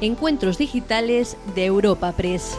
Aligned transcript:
Encuentros 0.00 0.56
Digitales 0.56 1.36
de 1.54 1.66
Europa 1.66 2.12
Press. 2.12 2.56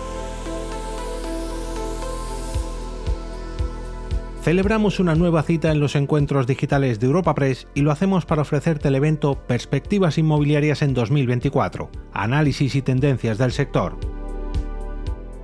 Celebramos 4.43 4.99
una 4.99 5.15
nueva 5.15 5.41
cita 5.41 5.71
en 5.71 5.79
los 5.79 5.95
encuentros 5.95 6.45
digitales 6.45 6.99
de 6.99 7.07
Europa 7.07 7.33
Press 7.33 7.67
y 7.73 7.81
lo 7.81 7.91
hacemos 7.91 8.27
para 8.27 8.43
ofrecerte 8.43 8.89
el 8.89 8.95
evento 8.95 9.35
Perspectivas 9.47 10.19
Inmobiliarias 10.19 10.83
en 10.83 10.93
2024, 10.93 11.89
análisis 12.13 12.75
y 12.75 12.83
tendencias 12.83 13.39
del 13.39 13.51
sector. 13.51 14.10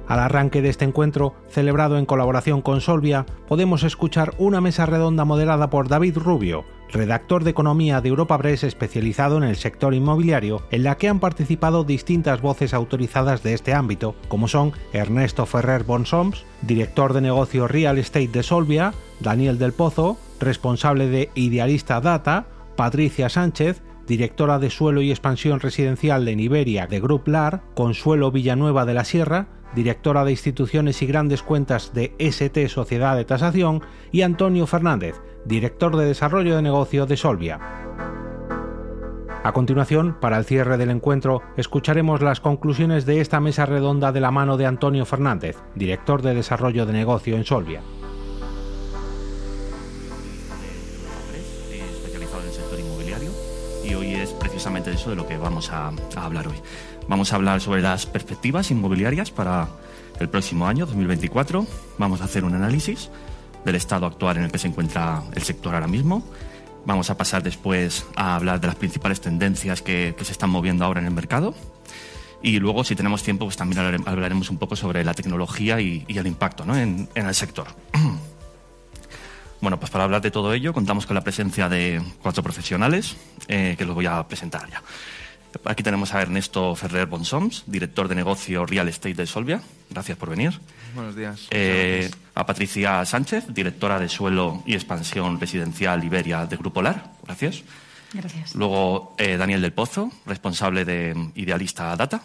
Al 0.07 0.19
arranque 0.19 0.61
de 0.61 0.69
este 0.69 0.85
encuentro, 0.85 1.33
celebrado 1.49 1.97
en 1.97 2.05
colaboración 2.05 2.61
con 2.61 2.79
Solvia, 2.79 3.25
podemos 3.47 3.83
escuchar 3.83 4.33
una 4.37 4.61
mesa 4.61 4.85
redonda 4.85 5.25
moderada 5.25 5.69
por 5.69 5.89
David 5.89 6.17
Rubio, 6.17 6.63
redactor 6.89 7.43
de 7.43 7.51
Economía 7.51 7.99
de 7.99 8.09
Europa 8.09 8.37
Press 8.37 8.63
especializado 8.63 9.37
en 9.37 9.43
el 9.43 9.57
sector 9.57 9.93
inmobiliario, 9.93 10.61
en 10.71 10.83
la 10.83 10.95
que 10.95 11.09
han 11.09 11.19
participado 11.19 11.83
distintas 11.83 12.41
voces 12.41 12.73
autorizadas 12.73 13.43
de 13.43 13.53
este 13.53 13.73
ámbito, 13.73 14.15
como 14.29 14.47
son 14.47 14.71
Ernesto 14.93 15.45
Ferrer 15.45 15.83
Bonsoms, 15.83 16.45
director 16.61 17.13
de 17.13 17.21
negocio 17.21 17.67
Real 17.67 17.97
Estate 17.97 18.29
de 18.29 18.43
Solvia, 18.43 18.93
Daniel 19.19 19.59
del 19.59 19.73
Pozo, 19.73 20.17
responsable 20.39 21.07
de 21.09 21.29
Idealista 21.35 21.99
Data, 21.99 22.47
Patricia 22.77 23.27
Sánchez, 23.27 23.81
directora 24.07 24.57
de 24.57 24.69
Suelo 24.69 25.01
y 25.01 25.11
Expansión 25.11 25.59
Residencial 25.59 26.23
de 26.23 26.31
Iberia 26.31 26.87
de 26.87 27.01
Group 27.01 27.27
LAR, 27.27 27.61
Consuelo 27.75 28.31
Villanueva 28.31 28.85
de 28.85 28.93
la 28.93 29.03
Sierra, 29.03 29.47
directora 29.77 30.25
de 30.25 30.31
instituciones 30.31 31.03
y 31.03 31.05
grandes 31.05 31.43
cuentas 31.43 31.93
de 31.93 32.11
ST 32.17 32.67
Sociedad 32.67 33.15
de 33.15 33.25
Tasación, 33.25 33.83
y 34.11 34.23
Antonio 34.23 34.65
Fernández, 34.65 35.21
director 35.45 35.95
de 35.95 36.05
desarrollo 36.05 36.55
de 36.55 36.63
negocio 36.63 37.05
de 37.05 37.15
Solvia. 37.15 37.59
A 39.43 39.51
continuación, 39.53 40.17
para 40.19 40.39
el 40.39 40.45
cierre 40.45 40.77
del 40.77 40.89
encuentro, 40.89 41.43
escucharemos 41.57 42.23
las 42.23 42.41
conclusiones 42.41 43.05
de 43.05 43.21
esta 43.21 43.39
mesa 43.39 43.67
redonda 43.67 44.11
de 44.11 44.19
la 44.19 44.31
mano 44.31 44.57
de 44.57 44.65
Antonio 44.65 45.05
Fernández, 45.05 45.57
director 45.75 46.23
de 46.23 46.33
desarrollo 46.33 46.87
de 46.87 46.93
negocio 46.93 47.35
en 47.35 47.45
Solvia. 47.45 47.83
especializado 51.93 52.41
en 52.41 52.47
el 52.47 52.53
sector 52.53 52.79
inmobiliario 52.79 53.29
y 53.83 53.93
hoy 53.93 54.15
es 54.15 54.31
precisamente 54.31 54.89
eso 54.91 55.11
de 55.11 55.15
lo 55.15 55.27
que 55.27 55.37
vamos 55.37 55.71
a, 55.71 55.91
a 56.15 56.25
hablar 56.25 56.47
hoy. 56.47 56.57
Vamos 57.07 57.31
a 57.31 57.37
hablar 57.37 57.61
sobre 57.61 57.81
las 57.81 58.05
perspectivas 58.05 58.69
inmobiliarias 58.69 59.31
para 59.31 59.69
el 60.19 60.27
próximo 60.27 60.67
año, 60.67 60.85
2024. 60.85 61.65
Vamos 61.97 62.21
a 62.21 62.25
hacer 62.25 62.43
un 62.43 62.53
análisis 62.53 63.09
del 63.63 63.75
estado 63.75 64.05
actual 64.05 64.37
en 64.37 64.43
el 64.43 64.51
que 64.51 64.57
se 64.57 64.67
encuentra 64.67 65.23
el 65.33 65.41
sector 65.41 65.73
ahora 65.73 65.87
mismo. 65.87 66.23
Vamos 66.85 67.09
a 67.09 67.17
pasar 67.17 67.43
después 67.43 68.05
a 68.15 68.35
hablar 68.35 68.59
de 68.59 68.67
las 68.67 68.75
principales 68.75 69.21
tendencias 69.21 69.81
que, 69.81 70.15
que 70.17 70.25
se 70.25 70.33
están 70.33 70.49
moviendo 70.49 70.83
ahora 70.83 70.99
en 70.99 71.07
el 71.07 71.13
mercado. 71.13 71.55
Y 72.41 72.59
luego, 72.59 72.83
si 72.83 72.95
tenemos 72.95 73.23
tiempo, 73.23 73.45
pues 73.45 73.57
también 73.57 74.03
hablaremos 74.05 74.49
un 74.49 74.57
poco 74.57 74.75
sobre 74.75 75.03
la 75.03 75.13
tecnología 75.13 75.79
y, 75.79 76.03
y 76.07 76.17
el 76.17 76.27
impacto 76.27 76.65
¿no? 76.65 76.77
en, 76.77 77.07
en 77.15 77.25
el 77.25 77.35
sector. 77.35 77.67
Bueno, 79.59 79.79
pues 79.79 79.89
para 79.89 80.03
hablar 80.03 80.21
de 80.21 80.29
todo 80.29 80.53
ello 80.53 80.71
contamos 80.71 81.07
con 81.07 81.15
la 81.15 81.21
presencia 81.21 81.67
de 81.67 81.99
cuatro 82.21 82.43
profesionales 82.43 83.17
eh, 83.47 83.73
que 83.75 83.85
los 83.85 83.95
voy 83.95 84.05
a 84.05 84.27
presentar 84.27 84.69
ya. 84.69 84.83
Aquí 85.65 85.83
tenemos 85.83 86.13
a 86.13 86.21
Ernesto 86.21 86.75
Ferrer 86.75 87.05
Bonsoms, 87.07 87.63
director 87.67 88.07
de 88.07 88.15
negocio 88.15 88.65
Real 88.65 88.87
Estate 88.87 89.13
de 89.13 89.25
Solvia. 89.25 89.61
Gracias 89.89 90.17
por 90.17 90.29
venir. 90.29 90.59
Buenos 90.95 91.15
días. 91.15 91.47
Eh, 91.51 92.09
a 92.35 92.45
Patricia 92.45 93.03
Sánchez, 93.05 93.45
directora 93.53 93.99
de 93.99 94.09
suelo 94.09 94.63
y 94.65 94.73
expansión 94.73 95.39
residencial 95.39 96.03
Iberia 96.03 96.45
de 96.45 96.57
Grupo 96.57 96.81
LAR. 96.81 97.11
Gracias. 97.23 97.63
Gracias. 98.13 98.55
Luego 98.55 99.15
eh, 99.17 99.37
Daniel 99.37 99.61
del 99.61 99.73
Pozo, 99.73 100.11
responsable 100.25 100.85
de 100.85 101.31
Idealista 101.35 101.95
Data. 101.95 102.23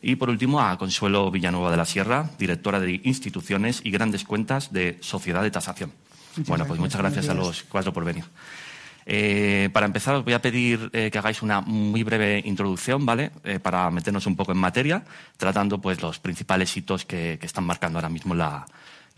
Y 0.00 0.16
por 0.16 0.30
último 0.30 0.60
a 0.60 0.76
Consuelo 0.78 1.30
Villanueva 1.30 1.70
de 1.70 1.76
la 1.76 1.84
Sierra, 1.84 2.30
directora 2.38 2.80
de 2.80 3.00
instituciones 3.04 3.80
y 3.84 3.90
grandes 3.90 4.24
cuentas 4.24 4.72
de 4.72 4.98
Sociedad 5.00 5.42
de 5.42 5.50
Tasación. 5.50 5.92
Muchas 6.36 6.48
bueno, 6.48 6.66
pues 6.66 6.80
gracias. 6.80 7.00
muchas 7.00 7.12
gracias 7.12 7.28
a 7.28 7.34
los 7.34 7.62
cuatro 7.64 7.92
por 7.92 8.04
venir. 8.04 8.24
Eh, 9.06 9.70
para 9.72 9.86
empezar, 9.86 10.14
os 10.14 10.24
voy 10.24 10.34
a 10.34 10.42
pedir 10.42 10.90
eh, 10.92 11.10
que 11.10 11.18
hagáis 11.18 11.42
una 11.42 11.60
muy 11.60 12.02
breve 12.02 12.42
introducción, 12.44 13.04
¿vale? 13.04 13.32
Eh, 13.44 13.58
para 13.58 13.90
meternos 13.90 14.26
un 14.26 14.36
poco 14.36 14.52
en 14.52 14.58
materia, 14.58 15.04
tratando 15.36 15.80
pues 15.80 16.02
los 16.02 16.18
principales 16.18 16.76
hitos 16.76 17.04
que, 17.04 17.38
están 17.42 17.64
marcando 17.64 17.98
ahora 17.98 18.08
mismo 18.08 18.34
la, 18.34 18.66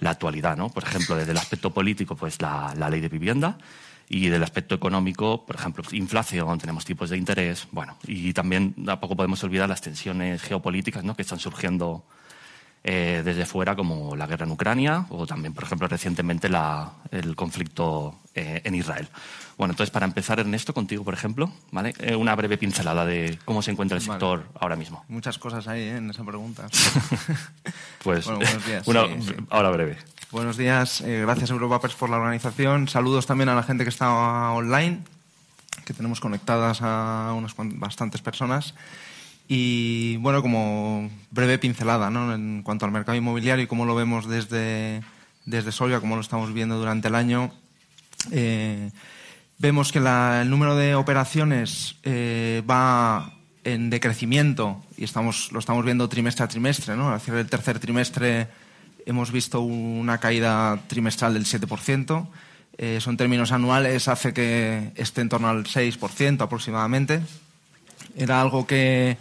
actualidad, 0.04 0.56
¿no? 0.56 0.68
Por 0.68 0.84
ejemplo, 0.84 1.16
desde 1.16 1.32
el 1.32 1.38
aspecto 1.38 1.72
político, 1.72 2.14
pues 2.14 2.40
la, 2.42 2.74
ley 2.90 3.00
de 3.00 3.08
vivienda 3.08 3.56
y 4.06 4.28
del 4.28 4.42
aspecto 4.42 4.74
económico, 4.74 5.46
por 5.46 5.56
ejemplo, 5.56 5.82
inflación, 5.92 6.58
tenemos 6.58 6.84
tipos 6.84 7.08
de 7.08 7.16
interés, 7.16 7.66
bueno, 7.72 7.96
y 8.06 8.34
también 8.34 8.74
tampoco 8.84 9.16
podemos 9.16 9.42
olvidar 9.44 9.66
las 9.66 9.80
tensiones 9.80 10.42
geopolíticas, 10.42 11.04
¿no? 11.04 11.16
Que 11.16 11.22
están 11.22 11.38
surgiendo 11.38 12.04
desde 12.82 13.46
fuera, 13.46 13.74
como 13.74 14.14
la 14.14 14.26
guerra 14.26 14.44
en 14.44 14.52
Ucrania 14.52 15.06
o 15.08 15.26
también, 15.26 15.54
por 15.54 15.64
ejemplo, 15.64 15.88
recientemente 15.88 16.50
el 17.12 17.34
conflicto 17.34 18.18
eh, 18.34 18.60
en 18.64 18.74
Israel. 18.74 19.08
Bueno, 19.56 19.72
entonces, 19.72 19.90
para 19.92 20.04
empezar, 20.06 20.40
Ernesto, 20.40 20.74
contigo, 20.74 21.04
por 21.04 21.14
ejemplo, 21.14 21.52
¿vale? 21.70 21.94
Eh, 21.98 22.16
una 22.16 22.34
breve 22.34 22.58
pincelada 22.58 23.06
de 23.06 23.38
cómo 23.44 23.62
se 23.62 23.70
encuentra 23.70 23.96
el 23.96 24.04
Vale. 24.04 24.12
sector 24.18 24.46
ahora 24.58 24.74
mismo. 24.76 25.04
Muchas 25.08 25.38
cosas 25.38 25.68
ahí 25.68 25.82
¿eh? 25.82 25.96
en 25.96 26.10
esa 26.10 26.24
pregunta. 26.24 26.66
Pues, 28.02 28.26
Bueno, 28.26 28.40
buenos 28.40 28.66
días. 28.66 28.86
una, 28.86 29.06
Sí, 29.06 29.22
sí. 29.28 29.34
ahora 29.50 29.70
breve. 29.70 29.96
Buenos 30.30 30.56
días, 30.56 31.02
gracias 31.06 31.50
Europa 31.50 31.80
Press 31.80 31.94
por 31.94 32.10
la 32.10 32.16
organización. 32.16 32.88
Saludos 32.88 33.24
también 33.26 33.48
a 33.48 33.54
la 33.54 33.62
gente 33.62 33.84
que 33.84 33.90
está 33.90 34.10
online, 34.50 34.98
que 35.86 35.94
tenemos 35.94 36.20
conectadas 36.20 36.80
a 36.82 37.32
unas 37.36 37.54
bastantes 37.56 38.20
personas. 38.20 38.74
Y 39.48 40.16
bueno, 40.18 40.42
como 40.42 41.08
breve 41.30 41.58
pincelada 41.58 42.10
¿no? 42.10 42.34
en 42.34 42.62
cuanto 42.62 42.84
al 42.84 42.90
mercado 42.90 43.16
inmobiliario 43.16 43.64
y 43.64 43.68
cómo 43.68 43.84
lo 43.86 43.94
vemos 43.94 44.26
desde, 44.28 45.02
desde 45.44 45.70
Solvia, 45.72 46.00
cómo 46.00 46.16
lo 46.16 46.20
estamos 46.22 46.52
viendo 46.52 46.78
durante 46.78 47.08
el 47.08 47.14
año. 47.14 47.52
Eh, 48.32 48.90
vemos 49.58 49.92
que 49.92 50.00
la- 50.00 50.42
el 50.42 50.50
número 50.50 50.76
de 50.76 50.94
operaciones 50.94 51.96
eh, 52.02 52.62
va 52.68 53.32
en 53.64 53.88
decrecimiento 53.90 54.82
y 54.96 55.04
estamos, 55.04 55.50
lo 55.52 55.58
estamos 55.58 55.84
viendo 55.84 56.08
trimestre 56.08 56.44
a 56.44 56.48
trimestre. 56.48 56.96
¿no? 56.96 57.10
Al 57.10 57.20
cierre 57.20 57.38
del 57.38 57.48
tercer 57.48 57.78
trimestre 57.78 58.48
hemos 59.06 59.30
visto 59.32 59.60
una 59.60 60.18
caída 60.18 60.78
trimestral 60.88 61.34
del 61.34 61.44
7%. 61.46 62.26
Eh, 62.76 62.96
eso 62.98 63.10
en 63.10 63.16
términos 63.16 63.52
anuales 63.52 64.08
hace 64.08 64.32
que 64.34 64.90
esté 64.96 65.20
en 65.20 65.28
torno 65.28 65.48
al 65.48 65.64
6% 65.64 66.42
aproximadamente. 66.42 67.20
Era 68.16 68.40
algo 68.40 68.66
que 68.66 69.16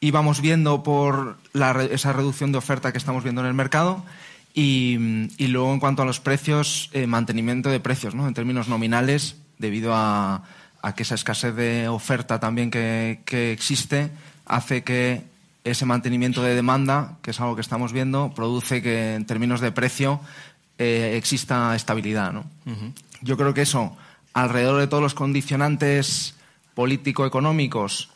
íbamos 0.00 0.40
viendo 0.40 0.82
por 0.82 1.38
la 1.52 1.70
esa 1.84 2.12
reducción 2.12 2.52
de 2.52 2.58
oferta 2.58 2.92
que 2.92 2.98
estamos 2.98 3.22
viendo 3.22 3.40
en 3.42 3.46
el 3.46 3.54
mercado 3.54 4.04
y, 4.54 4.96
y 5.36 5.48
luego 5.48 5.74
en 5.74 5.80
cuanto 5.80 6.02
a 6.02 6.04
los 6.04 6.20
precios, 6.20 6.88
eh, 6.92 7.08
mantenimiento 7.08 7.68
de 7.68 7.80
precios 7.80 8.14
¿no? 8.14 8.28
en 8.28 8.34
términos 8.34 8.68
nominales 8.68 9.36
debido 9.58 9.92
a, 9.94 10.44
a 10.80 10.94
que 10.94 11.02
esa 11.02 11.16
escasez 11.16 11.56
de 11.56 11.88
oferta 11.88 12.38
también 12.38 12.70
que, 12.70 13.20
que 13.24 13.52
existe 13.52 14.10
hace 14.46 14.84
que 14.84 15.24
ese 15.64 15.86
mantenimiento 15.86 16.42
de 16.42 16.54
demanda, 16.54 17.16
que 17.22 17.32
es 17.32 17.40
algo 17.40 17.56
que 17.56 17.62
estamos 17.62 17.92
viendo, 17.92 18.32
produce 18.34 18.82
que 18.82 19.14
en 19.14 19.24
términos 19.24 19.60
de 19.60 19.72
precio 19.72 20.20
eh, 20.78 21.14
exista 21.16 21.74
estabilidad. 21.74 22.32
¿no? 22.32 22.44
Yo 23.22 23.36
creo 23.36 23.54
que 23.54 23.62
eso, 23.62 23.96
alrededor 24.34 24.80
de 24.80 24.86
todos 24.86 25.02
los 25.02 25.14
condicionantes 25.14 26.34
político-económicos, 26.74 28.10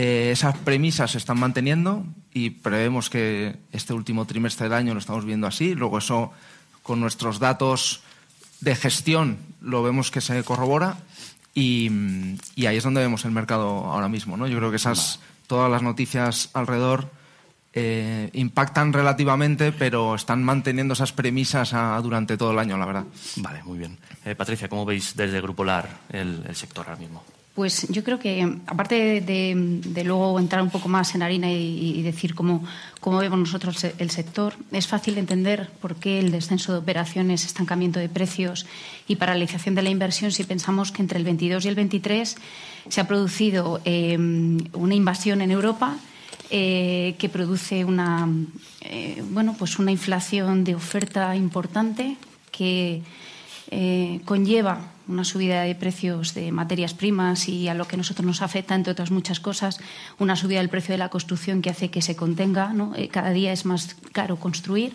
eh, 0.00 0.30
esas 0.32 0.56
premisas 0.58 1.10
se 1.10 1.18
están 1.18 1.38
manteniendo 1.40 2.04
y 2.32 2.50
prevemos 2.50 3.10
que 3.10 3.56
este 3.72 3.92
último 3.94 4.26
trimestre 4.26 4.64
del 4.68 4.74
año 4.78 4.94
lo 4.94 5.00
estamos 5.00 5.24
viendo 5.24 5.46
así. 5.48 5.74
Luego 5.74 5.98
eso, 5.98 6.30
con 6.84 7.00
nuestros 7.00 7.40
datos 7.40 8.02
de 8.60 8.76
gestión, 8.76 9.38
lo 9.60 9.82
vemos 9.82 10.10
que 10.12 10.20
se 10.20 10.44
corrobora 10.44 10.98
y, 11.52 11.90
y 12.54 12.66
ahí 12.66 12.76
es 12.76 12.84
donde 12.84 13.00
vemos 13.00 13.24
el 13.24 13.32
mercado 13.32 13.66
ahora 13.86 14.08
mismo. 14.08 14.36
¿no? 14.36 14.46
Yo 14.46 14.58
creo 14.58 14.70
que 14.70 14.76
esas, 14.76 15.18
todas 15.48 15.68
las 15.70 15.82
noticias 15.82 16.50
alrededor 16.54 17.10
eh, 17.72 18.30
impactan 18.34 18.92
relativamente, 18.92 19.72
pero 19.72 20.14
están 20.14 20.44
manteniendo 20.44 20.94
esas 20.94 21.12
premisas 21.12 21.74
a- 21.74 22.00
durante 22.00 22.36
todo 22.36 22.52
el 22.52 22.58
año, 22.60 22.76
la 22.78 22.86
verdad. 22.86 23.04
Vale, 23.36 23.62
muy 23.64 23.78
bien. 23.78 23.98
Eh, 24.24 24.34
Patricia, 24.36 24.68
¿cómo 24.68 24.84
veis 24.84 25.14
desde 25.16 25.40
Grupo 25.40 25.64
LAR 25.64 25.88
el, 26.10 26.44
el 26.48 26.54
sector 26.54 26.86
ahora 26.88 27.00
mismo? 27.00 27.22
Pues 27.58 27.88
yo 27.88 28.04
creo 28.04 28.20
que, 28.20 28.40
aparte 28.68 29.20
de, 29.20 30.04
luego 30.04 30.38
entrar 30.38 30.62
un 30.62 30.70
poco 30.70 30.88
más 30.88 31.16
en 31.16 31.22
harina 31.22 31.50
y, 31.50 32.00
decir 32.02 32.36
cómo, 32.36 32.62
cómo 33.00 33.18
vemos 33.18 33.36
nosotros 33.36 33.82
el, 33.82 33.94
el 33.98 34.10
sector, 34.10 34.54
es 34.70 34.86
fácil 34.86 35.18
entender 35.18 35.68
por 35.82 35.96
qué 35.96 36.20
el 36.20 36.30
descenso 36.30 36.70
de 36.70 36.78
operaciones, 36.78 37.44
estancamiento 37.44 37.98
de 37.98 38.08
precios 38.08 38.64
y 39.08 39.16
paralización 39.16 39.74
de 39.74 39.82
la 39.82 39.90
inversión 39.90 40.30
si 40.30 40.44
pensamos 40.44 40.92
que 40.92 41.02
entre 41.02 41.18
el 41.18 41.24
22 41.24 41.64
y 41.64 41.68
el 41.68 41.74
23 41.74 42.36
se 42.90 43.00
ha 43.00 43.08
producido 43.08 43.80
eh, 43.84 44.16
una 44.16 44.94
invasión 44.94 45.40
en 45.40 45.50
Europa 45.50 45.96
eh, 46.50 47.16
que 47.18 47.28
produce 47.28 47.84
una, 47.84 48.28
eh, 48.82 49.20
bueno, 49.30 49.56
pues 49.58 49.80
una 49.80 49.90
inflación 49.90 50.62
de 50.62 50.76
oferta 50.76 51.34
importante 51.34 52.18
que 52.52 53.02
eh, 53.72 54.20
conlleva 54.24 54.92
una 55.08 55.24
subida 55.24 55.62
de 55.62 55.74
precios 55.74 56.34
de 56.34 56.52
materias 56.52 56.94
primas 56.94 57.48
y 57.48 57.68
a 57.68 57.74
lo 57.74 57.86
que 57.86 57.96
nosotros 57.96 58.26
nos 58.26 58.42
afecta, 58.42 58.74
entre 58.74 58.92
otras 58.92 59.10
muchas 59.10 59.40
cosas, 59.40 59.80
una 60.18 60.36
subida 60.36 60.60
del 60.60 60.68
precio 60.68 60.92
de 60.92 60.98
la 60.98 61.08
construcción 61.08 61.62
que 61.62 61.70
hace 61.70 61.90
que 61.90 62.02
se 62.02 62.16
contenga. 62.16 62.72
¿no? 62.72 62.94
Eh, 62.94 63.08
cada 63.08 63.30
día 63.30 63.52
es 63.52 63.64
más 63.64 63.96
caro 64.12 64.36
construir. 64.36 64.92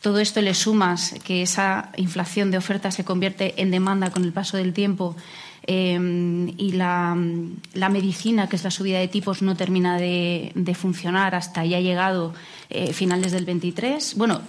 Todo 0.00 0.18
esto 0.18 0.40
le 0.40 0.54
sumas 0.54 1.14
que 1.24 1.42
esa 1.42 1.90
inflación 1.96 2.50
de 2.50 2.58
oferta 2.58 2.90
se 2.90 3.04
convierte 3.04 3.60
en 3.60 3.70
demanda 3.70 4.10
con 4.10 4.24
el 4.24 4.32
paso 4.32 4.56
del 4.56 4.72
tiempo 4.72 5.16
eh, 5.66 6.54
y 6.56 6.72
la, 6.72 7.16
medicina, 7.90 8.48
que 8.48 8.56
es 8.56 8.62
la 8.62 8.70
subida 8.70 9.00
de 9.00 9.08
tipos, 9.08 9.42
no 9.42 9.56
termina 9.56 9.98
de, 9.98 10.52
funcionar 10.78 11.34
hasta 11.34 11.64
ya 11.64 11.80
llegado 11.80 12.34
eh, 12.70 12.92
finales 12.92 13.32
del 13.32 13.44
23. 13.44 14.14
Bueno, 14.16 14.42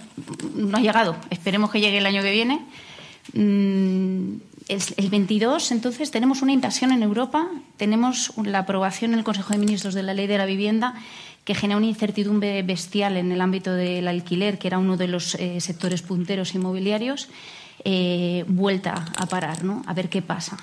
no 0.54 0.76
ha 0.76 0.80
llegado, 0.80 1.16
esperemos 1.30 1.70
que 1.70 1.80
llegue 1.80 1.98
el 1.98 2.06
año 2.06 2.22
que 2.22 2.30
viene. 2.30 2.60
Mm, 3.32 4.47
el, 4.68 4.82
el, 4.96 5.10
22, 5.10 5.72
entonces, 5.72 6.10
tenemos 6.10 6.42
una 6.42 6.52
invasión 6.52 6.92
en 6.92 7.02
Europa, 7.02 7.48
tenemos 7.76 8.32
la 8.42 8.60
aprobación 8.60 9.12
en 9.12 9.18
el 9.18 9.24
Consejo 9.24 9.52
de 9.52 9.58
Ministros 9.58 9.94
de 9.94 10.02
la 10.02 10.14
Ley 10.14 10.26
de 10.26 10.38
la 10.38 10.46
Vivienda 10.46 10.94
que 11.48 11.54
genera 11.54 11.78
una 11.78 11.86
incertidumbre 11.86 12.62
bestial 12.62 13.16
en 13.16 13.32
el 13.32 13.40
ámbito 13.40 13.72
del 13.72 14.06
alquiler, 14.06 14.58
que 14.58 14.68
era 14.68 14.76
uno 14.76 14.98
de 14.98 15.08
los 15.08 15.34
eh, 15.36 15.62
sectores 15.62 16.02
punteros 16.02 16.54
inmobiliarios, 16.54 17.30
eh, 17.86 18.44
vuelta 18.48 19.06
a 19.16 19.24
parar, 19.24 19.64
¿no? 19.64 19.82
A 19.86 19.94
ver 19.94 20.10
qué 20.10 20.20
pasa. 20.20 20.58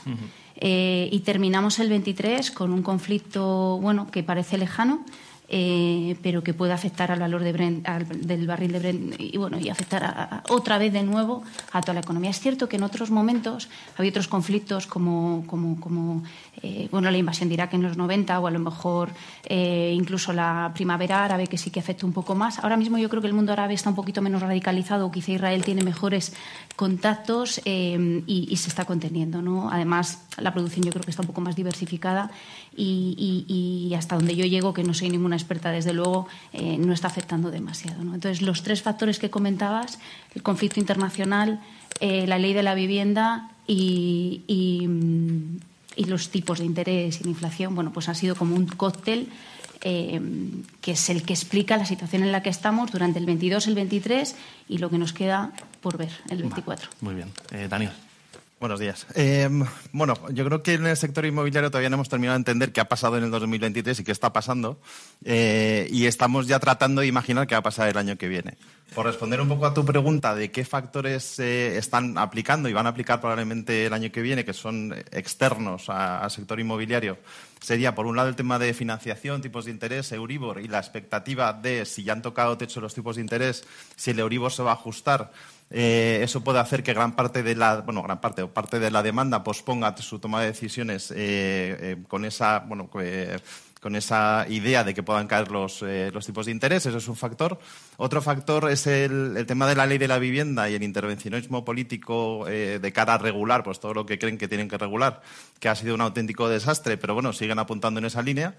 Eh, 0.58 1.10
y 1.12 1.22
terminamos 1.22 1.80
el 1.80 1.90
23 1.90 2.52
con 2.52 2.72
un 2.72 2.84
conflicto, 2.84 3.80
bueno, 3.82 4.12
que 4.12 4.22
parece 4.22 4.60
lejano, 4.60 5.04
eh, 5.48 6.18
pero 6.24 6.44
que 6.44 6.54
puede 6.56 6.74
afectar 6.74 7.12
al 7.12 7.20
valor 7.20 7.44
de 7.44 7.54
del 7.54 8.48
barril 8.48 8.72
de 8.72 8.80
Brent 8.80 9.16
y, 9.20 9.38
bueno, 9.38 9.60
y 9.60 9.70
afectar 9.70 10.44
otra 10.50 10.78
vez 10.78 10.92
de 10.92 11.04
nuevo 11.04 11.44
a 11.72 11.82
toda 11.82 11.94
la 11.94 12.00
economía. 12.00 12.32
Es 12.32 12.40
cierto 12.40 12.68
que 12.68 12.78
en 12.78 12.84
otros 12.84 13.12
momentos 13.12 13.70
había 13.98 14.10
otros 14.10 14.28
conflictos 14.28 14.88
como, 14.88 15.44
como, 15.46 15.80
como 15.80 16.24
eh, 16.64 16.88
bueno, 16.92 17.12
la 17.12 17.18
invasión 17.18 17.50
de 17.50 17.54
Irak 17.56 17.74
en 17.76 17.84
los 17.84 17.96
90 17.96 18.40
o 18.40 18.48
a 18.48 18.52
lo 18.52 18.60
mejor 18.60 19.10
eh, 19.46 19.94
incluso 19.96 20.34
la 20.34 20.72
primavera 20.74 21.24
árabe 21.24 21.48
que 21.48 21.58
sí 21.58 21.70
que 21.70 21.80
afecta 21.80 22.06
un 22.06 22.14
poco 22.14 22.34
más. 22.34 22.60
Ahora 22.60 22.76
mismo 22.76 22.98
yo 22.98 23.10
creo 23.10 23.22
que 23.22 23.28
el 23.28 23.34
mundo 23.34 23.54
árabe 23.54 23.76
está 23.76 23.90
un 23.90 23.96
poquito 23.96 24.22
menos 24.22 24.42
radicalizado, 24.42 25.12
quizá 25.12 25.32
Israel 25.32 25.64
tiene 25.64 25.84
mejores 25.84 26.34
contactos 26.76 27.62
y, 27.66 28.56
se 28.56 28.70
está 28.70 28.86
conteniendo. 28.86 29.42
¿no? 29.42 29.70
Además, 29.70 30.24
la 30.38 30.54
producción 30.54 30.86
yo 30.86 30.92
creo 30.92 31.04
que 31.04 31.12
está 31.12 31.22
un 31.22 31.28
poco 31.28 31.42
más 31.42 31.56
diversificada 31.56 32.32
y, 32.76 33.46
y 33.48 33.94
hasta 33.94 34.16
donde 34.16 34.36
yo 34.36 34.46
llego, 34.46 34.74
que 34.74 34.84
no 34.84 34.94
soy 34.94 35.10
ninguna 35.10 35.35
experta, 35.36 35.72
desde 35.72 35.94
luego, 35.94 36.28
eh, 36.54 36.78
no 36.78 36.94
está 36.94 37.08
afectando 37.08 37.52
demasiado. 37.52 38.02
Entonces, 38.02 38.42
los 38.42 38.64
tres 38.64 38.82
factores 38.82 39.20
que 39.20 39.30
comentabas, 39.30 40.00
el 40.34 40.44
conflicto 40.44 40.80
internacional, 40.80 41.62
eh, 42.00 42.26
la 42.28 42.38
ley 42.40 42.54
de 42.54 42.64
la 42.64 42.76
vivienda 42.76 43.52
y, 43.68 44.42
los 45.98 46.30
tipos 46.30 46.60
de 46.60 46.66
interés 46.66 47.22
y 47.22 47.24
la 47.24 47.30
inflación, 47.30 47.74
bueno, 47.74 47.92
pues 47.92 48.10
ha 48.10 48.16
sido 48.16 48.36
como 48.36 48.56
un 48.56 48.68
cóctel 48.68 49.30
eh, 49.82 50.22
que 50.82 50.92
es 50.92 51.10
el 51.10 51.24
que 51.24 51.34
explica 51.34 51.78
la 51.78 51.86
situación 51.86 52.24
en 52.24 52.32
la 52.32 52.44
que 52.44 52.50
estamos 52.50 52.92
durante 52.92 53.20
el 53.20 53.26
22, 53.26 53.68
el 53.68 53.76
23 53.76 54.36
y 54.70 54.78
lo 54.78 54.90
que 54.90 54.98
nos 54.98 55.14
queda 55.14 55.52
por 55.82 55.98
ver 55.98 56.12
el 56.30 56.40
24. 56.40 56.90
muy 57.02 57.16
bien. 57.16 57.32
Daniel. 57.70 57.92
Buenos 58.58 58.80
días. 58.80 59.06
Em, 59.16 59.66
bueno, 59.92 60.14
yo 60.32 60.46
creo 60.46 60.64
que 60.64 60.76
en 60.76 60.88
el 60.88 60.96
sector 60.96 61.26
inmobiliario 61.26 61.70
todavía 61.70 61.90
no 61.90 61.96
hemos 61.96 62.08
terminado 62.08 62.36
de 62.36 62.40
entender 62.40 62.72
qué 62.72 62.80
ha 62.80 62.88
pasado 62.88 63.18
en 63.18 63.26
el 63.26 63.32
2023 63.32 64.00
y 64.00 64.04
qué 64.06 64.14
está 64.14 64.32
pasando. 64.32 64.80
Eh, 65.26 65.90
y 65.92 66.06
estamos 66.06 66.48
ya 66.48 66.58
tratando 66.60 67.02
de 67.02 67.08
imaginar 67.08 67.48
qué 67.48 67.56
va 67.56 67.60
a 67.60 67.64
pasar 67.64 67.90
el 67.90 67.98
año 67.98 68.18
que 68.18 68.30
viene. 68.30 68.58
Por 68.94 69.08
responder 69.08 69.42
un 69.42 69.50
poco 69.50 69.66
a 69.66 69.74
tu 69.74 69.84
pregunta 69.84 70.34
de 70.36 70.52
qué 70.52 70.64
factores 70.64 71.24
se 71.24 71.76
eh, 71.76 71.78
están 71.78 72.18
aplicando 72.18 72.70
y 72.70 72.74
van 72.74 72.86
a 72.86 72.90
aplicar 72.90 73.20
probablemente 73.20 73.88
el 73.88 73.94
año 73.94 74.10
que 74.10 74.22
viene, 74.22 74.46
que 74.46 74.54
son 74.54 74.96
externos 75.12 75.90
al 75.90 76.32
sector 76.32 76.58
inmobiliario, 76.58 77.18
sería 77.66 77.96
por 77.96 78.06
un 78.06 78.16
lado 78.16 78.30
el 78.30 78.36
tema 78.36 78.60
de 78.60 78.76
financiación, 78.76 79.42
tipos 79.42 79.66
de 79.66 79.72
interés, 79.72 80.12
Euribor 80.12 80.62
y 80.62 80.68
la 80.68 80.78
expectativa 80.78 81.52
de 81.52 81.86
si 81.88 82.04
ya 82.04 82.14
han 82.14 82.22
tocado 82.22 82.60
techo 82.60 82.80
los 82.80 82.94
tipos 82.94 83.16
de 83.16 83.24
interés, 83.24 83.64
si 83.96 84.12
el 84.12 84.20
Euribor 84.20 84.52
se 84.52 84.62
va 84.62 84.70
a 84.70 84.76
ajustar 84.76 85.32
eh, 85.72 86.20
eso 86.22 86.44
puede 86.44 86.60
hacer 86.60 86.84
que 86.84 86.94
gran 86.94 87.16
parte 87.16 87.42
de 87.42 87.56
la, 87.56 87.82
bueno, 87.82 88.04
gran 88.04 88.22
parte 88.22 88.44
o 88.44 88.54
parte 88.54 88.80
de 88.80 88.92
la 88.92 89.02
demanda 89.02 89.44
posponga 89.44 89.98
su 89.98 90.20
toma 90.20 90.42
de 90.42 90.48
decisiones 90.48 91.10
eh, 91.10 91.16
eh, 91.18 91.98
con 92.08 92.24
esa, 92.24 92.60
bueno, 92.60 92.90
con 93.86 93.96
esa 93.96 94.48
idea 94.50 94.84
de 94.84 94.96
que 94.96 95.04
puedan 95.04 95.28
caer 95.28 95.52
los, 95.52 95.84
eh, 95.84 96.10
los, 96.12 96.26
tipos 96.26 96.48
de 96.48 96.52
interés, 96.52 96.88
eso 96.88 96.98
es 96.98 97.08
un 97.08 97.16
factor. 97.16 97.60
Otro 97.98 98.20
factor 98.20 98.68
es 98.72 98.88
el, 98.88 99.46
tema 99.46 99.68
de 99.68 99.76
la 99.76 99.86
ley 99.86 100.00
de 100.00 100.08
la 100.08 100.18
vivienda 100.18 100.68
y 100.68 100.74
el 100.74 100.82
intervencionismo 100.82 101.64
político 101.64 102.48
eh, 102.48 102.80
de 102.82 102.92
cara 102.92 103.14
a 103.14 103.18
regular, 103.20 103.62
pues 103.62 103.80
todo 103.80 103.94
lo 103.94 104.04
que 104.04 104.18
creen 104.18 104.40
que 104.40 104.48
tienen 104.48 104.68
que 104.70 104.80
regular, 104.80 105.22
que 105.60 105.70
ha 105.70 105.76
sido 105.76 105.94
un 105.94 106.02
auténtico 106.02 106.50
desastre, 106.50 106.98
pero 106.98 107.14
bueno, 107.14 107.32
siguen 107.32 107.60
apuntando 107.60 108.00
en 108.00 108.08
esa 108.08 108.24
línea. 108.24 108.56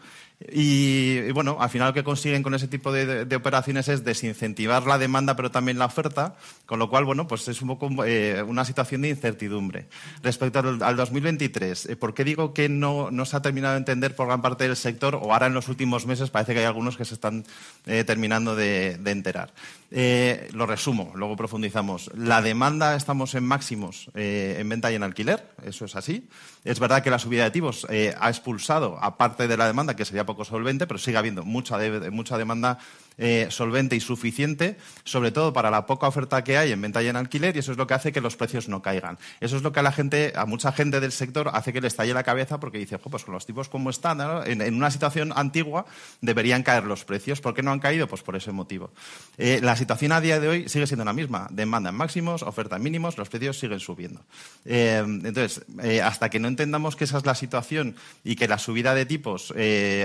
Y, 0.52 1.30
bueno, 1.32 1.56
al 1.60 1.70
final 1.70 1.88
lo 1.88 1.94
que 1.94 2.04
consiguen 2.04 2.42
con 2.42 2.54
ese 2.54 2.68
tipo 2.68 2.92
de, 2.92 3.34
operaciones 3.34 3.88
es 3.88 4.04
desincentivar 4.04 4.86
la 4.86 4.98
demanda, 4.98 5.34
pero 5.34 5.50
también 5.50 5.78
la 5.78 5.86
oferta, 5.86 6.36
con 6.66 6.78
lo 6.78 6.90
cual, 6.90 7.04
bueno, 7.06 7.26
pues 7.26 7.48
es 7.48 7.62
un 7.62 7.68
poco 7.68 8.04
eh, 8.04 8.42
una 8.42 8.64
situación 8.64 9.02
de 9.02 9.08
incertidumbre. 9.08 9.88
Respecto 10.22 10.58
al, 10.58 10.82
al 10.82 10.96
2023, 10.96 11.96
¿por 11.98 12.12
qué 12.12 12.24
digo 12.24 12.52
que 12.52 12.68
no, 12.68 13.10
no 13.10 13.24
se 13.24 13.36
ha 13.36 13.42
terminado 13.42 13.74
de 13.74 13.78
entender 13.78 14.14
por 14.14 14.26
gran 14.26 14.42
parte 14.42 14.64
del 14.64 14.76
sector 14.76 15.14
o 15.14 15.32
ahora 15.32 15.46
en 15.46 15.54
los 15.54 15.68
últimos 15.68 16.06
meses 16.06 16.30
parece 16.30 16.52
que 16.52 16.60
hay 16.60 16.66
algunos 16.66 16.96
que 16.96 17.04
se 17.04 17.14
están 17.14 17.44
eh, 17.86 18.04
terminando 18.04 18.54
de, 18.54 18.98
enterar. 19.06 19.52
Eh, 19.90 20.48
lo 20.52 20.66
resumo, 20.66 21.12
luego 21.14 21.36
profundizamos. 21.36 22.10
La 22.14 22.42
demanda 22.42 22.96
estamos 22.96 23.34
en 23.34 23.44
máximos 23.44 24.10
eh, 24.14 24.56
en 24.58 24.68
venta 24.68 24.92
y 24.92 24.96
en 24.96 25.02
alquiler, 25.02 25.48
eso 25.64 25.84
es 25.84 25.96
así. 25.96 26.28
Es 26.64 26.80
verdad 26.80 27.02
que 27.02 27.10
la 27.10 27.18
subida 27.18 27.44
de 27.44 27.50
tipos 27.50 27.86
ha 27.88 28.28
expulsado, 28.28 28.98
aparte 29.00 29.46
de 29.46 29.56
la 29.56 29.66
demanda, 29.66 29.94
que 29.94 30.04
sería 30.04 30.25
poco 30.26 30.44
solvente, 30.44 30.86
pero 30.86 30.98
sigue 30.98 31.16
habiendo 31.16 31.44
mucha, 31.44 31.78
mucha 32.10 32.36
demanda 32.36 32.78
eh, 33.18 33.46
solvente 33.48 33.96
y 33.96 34.00
suficiente, 34.00 34.76
sobre 35.04 35.30
todo 35.30 35.54
para 35.54 35.70
la 35.70 35.86
poca 35.86 36.06
oferta 36.06 36.44
que 36.44 36.58
hay 36.58 36.72
en 36.72 36.82
venta 36.82 37.02
y 37.02 37.08
en 37.08 37.16
alquiler, 37.16 37.56
y 37.56 37.60
eso 37.60 37.72
es 37.72 37.78
lo 37.78 37.86
que 37.86 37.94
hace 37.94 38.12
que 38.12 38.20
los 38.20 38.36
precios 38.36 38.68
no 38.68 38.82
caigan. 38.82 39.18
Eso 39.40 39.56
es 39.56 39.62
lo 39.62 39.72
que 39.72 39.80
a 39.80 39.82
la 39.82 39.92
gente, 39.92 40.34
a 40.36 40.44
mucha 40.44 40.70
gente 40.70 41.00
del 41.00 41.12
sector, 41.12 41.50
hace 41.54 41.72
que 41.72 41.80
le 41.80 41.88
estalle 41.88 42.12
la 42.12 42.24
cabeza 42.24 42.60
porque 42.60 42.76
dice, 42.76 42.98
pues 42.98 43.24
con 43.24 43.32
los 43.32 43.46
tipos 43.46 43.70
como 43.70 43.88
están, 43.88 44.20
en, 44.46 44.74
una 44.74 44.90
situación 44.90 45.32
antigua 45.34 45.86
deberían 46.20 46.62
caer 46.62 46.84
los 46.84 47.06
precios. 47.06 47.40
¿Por 47.40 47.54
qué 47.54 47.62
no 47.62 47.72
han 47.72 47.80
caído? 47.80 48.06
Pues 48.06 48.22
por 48.22 48.36
ese 48.36 48.52
motivo. 48.52 48.90
Eh, 49.38 49.60
la 49.62 49.76
situación 49.76 50.12
a 50.12 50.20
día 50.20 50.38
de 50.38 50.48
hoy 50.48 50.68
sigue 50.68 50.86
siendo 50.86 51.04
la 51.04 51.14
misma. 51.14 51.48
Demanda 51.50 51.90
en 51.90 51.96
máximos, 51.96 52.42
oferta 52.42 52.76
en 52.76 52.82
mínimos, 52.82 53.16
los 53.16 53.30
precios 53.30 53.58
siguen 53.58 53.80
subiendo. 53.80 54.20
Eh, 54.66 55.02
entonces, 55.06 55.64
hasta 56.02 56.28
que 56.28 56.38
no 56.38 56.48
entendamos 56.48 56.96
que 56.96 57.04
esa 57.04 57.16
es 57.16 57.24
la 57.24 57.34
situación 57.34 57.96
y 58.24 58.36
que 58.36 58.46
la 58.46 58.58
subida 58.58 58.94
de 58.94 59.06
tipos 59.06 59.54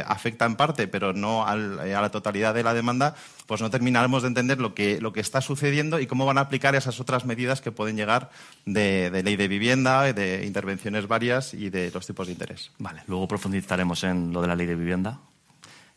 afecta 0.05 0.45
en 0.45 0.55
parte, 0.55 0.87
pero 0.87 1.11
no 1.11 1.45
a 1.45 1.57
la 1.57 2.11
totalidad 2.11 2.53
de 2.53 2.63
la 2.63 2.73
demanda, 2.73 3.00
pues 3.47 3.61
no 3.61 3.69
terminaremos 3.69 4.21
de 4.21 4.29
entender 4.29 4.59
lo 4.59 4.73
que, 4.73 5.01
lo 5.01 5.13
que 5.13 5.19
está 5.19 5.41
sucediendo 5.41 5.99
y 5.99 6.07
cómo 6.07 6.25
van 6.25 6.37
a 6.37 6.41
aplicar 6.41 6.75
esas 6.75 6.99
otras 6.99 7.25
medidas 7.25 7.61
que 7.61 7.71
pueden 7.71 7.97
llegar 7.97 8.31
de, 8.65 9.21
ley 9.23 9.35
de 9.35 9.47
vivienda, 9.47 10.13
de 10.13 10.45
intervenciones 10.45 11.07
varias 11.07 11.53
y 11.53 11.69
de 11.69 11.91
los 11.91 12.05
tipos 12.05 12.27
de 12.27 12.33
interés. 12.33 12.71
Vale, 12.79 13.01
luego 13.07 13.27
profundizaremos 13.27 14.03
en 14.03 14.31
lo 14.31 14.41
de 14.41 14.47
la 14.47 14.55
ley 14.55 14.67
de 14.67 14.75
vivienda. 14.75 15.19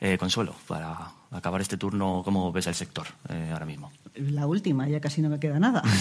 Eh, 0.01 0.19
Consuelo, 0.19 0.55
para 0.67 1.13
acabar 1.31 1.61
este 1.61 1.77
turno, 1.77 2.23
¿cómo 2.25 2.53
ves 2.53 2.67
el 2.67 2.75
sector 2.75 3.07
eh, 3.29 3.51
ahora 3.53 3.67
mismo? 3.67 3.93
La 4.17 4.47
última, 4.47 4.89
ya 4.89 5.01
casi 5.01 5.23
no 5.23 5.29
me 5.29 5.39
queda 5.39 5.59
nada. 5.59 5.83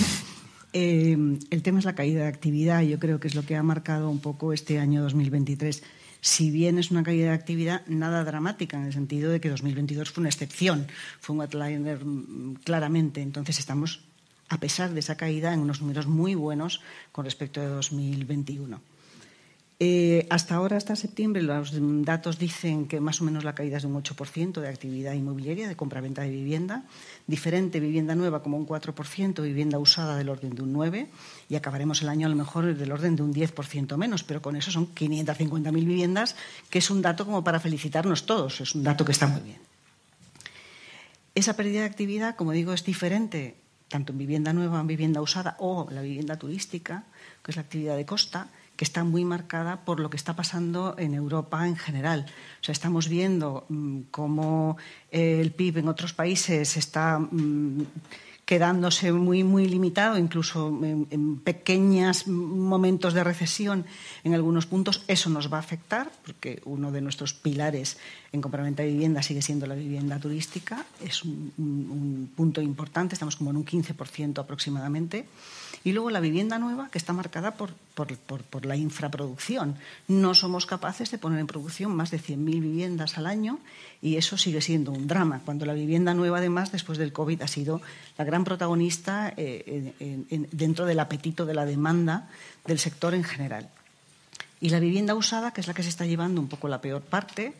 Eh, 0.75 1.15
el 1.51 1.62
tema 1.62 1.77
es 1.77 1.86
la 1.86 1.93
caída 1.93 2.24
de 2.24 2.27
actividad. 2.27 2.81
Yo 2.81 2.98
creo 2.98 3.19
que 3.19 3.27
es 3.27 3.36
lo 3.36 3.43
que 3.43 3.55
ha 3.55 3.62
marcado 3.62 4.10
un 4.10 4.19
poco 4.19 4.53
este 4.53 4.79
año 4.79 5.03
2023 5.03 5.83
si 6.23 6.51
bien 6.51 6.79
es 6.79 6.89
una 6.89 7.03
caída 7.03 7.25
de 7.25 7.33
actividad 7.33 7.85
nada 7.85 8.23
dramática, 8.23 8.77
en 8.77 8.85
el 8.85 8.93
sentido 8.93 9.29
de 9.29 9.41
que 9.41 9.49
2022 9.49 10.09
fue 10.09 10.21
una 10.21 10.29
excepción, 10.29 10.87
fue 11.19 11.35
un 11.35 11.41
outliner 11.41 11.99
mm, 12.05 12.61
claramente. 12.63 13.21
Entonces 13.21 13.59
estamos, 13.59 13.99
a 14.47 14.57
pesar 14.57 14.93
de 14.93 15.01
esa 15.01 15.17
caída, 15.17 15.53
en 15.53 15.59
unos 15.59 15.81
números 15.81 16.07
muy 16.07 16.33
buenos 16.33 16.79
con 17.11 17.25
respecto 17.25 17.59
a 17.59 17.65
2021. 17.65 18.79
Eh, 19.85 20.25
hasta 20.29 20.55
ahora, 20.55 20.77
hasta 20.77 20.95
septiembre, 20.95 21.41
los 21.41 21.73
datos 22.05 22.39
dicen 22.39 22.87
que 22.87 23.01
más 23.01 23.19
o 23.19 23.25
menos 23.25 23.43
la 23.43 23.53
caída 23.53 23.75
es 23.75 23.83
de 23.83 23.89
un 23.89 24.01
8% 24.01 24.61
de 24.61 24.69
actividad 24.69 25.11
inmobiliaria, 25.11 25.67
de 25.67 25.75
compra-venta 25.75 26.21
de 26.21 26.29
vivienda, 26.29 26.85
diferente 27.27 27.81
vivienda 27.81 28.15
nueva 28.15 28.41
como 28.41 28.55
un 28.55 28.65
4%, 28.65 29.41
vivienda 29.41 29.79
usada 29.79 30.15
del 30.15 30.29
orden 30.29 30.55
de 30.55 30.61
un 30.61 30.73
9%, 30.73 31.07
y 31.49 31.55
acabaremos 31.57 32.01
el 32.01 32.07
año 32.07 32.27
a 32.27 32.29
lo 32.29 32.37
mejor 32.37 32.73
del 32.77 32.91
orden 32.93 33.17
de 33.17 33.23
un 33.23 33.33
10% 33.33 33.97
menos, 33.97 34.23
pero 34.23 34.41
con 34.41 34.55
eso 34.55 34.71
son 34.71 34.87
550.000 34.95 35.73
viviendas, 35.73 36.37
que 36.69 36.79
es 36.79 36.89
un 36.89 37.01
dato 37.01 37.25
como 37.25 37.43
para 37.43 37.59
felicitarnos 37.59 38.25
todos, 38.25 38.61
es 38.61 38.75
un 38.75 38.85
dato 38.85 39.03
que 39.03 39.11
está 39.11 39.27
muy 39.27 39.41
bien. 39.41 39.59
Esa 41.35 41.57
pérdida 41.57 41.81
de 41.81 41.87
actividad, 41.87 42.37
como 42.37 42.53
digo, 42.53 42.71
es 42.71 42.85
diferente 42.85 43.57
tanto 43.89 44.13
en 44.13 44.17
vivienda 44.17 44.53
nueva, 44.53 44.79
en 44.79 44.87
vivienda 44.87 45.19
usada 45.21 45.57
o 45.59 45.89
la 45.91 46.01
vivienda 46.01 46.37
turística, 46.37 47.03
que 47.43 47.51
es 47.51 47.57
la 47.57 47.63
actividad 47.63 47.97
de 47.97 48.05
costa, 48.05 48.47
que 48.75 48.85
está 48.85 49.03
muy 49.03 49.23
marcada 49.25 49.85
por 49.85 49.99
lo 49.99 50.09
que 50.09 50.17
está 50.17 50.35
pasando 50.35 50.95
en 50.97 51.13
Europa 51.13 51.67
en 51.67 51.75
general. 51.75 52.25
O 52.61 52.63
sea, 52.63 52.73
estamos 52.73 53.07
viendo 53.07 53.65
mm, 53.69 54.01
cómo 54.11 54.77
el 55.11 55.51
PIB 55.51 55.79
en 55.79 55.87
otros 55.87 56.13
países 56.13 56.77
está 56.77 57.19
mm, 57.19 57.83
quedándose 58.45 59.11
muy, 59.13 59.43
muy 59.43 59.67
limitado, 59.67 60.17
incluso 60.17 60.67
en, 60.83 61.07
en 61.11 61.39
pequeños 61.39 62.27
momentos 62.27 63.13
de 63.13 63.23
recesión 63.23 63.85
en 64.23 64.33
algunos 64.33 64.65
puntos, 64.65 65.03
eso 65.07 65.29
nos 65.29 65.51
va 65.51 65.57
a 65.57 65.61
afectar, 65.61 66.11
porque 66.25 66.61
uno 66.65 66.91
de 66.91 67.01
nuestros 67.01 67.33
pilares 67.33 67.97
en 68.33 68.41
compraventa 68.41 68.83
de 68.83 68.89
vivienda 68.89 69.23
sigue 69.23 69.41
siendo 69.41 69.65
la 69.65 69.75
vivienda 69.75 70.19
turística, 70.19 70.85
es 71.01 71.23
un, 71.23 71.53
un, 71.57 71.89
un 71.89 72.31
punto 72.35 72.61
importante, 72.61 73.15
estamos 73.15 73.37
como 73.37 73.51
en 73.51 73.57
un 73.57 73.65
15% 73.65 74.39
aproximadamente. 74.39 75.25
Y 75.83 75.91
luego 75.91 76.09
la 76.09 76.21
vivienda 76.21 76.59
nueva, 76.59 76.89
que 76.89 76.97
está 76.97 77.11
marcada 77.11 77.51
por, 77.55 77.73
por, 77.93 78.15
por, 78.15 78.65
la 78.65 78.77
infraproducción. 78.77 79.75
No 80.07 80.33
somos 80.33 80.65
capaces 80.65 81.11
de 81.11 81.17
poner 81.17 81.39
en 81.39 81.47
producción 81.47 81.93
más 81.93 82.09
de 82.09 82.19
100.000 82.19 82.37
viviendas 82.61 83.17
al 83.17 83.25
año 83.25 83.59
y 84.01 84.15
eso 84.15 84.37
sigue 84.37 84.61
siendo 84.61 84.91
un 84.91 85.07
drama, 85.07 85.41
cuando 85.43 85.65
la 85.65 85.73
vivienda 85.73 86.13
nueva, 86.13 86.37
además, 86.37 86.71
después 86.71 86.97
del 86.97 87.11
COVID, 87.11 87.41
ha 87.41 87.47
sido 87.47 87.81
la 88.17 88.23
gran 88.23 88.45
protagonista 88.45 89.33
eh, 89.35 89.93
en, 89.99 90.25
en, 90.29 90.47
dentro 90.51 90.85
del 90.85 90.99
apetito 90.99 91.45
de 91.45 91.53
la 91.53 91.65
demanda 91.65 92.29
del 92.65 92.79
sector 92.79 93.13
en 93.13 93.23
general. 93.23 93.69
Y 94.61 94.69
la 94.69 94.79
vivienda 94.79 95.15
usada, 95.15 95.51
que 95.51 95.59
es 95.59 95.67
la 95.67 95.73
que 95.73 95.83
se 95.83 95.89
está 95.89 96.05
llevando 96.05 96.39
un 96.39 96.47
poco 96.47 96.69
la 96.69 96.79
peor 96.79 97.01
parte, 97.01 97.53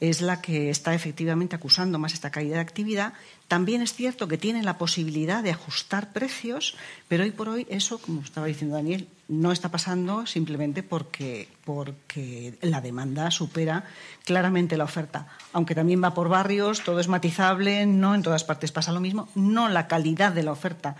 es 0.00 0.20
la 0.20 0.42
que 0.42 0.68
está 0.68 0.94
efectivamente 0.94 1.56
acusando 1.56 1.98
más 1.98 2.12
esta 2.12 2.30
caída 2.30 2.56
de 2.56 2.60
actividad. 2.60 3.14
También 3.48 3.80
es 3.80 3.94
cierto 3.94 4.28
que 4.28 4.36
tiene 4.36 4.62
la 4.62 4.76
posibilidad 4.76 5.42
de 5.42 5.50
ajustar 5.50 6.12
precios, 6.12 6.76
pero 7.08 7.24
hoy 7.24 7.30
por 7.30 7.48
hoy 7.48 7.66
eso, 7.70 7.98
como 7.98 8.20
estaba 8.20 8.46
diciendo 8.46 8.76
Daniel, 8.76 9.08
no 9.28 9.52
está 9.52 9.70
pasando 9.70 10.26
simplemente 10.26 10.82
porque, 10.82 11.48
porque 11.64 12.58
la 12.60 12.80
demanda 12.80 13.30
supera 13.30 13.84
claramente 14.24 14.76
la 14.76 14.84
oferta. 14.84 15.28
Aunque 15.52 15.74
también 15.74 16.02
va 16.02 16.14
por 16.14 16.28
barrios, 16.28 16.82
todo 16.84 17.00
es 17.00 17.08
matizable, 17.08 17.86
no 17.86 18.14
en 18.14 18.22
todas 18.22 18.44
partes 18.44 18.72
pasa 18.72 18.92
lo 18.92 19.00
mismo, 19.00 19.28
no 19.34 19.68
la 19.68 19.88
calidad 19.88 20.32
de 20.32 20.42
la 20.42 20.52
oferta 20.52 20.96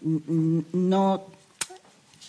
no 0.00 1.26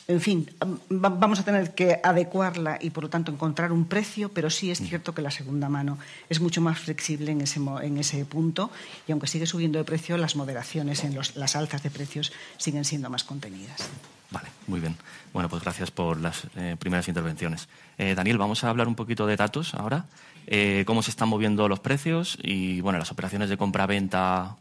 en 0.09 0.21
fin, 0.21 0.49
vamos 0.89 1.39
a 1.39 1.45
tener 1.45 1.75
que 1.75 1.99
adecuarla 2.03 2.79
y, 2.81 2.89
por 2.89 3.03
lo 3.03 3.09
tanto, 3.11 3.31
encontrar 3.31 3.71
un 3.71 3.85
precio, 3.85 4.29
pero 4.29 4.49
sí 4.49 4.71
es 4.71 4.79
cierto 4.79 5.13
que 5.13 5.21
la 5.21 5.29
segunda 5.29 5.69
mano 5.69 5.99
es 6.29 6.41
mucho 6.41 6.61
más 6.61 6.79
flexible 6.79 7.31
en 7.31 7.41
ese, 7.41 7.59
en 7.83 7.95
ese 7.99 8.25
punto 8.25 8.71
y, 9.07 9.11
aunque 9.11 9.27
sigue 9.27 9.45
subiendo 9.45 9.77
de 9.77 9.85
precio, 9.85 10.17
las 10.17 10.35
moderaciones 10.35 11.03
en 11.03 11.13
los, 11.13 11.35
las 11.35 11.55
alzas 11.55 11.83
de 11.83 11.91
precios 11.91 12.33
siguen 12.57 12.85
siendo 12.85 13.11
más 13.11 13.23
contenidas. 13.23 13.87
Vale, 14.31 14.49
muy 14.65 14.79
bien. 14.79 14.95
Bueno, 15.31 15.47
pues 15.47 15.61
gracias 15.61 15.91
por 15.91 16.19
las 16.19 16.47
eh, 16.55 16.75
primeras 16.79 17.07
intervenciones. 17.07 17.69
Eh, 17.99 18.15
Daniel, 18.15 18.39
vamos 18.39 18.63
a 18.63 18.71
hablar 18.71 18.87
un 18.87 18.95
poquito 18.95 19.27
de 19.27 19.35
datos 19.35 19.75
ahora. 19.75 20.05
Eh, 20.47 20.85
cómo 20.87 21.03
se 21.03 21.11
están 21.11 21.29
moviendo 21.29 21.67
los 21.67 21.81
precios 21.81 22.39
y, 22.41 22.81
bueno, 22.81 22.97
las 22.97 23.11
operaciones 23.11 23.47
de 23.49 23.57
compra-venta 23.57 24.55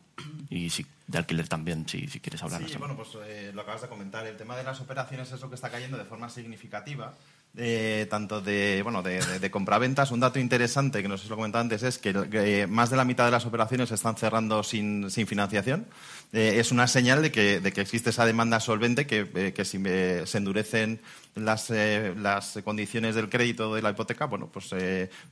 y 0.51 0.71
si 0.71 0.87
de 1.07 1.19
alquiler 1.19 1.49
también, 1.49 1.89
si, 1.89 2.07
si 2.07 2.21
quieres 2.21 2.43
hablar. 2.43 2.63
Sí, 2.67 2.77
bueno, 2.79 2.97
pues 2.97 3.11
eh, 3.27 3.51
lo 3.55 3.63
acabas 3.63 3.83
de 3.83 3.89
comentar. 3.89 4.27
El 4.27 4.37
tema 4.37 4.57
de 4.57 4.65
las 4.65 4.81
operaciones 4.81 5.31
es 5.33 5.41
lo 5.41 5.49
que 5.49 5.55
está 5.55 5.71
cayendo 5.71 5.97
de 5.97 6.05
forma 6.05 6.29
significativa. 6.29 7.15
Eh, 7.57 8.07
tanto 8.09 8.41
de, 8.41 8.83
bueno, 8.85 9.03
de, 9.03 9.51
compraventas. 9.51 10.13
Un 10.13 10.21
dato 10.21 10.39
interesante 10.39 11.03
que 11.03 11.09
nos 11.09 11.29
lo 11.29 11.35
comentaba 11.35 11.63
antes 11.63 11.83
es 11.83 11.99
que, 11.99 12.67
más 12.69 12.91
de 12.91 12.97
la 12.97 13.05
mitad 13.05 13.25
de 13.25 13.33
las 13.33 13.47
operaciones 13.47 13.89
se 13.89 13.97
están 13.97 14.17
cerrando 14.17 14.63
sin, 14.63 15.11
sin 15.11 15.27
financiación. 15.27 15.87
Eh, 16.33 16.57
es 16.59 16.71
una 16.71 16.87
señal 16.87 17.23
de 17.23 17.33
que, 17.33 17.59
de 17.59 17.73
que, 17.73 17.81
existe 17.81 18.11
esa 18.11 18.27
demanda 18.27 18.61
solvente, 18.61 19.07
que, 19.07 19.29
eh, 19.35 19.53
que 19.55 19.65
si 19.65 19.83
se 19.83 20.39
endurecen 20.39 21.01
las, 21.35 21.71
las, 21.71 22.59
condiciones 22.65 23.15
del 23.15 23.29
crédito 23.29 23.75
de 23.75 23.83
la 23.83 23.91
hipoteca, 23.91 24.27
bueno, 24.27 24.49
pues 24.53 24.71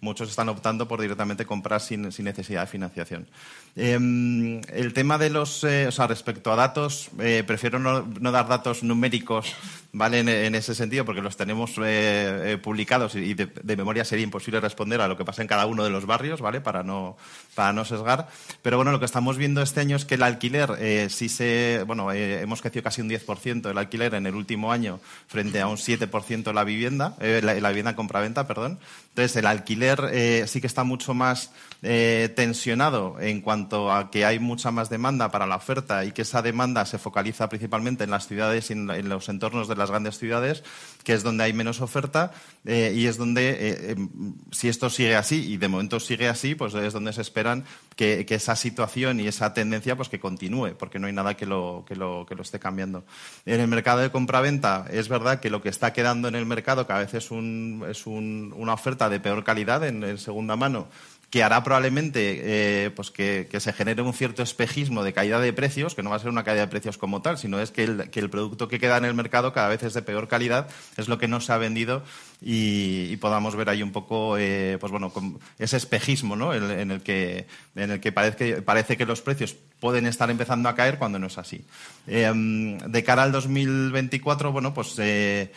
muchos 0.00 0.30
están 0.30 0.48
optando 0.48 0.88
por 0.88 1.00
directamente 1.00 1.44
comprar 1.44 1.80
sin, 1.80 2.10
sin 2.12 2.24
necesidad 2.24 2.62
de 2.62 2.66
financiación. 2.66 3.28
el 3.74 4.92
tema 4.94 5.18
de 5.18 5.30
los, 5.30 5.62
o 5.64 5.92
sea, 5.92 6.06
respecto 6.06 6.52
a 6.52 6.56
datos, 6.56 7.10
prefiero 7.46 7.78
no, 7.78 8.02
no, 8.20 8.32
dar 8.32 8.48
datos 8.48 8.82
numéricos, 8.82 9.54
¿vale? 9.92 10.20
En, 10.20 10.54
ese 10.54 10.74
sentido, 10.74 11.04
porque 11.04 11.22
los 11.22 11.36
tenemos 11.36 11.76
publicados 12.62 13.14
y 13.14 13.34
de, 13.34 13.76
memoria 13.76 14.04
sería 14.04 14.24
imposible 14.24 14.60
responder 14.60 15.00
a 15.00 15.08
lo 15.08 15.16
que 15.16 15.24
pasa 15.24 15.42
en 15.42 15.48
cada 15.48 15.66
uno 15.66 15.84
de 15.84 15.90
los 15.90 16.06
barrios, 16.06 16.40
¿vale? 16.40 16.60
Para 16.60 16.82
no, 16.82 17.16
para 17.54 17.72
no 17.72 17.84
sesgar. 17.84 18.28
Pero 18.62 18.76
bueno, 18.76 18.92
lo 18.92 18.98
que 18.98 19.04
estamos 19.04 19.36
viendo 19.36 19.62
este 19.62 19.80
año 19.80 19.96
es 19.96 20.04
que 20.04 20.14
el 20.14 20.22
alquiler 20.22 20.76
eh, 20.78 21.08
sí 21.10 21.28
se. 21.28 21.82
Bueno, 21.86 22.12
eh, 22.12 22.40
hemos 22.40 22.62
crecido 22.62 22.82
casi 22.82 23.00
un 23.00 23.08
10% 23.08 23.70
el 23.70 23.78
alquiler 23.78 24.14
en 24.14 24.26
el 24.26 24.34
último 24.34 24.72
año 24.72 25.00
frente 25.26 25.60
a 25.60 25.68
un 25.68 25.76
7% 25.76 26.52
la 26.52 26.64
vivienda, 26.64 27.16
eh, 27.20 27.40
la, 27.42 27.54
la, 27.54 27.68
vivienda 27.68 27.96
compraventa, 27.96 28.46
perdón. 28.46 28.78
Entonces, 29.10 29.36
el 29.36 29.46
alquiler 29.46 30.46
sí 30.46 30.60
que 30.60 30.66
está 30.66 30.84
mucho 30.84 31.14
más 31.14 31.50
tensionado 32.34 33.16
en 33.20 33.40
cuanto 33.40 33.92
a 33.92 34.10
que 34.10 34.24
hay 34.24 34.38
mucha 34.38 34.70
más 34.70 34.90
demanda 34.90 35.30
para 35.30 35.46
la 35.46 35.56
oferta 35.56 36.04
y 36.04 36.12
que 36.12 36.22
esa 36.22 36.42
demanda 36.42 36.84
se 36.84 36.98
focaliza 36.98 37.48
principalmente 37.48 38.04
en 38.04 38.10
las 38.10 38.26
ciudades 38.26 38.70
y 38.70 38.72
en, 38.72 39.08
los 39.08 39.28
entornos 39.28 39.68
de 39.68 39.76
las 39.76 39.90
grandes 39.90 40.18
ciudades, 40.18 40.64
que 41.04 41.12
es 41.12 41.22
donde 41.22 41.44
hay 41.44 41.52
menos 41.52 41.80
oferta 41.80 42.32
eh, 42.64 42.92
y 42.94 43.06
es 43.06 43.16
donde, 43.16 43.50
eh, 43.50 43.56
eh, 43.60 43.96
si 44.50 44.68
esto 44.68 44.90
sigue 44.90 45.16
así, 45.16 45.52
y 45.52 45.56
de 45.56 45.68
momento 45.68 46.00
sigue 46.00 46.28
así, 46.28 46.54
pues 46.54 46.74
es 46.74 46.92
donde 46.92 47.12
se 47.12 47.20
esperan 47.20 47.64
que, 47.94 48.26
que, 48.26 48.34
esa 48.34 48.56
situación 48.56 49.20
y 49.20 49.28
esa 49.28 49.54
tendencia 49.54 49.96
pues 49.96 50.08
que 50.08 50.20
continúe, 50.20 50.74
porque 50.78 50.98
no 50.98 51.06
hay 51.06 51.12
nada 51.12 51.36
que 51.36 51.46
lo, 51.46 51.84
que 51.86 51.96
lo, 51.96 52.26
que 52.26 52.34
lo 52.34 52.42
esté 52.42 52.58
cambiando. 52.58 53.04
En 53.44 53.60
el 53.60 53.68
mercado 53.68 54.00
de 54.00 54.10
compraventa 54.10 54.86
es 54.90 55.08
verdad 55.08 55.40
que 55.40 55.50
lo 55.50 55.62
que 55.62 55.68
está 55.68 55.92
quedando 55.92 56.28
en 56.28 56.34
el 56.34 56.46
mercado 56.46 56.86
cada 56.86 57.00
vez 57.00 57.14
es, 57.14 57.30
un, 57.30 57.84
es 57.88 58.06
un, 58.06 58.52
una 58.56 58.74
oferta 58.74 59.08
de 59.08 59.20
peor 59.20 59.44
calidad 59.44 59.84
en 59.84 60.18
segunda 60.18 60.56
mano 60.56 60.88
que 61.36 61.42
hará 61.42 61.62
probablemente 61.62 62.40
eh, 62.44 62.90
pues 62.92 63.10
que, 63.10 63.46
que, 63.50 63.60
se 63.60 63.74
genere 63.74 64.00
un 64.00 64.14
cierto 64.14 64.42
espejismo 64.42 65.04
de 65.04 65.12
caída 65.12 65.38
de 65.38 65.52
precios, 65.52 65.94
que 65.94 66.02
no 66.02 66.08
va 66.08 66.16
a 66.16 66.18
ser 66.18 66.30
una 66.30 66.44
caída 66.44 66.62
de 66.62 66.68
precios 66.68 66.96
como 66.96 67.20
tal, 67.20 67.36
sino 67.36 67.60
es 67.60 67.70
que 67.70 67.84
el, 67.84 68.08
que 68.08 68.20
el 68.20 68.30
producto 68.30 68.68
que 68.68 68.80
queda 68.80 68.96
en 68.96 69.04
el 69.04 69.12
mercado 69.12 69.52
cada 69.52 69.68
vez 69.68 69.82
es 69.82 69.92
de 69.92 70.00
peor 70.00 70.28
calidad, 70.28 70.66
es 70.96 71.08
lo 71.08 71.18
que 71.18 71.28
no 71.28 71.42
se 71.42 71.52
ha 71.52 71.58
vendido 71.58 72.02
y, 72.40 73.08
y 73.10 73.16
podamos 73.18 73.54
ver 73.54 73.68
ahí 73.68 73.82
un 73.82 73.92
poco 73.92 74.38
eh, 74.38 74.78
pues 74.80 74.90
bueno, 74.90 75.12
ese 75.58 75.76
espejismo 75.76 76.36
¿no? 76.36 76.54
en, 76.54 76.90
el 76.90 77.02
que, 77.02 77.46
en 77.74 77.90
el 77.90 78.00
que 78.00 78.12
parece, 78.12 78.62
parece 78.62 78.96
que 78.96 79.04
los 79.04 79.20
precios 79.20 79.54
pueden 79.78 80.06
estar 80.06 80.30
empezando 80.30 80.70
a 80.70 80.74
caer 80.74 80.96
cuando 80.96 81.18
no 81.18 81.26
es 81.26 81.36
así. 81.36 81.66
Eh, 82.06 82.32
de 82.34 83.04
cara 83.04 83.24
al 83.24 83.32
2024, 83.32 84.52
bueno, 84.52 84.72
pues 84.72 84.94
eh, 85.00 85.52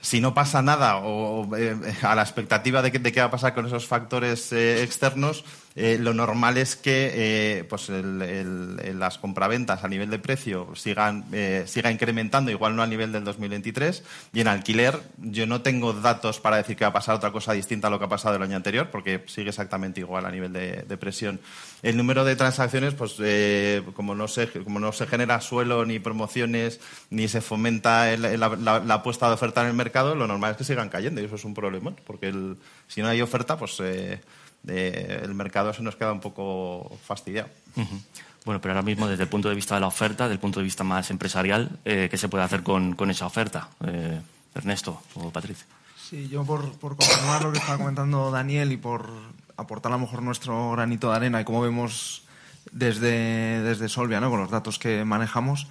si 0.00 0.20
no 0.20 0.34
pasa 0.34 0.62
nada 0.62 0.98
o 0.98 1.56
eh, 1.56 1.76
a 2.02 2.14
la 2.14 2.22
expectativa 2.22 2.82
de, 2.82 2.92
que, 2.92 2.98
de 2.98 3.12
qué 3.12 3.20
va 3.20 3.26
a 3.26 3.30
pasar 3.30 3.54
con 3.54 3.66
esos 3.66 3.86
factores 3.86 4.52
eh, 4.52 4.82
externos, 4.82 5.44
eh, 5.76 5.96
lo 5.96 6.12
normal 6.12 6.58
es 6.58 6.74
que 6.74 7.12
eh, 7.14 7.64
pues 7.64 7.88
las 7.88 9.18
compraventas 9.18 9.84
a 9.84 9.88
nivel 9.88 10.10
de 10.10 10.18
precio 10.18 10.74
sigan 10.74 11.26
eh, 11.32 11.64
siga 11.68 11.92
incrementando, 11.92 12.50
igual 12.50 12.74
no 12.74 12.82
a 12.82 12.86
nivel 12.86 13.12
del 13.12 13.22
2023. 13.22 14.02
Y 14.32 14.40
en 14.40 14.48
alquiler, 14.48 15.00
yo 15.18 15.46
no 15.46 15.62
tengo 15.62 15.92
datos 15.92 16.40
para 16.40 16.56
decir 16.56 16.76
que 16.76 16.84
va 16.84 16.90
a 16.90 16.92
pasar 16.92 17.14
otra 17.14 17.30
cosa 17.30 17.52
distinta 17.52 17.86
a 17.86 17.90
lo 17.90 17.98
que 17.98 18.06
ha 18.06 18.08
pasado 18.08 18.36
el 18.36 18.42
año 18.42 18.56
anterior, 18.56 18.90
porque 18.90 19.22
sigue 19.26 19.50
exactamente 19.50 20.00
igual 20.00 20.26
a 20.26 20.32
nivel 20.32 20.52
de, 20.52 20.98
presión. 20.98 21.40
El 21.82 21.96
número 21.96 22.24
de 22.24 22.34
transacciones, 22.34 22.94
pues 22.94 23.14
como, 23.94 24.16
no 24.16 24.26
se, 24.26 24.48
como 24.48 24.80
no 24.80 24.90
se 24.90 25.06
genera 25.06 25.40
suelo 25.40 25.84
ni 25.84 26.00
promociones, 26.00 26.80
ni 27.10 27.28
se 27.28 27.40
fomenta 27.40 28.16
la, 28.16 28.36
la, 28.36 28.80
la, 28.80 29.02
puesta 29.04 29.28
de 29.28 29.34
oferta 29.34 29.60
en 29.60 29.68
el 29.68 29.74
mercado, 29.74 30.16
lo 30.16 30.26
normal 30.26 30.52
es 30.52 30.56
que 30.56 30.64
sigan 30.64 30.88
cayendo 30.88 31.20
y 31.20 31.26
eso 31.26 31.36
es 31.36 31.44
un 31.44 31.54
problema, 31.54 31.94
porque 32.04 32.34
si 32.88 33.00
no 33.00 33.06
hay 33.06 33.22
oferta, 33.22 33.56
pues 33.56 33.80
de, 34.62 35.20
el 35.22 35.34
mercado 35.34 35.72
se 35.72 35.82
nos 35.82 35.96
queda 35.96 36.12
un 36.12 36.20
poco 36.20 36.98
fastidiado. 37.04 37.48
Uh 37.76 37.82
-huh. 37.82 38.00
Bueno, 38.44 38.60
pero 38.60 38.72
ahora 38.74 38.82
mismo 38.82 39.06
desde 39.08 39.24
el 39.24 39.28
punto 39.28 39.48
de 39.48 39.54
vista 39.54 39.74
de 39.74 39.80
la 39.82 39.88
oferta, 39.88 40.24
desde 40.24 40.34
el 40.34 40.40
punto 40.40 40.60
de 40.60 40.64
vista 40.64 40.84
más 40.84 41.10
empresarial, 41.10 41.78
eh, 41.84 42.08
¿qué 42.10 42.16
se 42.16 42.28
puede 42.28 42.44
hacer 42.44 42.62
con, 42.62 42.94
con 42.94 43.10
esa 43.10 43.26
oferta? 43.26 43.68
Eh, 43.86 44.20
Ernesto 44.54 45.02
o 45.14 45.30
Patricia. 45.30 45.66
Sí, 46.08 46.28
yo 46.28 46.44
por, 46.44 46.72
por 46.78 46.96
confirmar 46.96 47.42
lo 47.42 47.52
que 47.52 47.58
estaba 47.58 47.78
comentando 47.78 48.30
Daniel 48.30 48.72
y 48.72 48.78
por 48.78 49.10
aportar 49.58 49.92
a 49.92 49.96
lo 49.96 50.00
mejor 50.00 50.22
nuestro 50.22 50.72
granito 50.72 51.10
de 51.10 51.16
arena 51.16 51.40
y 51.40 51.44
como 51.44 51.60
vemos 51.60 52.22
desde, 52.72 53.60
desde 53.62 53.88
Solvia, 53.88 54.20
¿no? 54.20 54.30
con 54.30 54.40
los 54.40 54.50
datos 54.50 54.78
que 54.78 55.04
manejamos, 55.04 55.66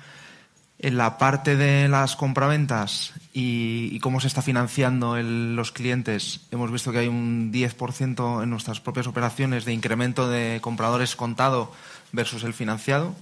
en 0.80 0.98
la 0.98 1.18
parte 1.18 1.56
de 1.56 1.88
las 1.88 2.16
compraventas 2.16 3.14
y, 3.40 4.00
cómo 4.00 4.20
se 4.20 4.26
está 4.26 4.42
financiando 4.42 5.16
los 5.22 5.72
clientes, 5.72 6.42
hemos 6.50 6.72
visto 6.72 6.92
que 6.92 7.00
hay 7.00 7.08
un 7.08 7.54
10% 7.54 8.42
en 8.42 8.50
nuestras 8.50 8.82
propias 8.82 9.06
operaciones 9.06 9.64
de 9.64 9.74
incremento 9.74 10.28
de 10.28 10.58
compradores 10.60 11.16
contado 11.16 11.72
versus 12.12 12.44
el 12.44 12.56
financiado. 12.56 13.14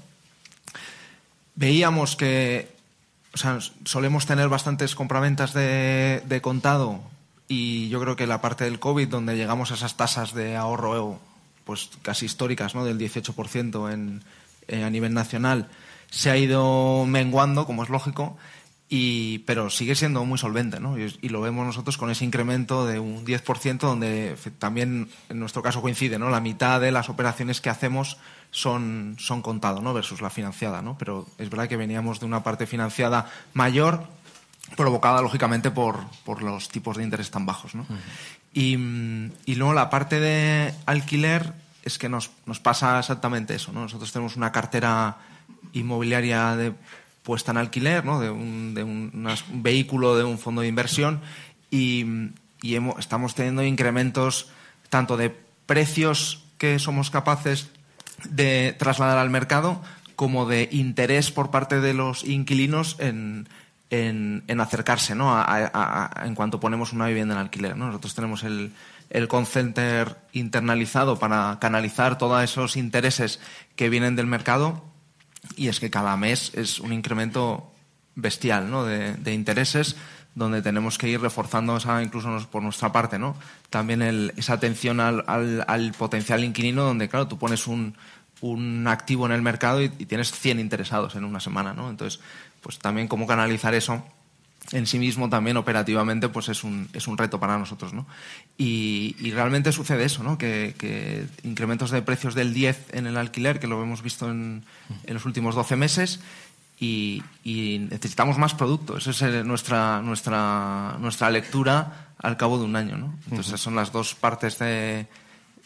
Veíamos 1.56 2.16
que 2.16 2.74
o 3.34 3.38
sea, 3.38 3.60
solemos 3.84 4.26
tener 4.26 4.48
bastantes 4.48 4.96
compraventas 4.96 5.54
de, 5.54 6.24
de, 6.26 6.42
contado 6.42 7.02
y 7.50 7.90
yo 7.90 8.00
creo 8.00 8.16
que 8.16 8.26
la 8.26 8.40
parte 8.40 8.64
del 8.64 8.80
COVID, 8.80 9.10
donde 9.10 9.36
llegamos 9.36 9.72
a 9.72 9.74
esas 9.74 9.98
tasas 9.98 10.34
de 10.34 10.56
ahorro 10.56 11.20
pues 11.66 11.90
casi 12.04 12.26
históricas, 12.26 12.74
¿no? 12.74 12.86
del 12.86 12.98
18% 12.98 13.92
en, 13.92 14.24
eh, 14.70 14.86
a 14.86 14.90
nivel 14.90 15.14
nacional, 15.14 15.68
se 16.10 16.30
ha 16.30 16.38
ido 16.38 17.06
menguando, 17.06 17.66
como 17.66 17.84
es 17.84 17.90
lógico, 17.90 18.38
y, 18.88 19.40
pero 19.40 19.70
sigue 19.70 19.96
siendo 19.96 20.24
muy 20.26 20.38
solvente, 20.38 20.80
¿no? 20.80 20.98
Y, 21.00 21.18
y, 21.22 21.30
lo 21.30 21.42
vemos 21.42 21.66
nosotros 21.66 21.98
con 21.98 22.12
ese 22.12 22.24
incremento 22.24 22.86
de 22.86 23.00
un 23.00 23.26
10%, 23.26 23.80
donde 23.80 24.36
también 24.60 25.10
en 25.30 25.40
nuestro 25.40 25.64
caso 25.64 25.82
coincide, 25.82 26.20
¿no? 26.20 26.30
La 26.30 26.40
mitad 26.40 26.80
de 26.80 26.92
las 26.92 27.10
operaciones 27.10 27.62
que 27.62 27.70
hacemos 27.70 28.18
son, 28.52 29.16
son 29.20 29.42
contado, 29.42 29.82
¿no? 29.82 29.94
Versus 29.94 30.22
la 30.22 30.30
financiada, 30.30 30.84
¿no? 30.84 30.98
Pero 31.00 31.26
es 31.40 31.50
verdad 31.50 31.68
que 31.68 31.78
veníamos 31.78 32.20
de 32.20 32.28
una 32.28 32.44
parte 32.44 32.68
financiada 32.68 33.30
mayor, 33.54 34.08
provocada 34.76 35.22
lógicamente 35.22 35.72
por, 35.72 36.00
por 36.24 36.44
los 36.44 36.70
tipos 36.70 36.98
de 36.98 37.04
interés 37.04 37.32
tan 37.32 37.46
bajos, 37.46 37.76
¿no? 37.76 37.86
y, 38.54 38.78
y, 39.46 39.56
luego 39.56 39.74
la 39.74 39.90
parte 39.90 40.20
de 40.20 40.74
alquiler 40.86 41.54
es 41.84 41.98
que 41.98 42.10
nos, 42.10 42.32
nos 42.46 42.60
pasa 42.60 43.00
exactamente 43.00 43.56
eso, 43.56 43.72
¿no? 43.72 43.82
Nosotros 43.82 44.12
tenemos 44.12 44.36
una 44.36 44.52
cartera 44.52 45.18
inmobiliaria 45.74 46.56
de 46.56 46.74
puesta 47.26 47.52
en 47.52 47.58
alquiler, 47.58 48.06
¿no? 48.06 48.22
de, 48.22 48.30
un, 48.30 48.74
de 48.76 48.84
un, 48.84 49.28
vehículo 49.56 50.16
de 50.16 50.24
un 50.24 50.38
fondo 50.38 50.62
de 50.62 50.68
inversión 50.68 51.20
y, 51.72 52.06
hemos, 52.62 53.00
estamos 53.00 53.36
teniendo 53.36 53.64
incrementos 53.64 54.50
tanto 54.90 55.18
de 55.18 55.36
precios 55.66 56.46
que 56.60 56.78
somos 56.80 57.10
capaces 57.10 57.70
de 58.30 58.76
trasladar 58.78 59.18
al 59.18 59.32
mercado 59.32 59.82
como 60.16 60.46
de 60.46 60.70
interés 60.72 61.32
por 61.32 61.50
parte 61.50 61.82
de 61.82 61.96
los 61.96 62.24
inquilinos 62.24 62.96
en, 63.00 63.50
en, 63.90 64.60
acercarse 64.62 65.14
en 65.14 66.36
cuanto 66.36 66.60
ponemos 66.60 66.94
una 66.94 67.08
vivienda 67.08 67.34
en 67.34 67.42
alquiler. 67.42 67.76
¿no? 67.76 67.88
Nosotros 67.88 68.14
tenemos 68.14 68.44
el, 68.44 68.72
el 69.10 69.28
internalizado 70.32 71.18
para 71.18 71.58
canalizar 71.60 72.20
todos 72.20 72.44
esos 72.44 72.78
intereses 72.78 73.40
que 73.76 73.90
vienen 73.90 74.16
del 74.16 74.28
mercado 74.28 74.95
y 75.56 75.68
es 75.68 75.80
que 75.80 75.90
cada 75.90 76.16
mes 76.18 76.52
es 76.56 76.80
un 76.80 76.94
incremento 76.94 77.72
bestial 78.16 78.70
¿no? 78.70 78.86
de, 78.86 79.34
intereses 79.34 79.96
donde 80.36 80.62
tenemos 80.62 80.98
que 80.98 81.08
ir 81.08 81.22
reforzando 81.22 81.78
esa, 81.78 82.04
incluso 82.04 82.48
por 82.52 82.62
nuestra 82.62 82.92
parte, 82.92 83.18
¿no? 83.18 83.38
También 83.70 84.34
esa 84.36 84.54
atención 84.54 85.00
al, 85.00 85.24
al, 85.28 85.64
al, 85.66 85.94
potencial 85.94 86.44
inquilino, 86.44 86.84
donde, 86.84 87.08
claro, 87.08 87.28
tú 87.30 87.38
pones 87.38 87.68
un, 87.68 87.96
activo 88.86 89.26
en 89.26 89.32
el 89.32 89.42
mercado 89.42 89.82
y, 89.82 89.86
y, 89.86 90.06
tienes 90.06 90.32
100 90.32 90.60
interesados 90.60 91.16
en 91.16 91.24
una 91.24 91.40
semana, 91.40 91.74
¿no? 91.74 91.90
Entonces, 91.90 92.20
pues 92.62 92.80
también 92.80 93.08
cómo 93.08 93.28
canalizar 93.28 93.74
eso 93.74 94.04
en 94.72 94.88
sí 94.88 95.00
mismo 95.00 95.30
también 95.30 95.58
operativamente 95.58 96.30
pues 96.30 96.50
es 96.50 96.64
un, 96.64 96.90
es 96.94 97.08
un 97.08 97.18
reto 97.18 97.40
para 97.40 97.58
nosotros, 97.58 97.94
¿no? 97.94 98.08
Y, 98.58 99.16
y 99.20 99.32
realmente 99.32 99.72
sucede 99.72 100.06
eso, 100.06 100.24
¿no? 100.24 100.38
Que, 100.38 100.76
que, 100.78 101.28
incrementos 101.44 101.92
de 101.92 102.02
precios 102.02 102.36
del 102.36 102.54
10 102.54 102.94
en 102.94 103.08
el 103.08 103.18
alquiler, 103.18 103.60
que 103.60 103.68
lo 103.68 103.82
hemos 103.82 104.02
visto 104.02 104.30
en, 104.30 104.64
en 105.06 105.14
los 105.14 105.26
últimos 105.26 105.56
12 105.56 105.76
meses, 105.76 106.20
y, 106.80 107.24
y, 107.44 107.88
necesitamos 107.90 108.38
más 108.38 108.54
producto. 108.54 108.98
Esa 108.98 109.12
es 109.12 109.46
nuestra, 109.46 110.02
nuestra, 110.02 110.98
nuestra 111.00 111.30
lectura 111.30 112.10
al 112.18 112.36
cabo 112.36 112.58
de 112.58 112.66
un 112.66 112.76
año. 112.76 112.98
¿no? 112.98 113.14
Entonces, 113.30 113.54
uh 113.54 113.56
-huh. 113.56 113.60
son 113.60 113.76
las 113.76 113.92
dos 113.92 114.14
partes 114.16 114.60
de 114.60 115.08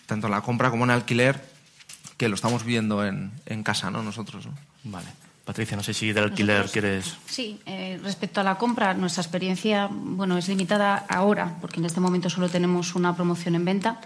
tanto 0.06 0.28
en 0.28 0.32
la 0.32 0.42
compra 0.42 0.70
como 0.70 0.84
en 0.84 0.92
alquiler 0.92 1.44
que 2.18 2.30
lo 2.30 2.36
estamos 2.36 2.64
viendo 2.64 3.06
en, 3.06 3.32
en 3.46 3.64
casa, 3.64 3.90
¿no? 3.90 4.04
nosotros. 4.04 4.46
¿no? 4.46 4.54
Vale. 4.84 5.08
Patricia, 5.50 5.76
no 5.76 5.82
sé 5.82 5.96
si 5.96 6.14
del 6.14 6.26
alquiler 6.26 6.62
Nosotros, 6.62 6.72
quieres. 6.72 7.18
Sí, 7.26 7.60
eh, 7.66 8.00
respecto 8.04 8.40
a 8.40 8.44
la 8.44 8.60
compra, 8.60 8.94
nuestra 8.94 9.24
experiencia 9.24 9.90
bueno, 9.92 10.38
es 10.38 10.48
limitada 10.48 11.08
ahora, 11.10 11.58
porque 11.60 11.80
en 11.80 11.86
este 11.86 12.00
momento 12.00 12.30
solo 12.30 12.50
tenemos 12.50 12.94
una 12.94 13.16
promoción 13.16 13.56
en 13.56 13.66
venta 13.66 14.00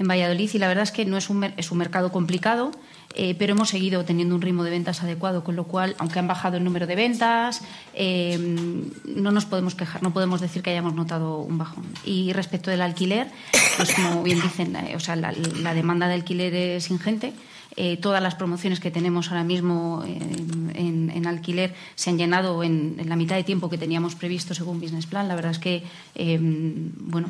en 0.00 0.08
Valladolid 0.08 0.50
y 0.52 0.58
la 0.58 0.66
verdad 0.66 0.82
es 0.82 0.90
que 0.90 1.04
no 1.04 1.16
es 1.16 1.30
un, 1.30 1.44
es 1.44 1.70
un 1.70 1.78
mercado 1.78 2.10
complicado 2.10 2.72
eh, 3.14 3.34
pero 3.36 3.54
hemos 3.54 3.70
seguido 3.70 4.04
teniendo 4.04 4.36
un 4.36 4.42
ritmo 4.42 4.62
de 4.62 4.70
ventas 4.70 5.02
adecuado, 5.02 5.42
con 5.42 5.56
lo 5.56 5.64
cual, 5.64 5.96
aunque 5.98 6.20
han 6.20 6.28
bajado 6.28 6.58
el 6.58 6.64
número 6.64 6.86
de 6.86 6.94
ventas, 6.94 7.62
eh, 7.92 8.38
no 9.04 9.32
nos 9.32 9.46
podemos 9.46 9.74
quejar, 9.74 10.02
no 10.02 10.12
podemos 10.12 10.40
decir 10.40 10.62
que 10.62 10.70
hayamos 10.70 10.94
notado 10.94 11.38
un 11.38 11.58
bajón. 11.58 11.84
Y 12.04 12.32
respecto 12.32 12.70
del 12.70 12.82
alquiler, 12.82 13.28
pues 13.76 13.94
como 13.94 14.22
bien 14.22 14.40
dicen, 14.40 14.76
eh, 14.76 14.94
o 14.94 15.00
sea, 15.00 15.16
la, 15.16 15.32
la, 15.32 15.74
demanda 15.74 16.06
de 16.06 16.14
alquiler 16.14 16.54
es 16.54 16.90
ingente. 16.90 17.32
Eh, 17.76 17.96
todas 17.96 18.22
las 18.22 18.34
promociones 18.34 18.80
que 18.80 18.90
tenemos 18.90 19.28
ahora 19.28 19.44
mismo 19.44 20.02
en, 20.04 20.72
en, 20.74 21.10
en 21.10 21.26
alquiler 21.26 21.74
se 21.94 22.10
han 22.10 22.18
llenado 22.18 22.64
en, 22.64 22.96
en, 22.98 23.08
la 23.08 23.16
mitad 23.16 23.36
de 23.36 23.44
tiempo 23.44 23.70
que 23.70 23.78
teníamos 23.78 24.16
previsto 24.16 24.54
según 24.54 24.80
Business 24.80 25.06
Plan. 25.06 25.28
La 25.28 25.36
verdad 25.36 25.52
es 25.52 25.58
que, 25.58 25.84
eh, 26.14 26.38
bueno, 26.40 27.28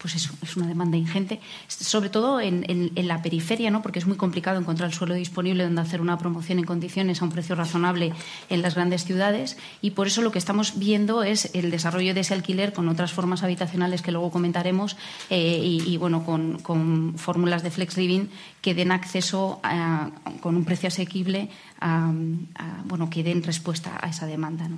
pues 0.00 0.14
eso, 0.14 0.32
es 0.42 0.56
una 0.56 0.66
demanda 0.66 0.96
ingente, 0.96 1.40
sobre 1.68 2.08
todo 2.08 2.40
en, 2.40 2.64
en, 2.68 2.90
en, 2.94 3.08
la 3.08 3.20
periferia, 3.20 3.70
¿no? 3.70 3.82
porque 3.82 3.98
es 3.98 4.06
muy 4.06 4.16
complicado 4.16 4.58
encontrar 4.58 4.88
el 4.88 4.94
suelo 4.94 5.14
disponible 5.14 5.64
donde 5.64 5.82
hacer 5.82 6.00
una 6.00 6.16
promoción 6.16 6.58
en 6.58 6.64
condiciones 6.64 7.20
a 7.20 7.24
un 7.26 7.30
precio 7.30 7.54
razonable 7.54 8.12
en 8.48 8.62
las 8.62 8.74
grandes 8.74 9.04
ciudades 9.04 9.58
y 9.82 9.90
por 9.90 10.06
eso 10.06 10.22
lo 10.22 10.32
que 10.32 10.38
estamos 10.38 10.78
viendo 10.78 11.22
es 11.22 11.50
el 11.54 11.70
desarrollo 11.70 12.14
de 12.14 12.20
ese 12.20 12.32
alquiler 12.32 12.72
con 12.72 12.88
otras 12.88 13.12
formas 13.12 13.42
habitacionales 13.42 14.00
que 14.00 14.12
luego 14.12 14.30
comentaremos 14.30 14.96
eh, 15.28 15.60
y, 15.62 15.82
y, 15.86 15.96
bueno, 15.98 16.24
con, 16.24 16.58
con, 16.60 17.14
fórmulas 17.16 17.62
de 17.62 17.70
flex 17.70 17.96
living 17.96 18.28
que 18.62 18.74
den 18.74 18.92
acceso 18.92 19.60
a, 19.62 20.10
con 20.40 20.56
un 20.56 20.64
precio 20.64 20.88
asequible 20.88 21.50
a, 21.80 22.10
a, 22.54 22.82
bueno, 22.84 23.08
que 23.10 23.22
den 23.22 23.42
respuesta 23.42 23.98
a 24.00 24.08
esa 24.08 24.26
demanda. 24.26 24.68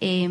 y, 0.00 0.28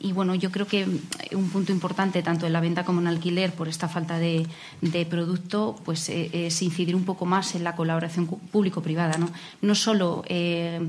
y, 0.00 0.12
bueno, 0.12 0.34
yo 0.34 0.50
creo 0.50 0.66
que 0.66 0.86
un 1.32 1.50
punto 1.50 1.72
importante 1.72 2.22
tanto 2.22 2.46
en 2.46 2.52
la 2.52 2.60
venta 2.60 2.84
como 2.84 3.00
en 3.00 3.03
alquiler 3.06 3.52
por 3.52 3.68
esta 3.68 3.88
falta 3.88 4.18
de, 4.18 4.46
de 4.80 5.06
producto, 5.06 5.76
pues 5.84 6.08
eh, 6.08 6.30
es 6.32 6.62
incidir 6.62 6.96
un 6.96 7.04
poco 7.04 7.26
más 7.26 7.54
en 7.54 7.64
la 7.64 7.76
colaboración 7.76 8.26
público-privada. 8.26 9.18
¿no? 9.18 9.30
no 9.62 9.74
solo 9.74 10.24
eh, 10.26 10.80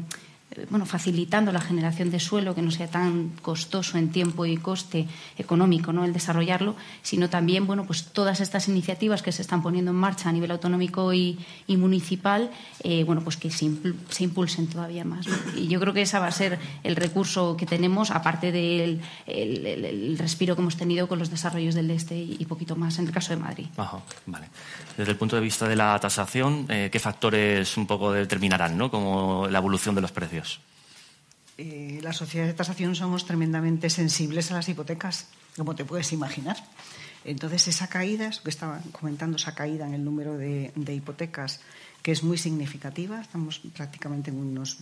bueno, 0.70 0.86
facilitando 0.86 1.52
la 1.52 1.62
generación 1.62 2.12
de 2.12 2.20
suelo, 2.20 2.56
que 2.56 2.62
no 2.62 2.72
sea 2.72 2.88
tan 2.88 3.30
costoso 3.42 3.98
en 3.98 4.12
tiempo 4.12 4.46
y 4.46 4.58
coste 4.58 5.08
económico 5.38 5.94
¿no? 5.94 6.06
el 6.06 6.14
desarrollarlo, 6.14 6.76
sino 7.02 7.30
también 7.30 7.68
bueno, 7.68 7.86
pues 7.86 8.06
todas 8.06 8.42
estas 8.42 8.68
iniciativas 8.68 9.22
que 9.22 9.32
se 9.32 9.42
están 9.42 9.62
poniendo 9.62 9.92
en 9.92 9.98
marcha 9.98 10.30
a 10.30 10.32
nivel 10.32 10.52
autonómico 10.52 11.14
y, 11.14 11.38
municipal, 11.68 12.50
eh, 12.84 13.04
bueno, 13.04 13.22
pues 13.22 13.38
que 13.38 13.52
se, 13.52 13.66
impul 13.66 13.96
se, 14.10 14.24
impulsen 14.24 14.68
todavía 14.68 15.04
más. 15.04 15.26
Y 15.56 15.68
yo 15.68 15.80
creo 15.80 15.94
que 15.94 16.02
ese 16.02 16.18
va 16.20 16.28
a 16.28 16.32
ser 16.32 16.58
el 16.84 16.96
recurso 16.96 17.58
que 17.58 17.66
tenemos, 17.66 18.12
aparte 18.12 18.52
del 18.52 19.02
el, 19.28 20.18
respiro 20.18 20.56
que 20.56 20.62
hemos 20.62 20.78
tenido 20.78 21.08
con 21.08 21.20
los 21.20 21.30
desarrollos 21.30 21.76
del 21.76 21.92
este 21.92 22.16
y, 22.18 22.46
poquito 22.46 22.76
más 22.76 23.00
en 23.00 23.08
el 23.08 23.12
caso 23.12 23.34
de 23.34 23.38
Madrid. 23.38 23.66
Desde 24.98 25.12
el 25.12 25.18
punto 25.18 25.36
de 25.36 25.42
vista 25.42 25.68
de 25.68 25.76
la 25.76 26.00
tasación, 26.00 26.66
eh, 26.70 26.90
¿qué 26.92 27.00
factores 27.00 27.76
un 27.78 27.88
poco 27.88 28.12
determinarán 28.12 28.78
¿no? 28.78 28.90
como 28.90 29.48
la 29.50 29.58
evolución 29.58 29.96
de 29.96 30.02
los 30.02 30.12
precios? 30.12 30.45
Eh, 31.58 32.00
las 32.02 32.18
sociedades 32.18 32.54
de 32.54 32.58
tasación 32.58 32.96
somos 32.96 33.26
tremendamente 33.26 33.90
sensibles 33.90 34.52
a 34.52 34.56
las 34.56 34.68
hipotecas, 34.68 35.28
como 35.56 35.76
te 35.76 35.86
puedes 35.86 36.12
imaginar. 36.12 36.58
Entonces, 37.24 37.68
esa 37.68 37.88
caída, 37.88 38.30
que 38.30 38.50
estaba 38.50 38.82
comentando, 38.92 39.38
esa 39.38 39.56
caída 39.56 39.88
en 39.88 39.94
el 39.94 40.04
número 40.04 40.38
de, 40.38 40.72
hipotecas, 40.76 41.62
que 42.04 42.12
es 42.12 42.24
muy 42.24 42.38
significativa, 42.38 43.22
estamos 43.22 43.60
prácticamente 43.74 44.30
en 44.30 44.38
unos 44.38 44.78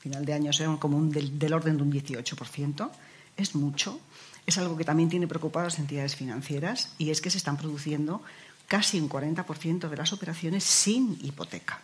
final 0.00 0.24
de 0.24 0.32
año, 0.32 0.52
son 0.52 0.78
como 0.78 0.96
un 0.96 1.10
del, 1.10 1.38
del 1.38 1.52
orden 1.52 1.76
de 1.76 1.82
un 1.82 1.92
18%, 1.92 2.90
es 3.36 3.54
mucho. 3.54 4.00
Es 4.46 4.56
algo 4.58 4.76
que 4.76 4.84
también 4.84 5.08
tiene 5.08 5.26
preocupadas 5.26 5.74
las 5.74 5.78
entidades 5.80 6.14
financieras 6.14 6.92
y 6.98 7.10
es 7.10 7.20
que 7.20 7.30
se 7.30 7.38
están 7.38 7.56
produciendo 7.56 8.22
casi 8.68 9.00
un 9.00 9.08
40% 9.08 9.88
de 9.88 9.96
las 9.96 10.12
operaciones 10.12 10.62
sin 10.62 11.18
hipoteca. 11.22 11.82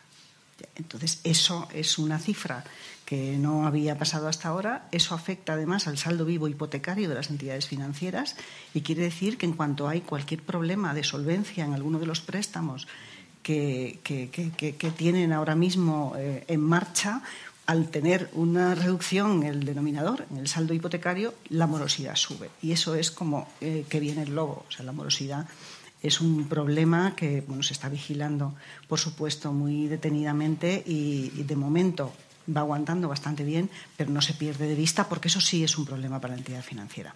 Entonces, 0.76 1.20
eso 1.24 1.68
es 1.72 1.98
una 1.98 2.18
cifra 2.18 2.64
que 3.12 3.36
no 3.36 3.66
había 3.66 3.98
pasado 3.98 4.26
hasta 4.26 4.48
ahora. 4.48 4.88
Eso 4.90 5.14
afecta 5.14 5.52
además 5.52 5.86
al 5.86 5.98
saldo 5.98 6.24
vivo 6.24 6.48
hipotecario 6.48 7.10
de 7.10 7.14
las 7.14 7.28
entidades 7.28 7.66
financieras 7.66 8.36
y 8.72 8.80
quiere 8.80 9.02
decir 9.02 9.36
que 9.36 9.44
en 9.44 9.52
cuanto 9.52 9.86
hay 9.86 10.00
cualquier 10.00 10.40
problema 10.40 10.94
de 10.94 11.04
solvencia 11.04 11.62
en 11.62 11.74
alguno 11.74 11.98
de 11.98 12.06
los 12.06 12.22
préstamos 12.22 12.88
que, 13.42 14.00
que, 14.02 14.30
que, 14.30 14.90
tienen 14.92 15.34
ahora 15.34 15.54
mismo 15.54 16.14
eh, 16.16 16.44
en 16.48 16.62
marcha, 16.62 17.20
al 17.66 17.90
tener 17.90 18.30
una 18.32 18.74
reducción 18.74 19.42
en 19.42 19.48
el 19.48 19.64
denominador, 19.66 20.24
en 20.30 20.38
el 20.38 20.48
saldo 20.48 20.72
hipotecario, 20.72 21.34
la 21.50 21.66
morosidad 21.66 22.16
sube. 22.16 22.48
Y 22.62 22.72
eso 22.72 22.94
es 22.94 23.10
como 23.10 23.46
eh, 23.60 23.84
que 23.90 24.00
viene 24.00 24.22
el 24.22 24.34
lobo. 24.34 24.64
O 24.66 24.72
sea, 24.72 24.86
la 24.86 24.92
morosidad 24.92 25.46
es 26.02 26.20
un 26.20 26.48
problema 26.48 27.14
que 27.14 27.42
bueno, 27.46 27.62
se 27.62 27.72
está 27.72 27.88
vigilando, 27.88 28.54
por 28.88 28.98
supuesto, 28.98 29.52
muy 29.52 29.86
detenidamente 29.86 30.82
y, 30.84 31.30
de 31.44 31.56
momento 31.56 32.12
va 32.48 32.62
aguantando 32.62 33.08
bastante 33.08 33.44
bien, 33.44 33.70
pero 33.96 34.10
no 34.10 34.20
se 34.20 34.34
pierde 34.34 34.66
de 34.66 34.74
vista 34.74 35.08
porque 35.08 35.28
eso 35.28 35.40
sí 35.40 35.64
es 35.64 35.78
un 35.78 35.84
problema 35.84 36.20
para 36.20 36.34
la 36.34 36.38
entidad 36.38 36.62
financiera. 36.62 37.14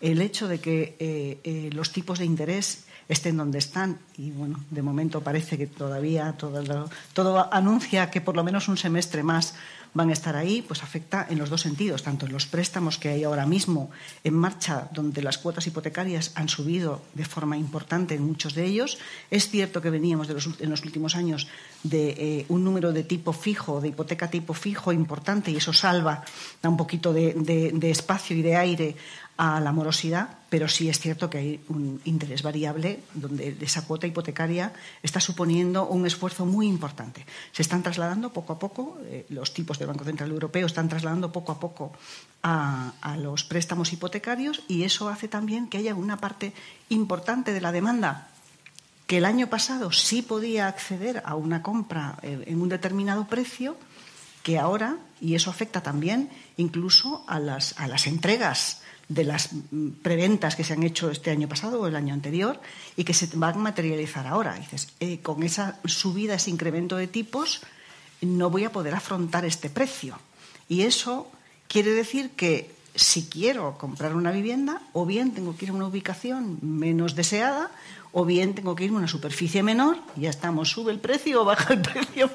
El 0.00 0.20
hecho 0.20 0.48
de 0.48 0.60
que 0.60 0.96
eh, 0.98 1.40
eh, 1.44 1.70
los 1.72 1.92
tipos 1.92 2.18
de 2.18 2.24
interés 2.24 2.84
estén 3.08 3.36
donde 3.36 3.58
están 3.58 3.98
y 4.16 4.30
bueno, 4.30 4.64
de 4.70 4.82
momento 4.82 5.20
parece 5.20 5.58
que 5.58 5.66
todavía 5.66 6.32
todo, 6.32 6.88
todo 7.12 7.52
anuncia 7.52 8.10
que 8.10 8.20
por 8.20 8.34
lo 8.34 8.44
menos 8.44 8.68
un 8.68 8.76
semestre 8.76 9.22
más 9.22 9.54
van 9.94 10.10
a 10.10 10.12
estar 10.12 10.36
ahí, 10.36 10.62
pues 10.62 10.82
afecta 10.82 11.26
en 11.30 11.38
los 11.38 11.50
dos 11.50 11.62
sentidos, 11.62 12.02
tanto 12.02 12.26
en 12.26 12.32
los 12.32 12.46
préstamos 12.46 12.98
que 12.98 13.08
hay 13.08 13.24
ahora 13.24 13.46
mismo 13.46 13.90
en 14.24 14.34
marcha, 14.34 14.88
donde 14.92 15.22
las 15.22 15.38
cuotas 15.38 15.66
hipotecarias 15.66 16.32
han 16.34 16.48
subido 16.48 17.02
de 17.14 17.24
forma 17.24 17.56
importante 17.56 18.14
en 18.14 18.26
muchos 18.26 18.54
de 18.54 18.64
ellos. 18.64 18.98
Es 19.30 19.48
cierto 19.48 19.80
que 19.80 19.90
veníamos 19.90 20.28
en 20.28 20.70
los 20.70 20.84
últimos 20.84 21.14
años 21.14 21.46
de 21.84 22.10
eh, 22.10 22.46
un 22.48 22.64
número 22.64 22.92
de 22.92 23.04
tipo 23.04 23.32
fijo, 23.32 23.80
de 23.80 23.88
hipoteca 23.88 24.28
tipo 24.28 24.52
fijo 24.52 24.92
importante, 24.92 25.50
y 25.50 25.56
eso 25.56 25.72
salva, 25.72 26.24
da 26.60 26.68
un 26.68 26.76
poquito 26.76 27.12
de 27.12 27.90
espacio 27.90 28.36
y 28.36 28.42
de 28.42 28.56
aire 28.56 28.96
a 29.36 29.60
la 29.60 29.72
morosidad, 29.72 30.38
pero 30.48 30.68
sí 30.68 30.88
es 30.88 31.00
cierto 31.00 31.28
que 31.28 31.38
hay 31.38 31.60
un 31.68 32.00
interés 32.04 32.42
variable 32.42 33.00
donde 33.14 33.56
esa 33.60 33.84
cuota 33.84 34.06
hipotecaria 34.06 34.72
está 35.02 35.20
suponiendo 35.20 35.86
un 35.88 36.06
esfuerzo 36.06 36.46
muy 36.46 36.68
importante. 36.68 37.26
Se 37.52 37.62
están 37.62 37.82
trasladando 37.82 38.32
poco 38.32 38.52
a 38.52 38.58
poco, 38.58 38.98
eh, 39.06 39.26
los 39.30 39.52
tipos 39.52 39.78
del 39.78 39.88
Banco 39.88 40.04
Central 40.04 40.30
Europeo 40.30 40.66
están 40.66 40.88
trasladando 40.88 41.32
poco 41.32 41.52
a 41.52 41.58
poco 41.58 41.92
a, 42.42 42.92
a, 43.00 43.16
los 43.16 43.42
préstamos 43.42 43.92
hipotecarios 43.92 44.62
y 44.68 44.84
eso 44.84 45.08
hace 45.08 45.26
también 45.26 45.68
que 45.68 45.78
haya 45.78 45.94
una 45.94 46.18
parte 46.18 46.52
importante 46.88 47.52
de 47.52 47.60
la 47.60 47.72
demanda 47.72 48.28
que 49.06 49.18
el 49.18 49.24
año 49.24 49.48
pasado 49.48 49.92
sí 49.92 50.22
podía 50.22 50.68
acceder 50.68 51.22
a 51.24 51.34
una 51.34 51.62
compra 51.62 52.18
eh, 52.22 52.44
en 52.46 52.62
un 52.62 52.68
determinado 52.68 53.26
precio, 53.26 53.76
que 54.42 54.58
ahora, 54.58 54.98
y 55.20 55.34
eso 55.34 55.50
afecta 55.50 55.82
también 55.82 56.30
incluso 56.56 57.24
a 57.26 57.38
las, 57.38 57.78
a 57.78 57.88
las 57.88 58.06
entregas 58.06 58.82
de 59.08 59.24
las 59.24 59.50
preventas 60.02 60.56
que 60.56 60.64
se 60.64 60.72
han 60.72 60.82
hecho 60.82 61.10
este 61.10 61.30
año 61.30 61.48
pasado 61.48 61.80
o 61.80 61.86
el 61.86 61.96
año 61.96 62.14
anterior 62.14 62.60
y 62.96 63.04
que 63.04 63.14
se 63.14 63.28
van 63.34 63.56
a 63.56 63.58
materializar 63.58 64.26
ahora. 64.26 64.54
dices, 64.54 64.88
eh, 65.00 65.18
con 65.20 65.42
esa 65.42 65.78
subida, 65.84 66.34
ese 66.34 66.50
incremento 66.50 66.96
de 66.96 67.06
tipos, 67.06 67.62
no 68.20 68.50
voy 68.50 68.64
a 68.64 68.72
poder 68.72 68.94
afrontar 68.94 69.44
este 69.44 69.68
precio. 69.68 70.18
Y 70.68 70.82
eso 70.82 71.30
quiere 71.68 71.90
decir 71.90 72.30
que 72.30 72.74
si 72.94 73.26
quiero 73.26 73.76
comprar 73.76 74.14
una 74.14 74.30
vivienda, 74.30 74.80
o 74.92 75.04
bien 75.04 75.32
tengo 75.32 75.56
que 75.56 75.66
ir 75.66 75.70
a 75.72 75.74
una 75.74 75.86
ubicación 75.86 76.58
menos 76.62 77.14
deseada, 77.14 77.70
o 78.12 78.24
bien 78.24 78.54
tengo 78.54 78.76
que 78.76 78.84
ir 78.84 78.90
a 78.90 78.94
una 78.94 79.08
superficie 79.08 79.62
menor, 79.62 79.98
ya 80.16 80.30
estamos, 80.30 80.70
sube 80.70 80.92
el 80.92 81.00
precio 81.00 81.42
o 81.42 81.44
baja 81.50 81.74
el 81.74 81.82
precio. 81.82 82.30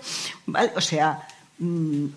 O 0.75 0.81
sea, 0.81 1.27
mmm, 1.57 2.07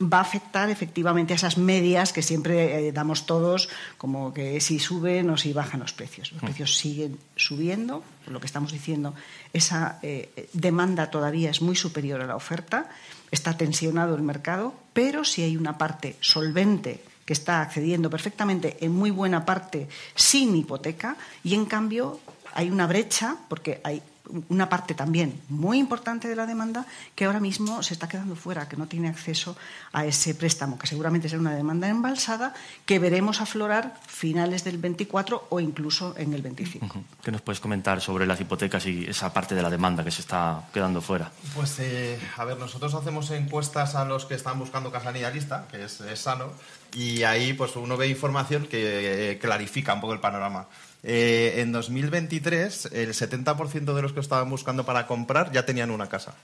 va 0.00 0.18
a 0.18 0.22
afectar 0.22 0.70
efectivamente 0.70 1.34
a 1.34 1.36
esas 1.36 1.58
medias 1.58 2.12
que 2.12 2.22
siempre 2.22 2.88
eh, 2.88 2.92
damos 2.92 3.26
todos, 3.26 3.68
como 3.98 4.32
que 4.32 4.60
si 4.60 4.78
suben 4.78 5.28
o 5.28 5.36
si 5.36 5.52
bajan 5.52 5.80
los 5.80 5.92
precios. 5.92 6.32
Los 6.32 6.40
precios 6.40 6.78
siguen 6.78 7.18
subiendo, 7.36 8.02
lo 8.26 8.40
que 8.40 8.46
estamos 8.46 8.72
diciendo, 8.72 9.14
esa 9.52 9.98
eh, 10.02 10.48
demanda 10.52 11.10
todavía 11.10 11.50
es 11.50 11.60
muy 11.60 11.76
superior 11.76 12.22
a 12.22 12.26
la 12.26 12.36
oferta, 12.36 12.88
está 13.30 13.56
tensionado 13.56 14.14
el 14.16 14.22
mercado, 14.22 14.74
pero 14.94 15.24
si 15.24 15.42
hay 15.42 15.56
una 15.56 15.76
parte 15.76 16.16
solvente 16.20 17.04
que 17.26 17.34
está 17.34 17.60
accediendo 17.60 18.08
perfectamente 18.08 18.78
en 18.80 18.92
muy 18.92 19.10
buena 19.10 19.44
parte 19.44 19.88
sin 20.14 20.56
hipoteca 20.56 21.16
y 21.44 21.54
en 21.54 21.66
cambio 21.66 22.20
hay 22.54 22.70
una 22.70 22.86
brecha 22.86 23.36
porque 23.48 23.80
hay 23.84 24.02
una 24.48 24.68
parte 24.68 24.94
también 24.94 25.40
muy 25.48 25.78
importante 25.78 26.28
de 26.28 26.36
la 26.36 26.46
demanda 26.46 26.86
que 27.14 27.24
ahora 27.24 27.40
mismo 27.40 27.82
se 27.82 27.94
está 27.94 28.08
quedando 28.08 28.36
fuera, 28.36 28.68
que 28.68 28.76
no 28.76 28.86
tiene 28.86 29.08
acceso 29.08 29.56
a 29.92 30.04
ese 30.04 30.34
préstamo, 30.34 30.78
que 30.78 30.86
seguramente 30.86 31.28
será 31.28 31.40
una 31.40 31.54
demanda 31.54 31.88
embalsada 31.88 32.54
que 32.86 32.98
veremos 32.98 33.40
aflorar 33.40 33.94
finales 34.06 34.64
del 34.64 34.78
24 34.78 35.48
o 35.50 35.60
incluso 35.60 36.14
en 36.16 36.32
el 36.32 36.42
25. 36.42 37.04
¿Qué 37.22 37.32
nos 37.32 37.40
puedes 37.42 37.60
comentar 37.60 38.00
sobre 38.00 38.26
las 38.26 38.40
hipotecas 38.40 38.86
y 38.86 39.04
esa 39.06 39.32
parte 39.32 39.54
de 39.54 39.62
la 39.62 39.70
demanda 39.70 40.04
que 40.04 40.10
se 40.10 40.20
está 40.20 40.68
quedando 40.72 41.00
fuera? 41.00 41.30
Pues, 41.54 41.78
eh, 41.80 42.18
a 42.36 42.44
ver, 42.44 42.58
nosotros 42.58 42.94
hacemos 42.94 43.30
encuestas 43.30 43.94
a 43.94 44.04
los 44.04 44.24
que 44.24 44.34
están 44.34 44.58
buscando 44.58 44.90
casa 44.90 45.10
lista, 45.12 45.66
que 45.70 45.84
es, 45.84 46.00
es, 46.00 46.20
sano, 46.20 46.52
y 46.94 47.22
ahí 47.24 47.52
pues 47.52 47.76
uno 47.76 47.96
ve 47.96 48.08
información 48.08 48.66
que 48.66 49.32
eh, 49.32 49.38
clarifica 49.38 49.94
un 49.94 50.00
poco 50.00 50.12
el 50.12 50.20
panorama. 50.20 50.66
Eh, 51.02 51.54
en 51.56 51.72
2023, 51.72 52.90
el 52.92 53.14
70% 53.14 53.94
de 53.94 54.02
los 54.02 54.12
que 54.12 54.20
estaban 54.20 54.50
buscando 54.50 54.84
para 54.84 55.06
comprar 55.06 55.50
ya 55.52 55.64
tenían 55.64 55.90
una 55.90 56.08
casa. 56.08 56.34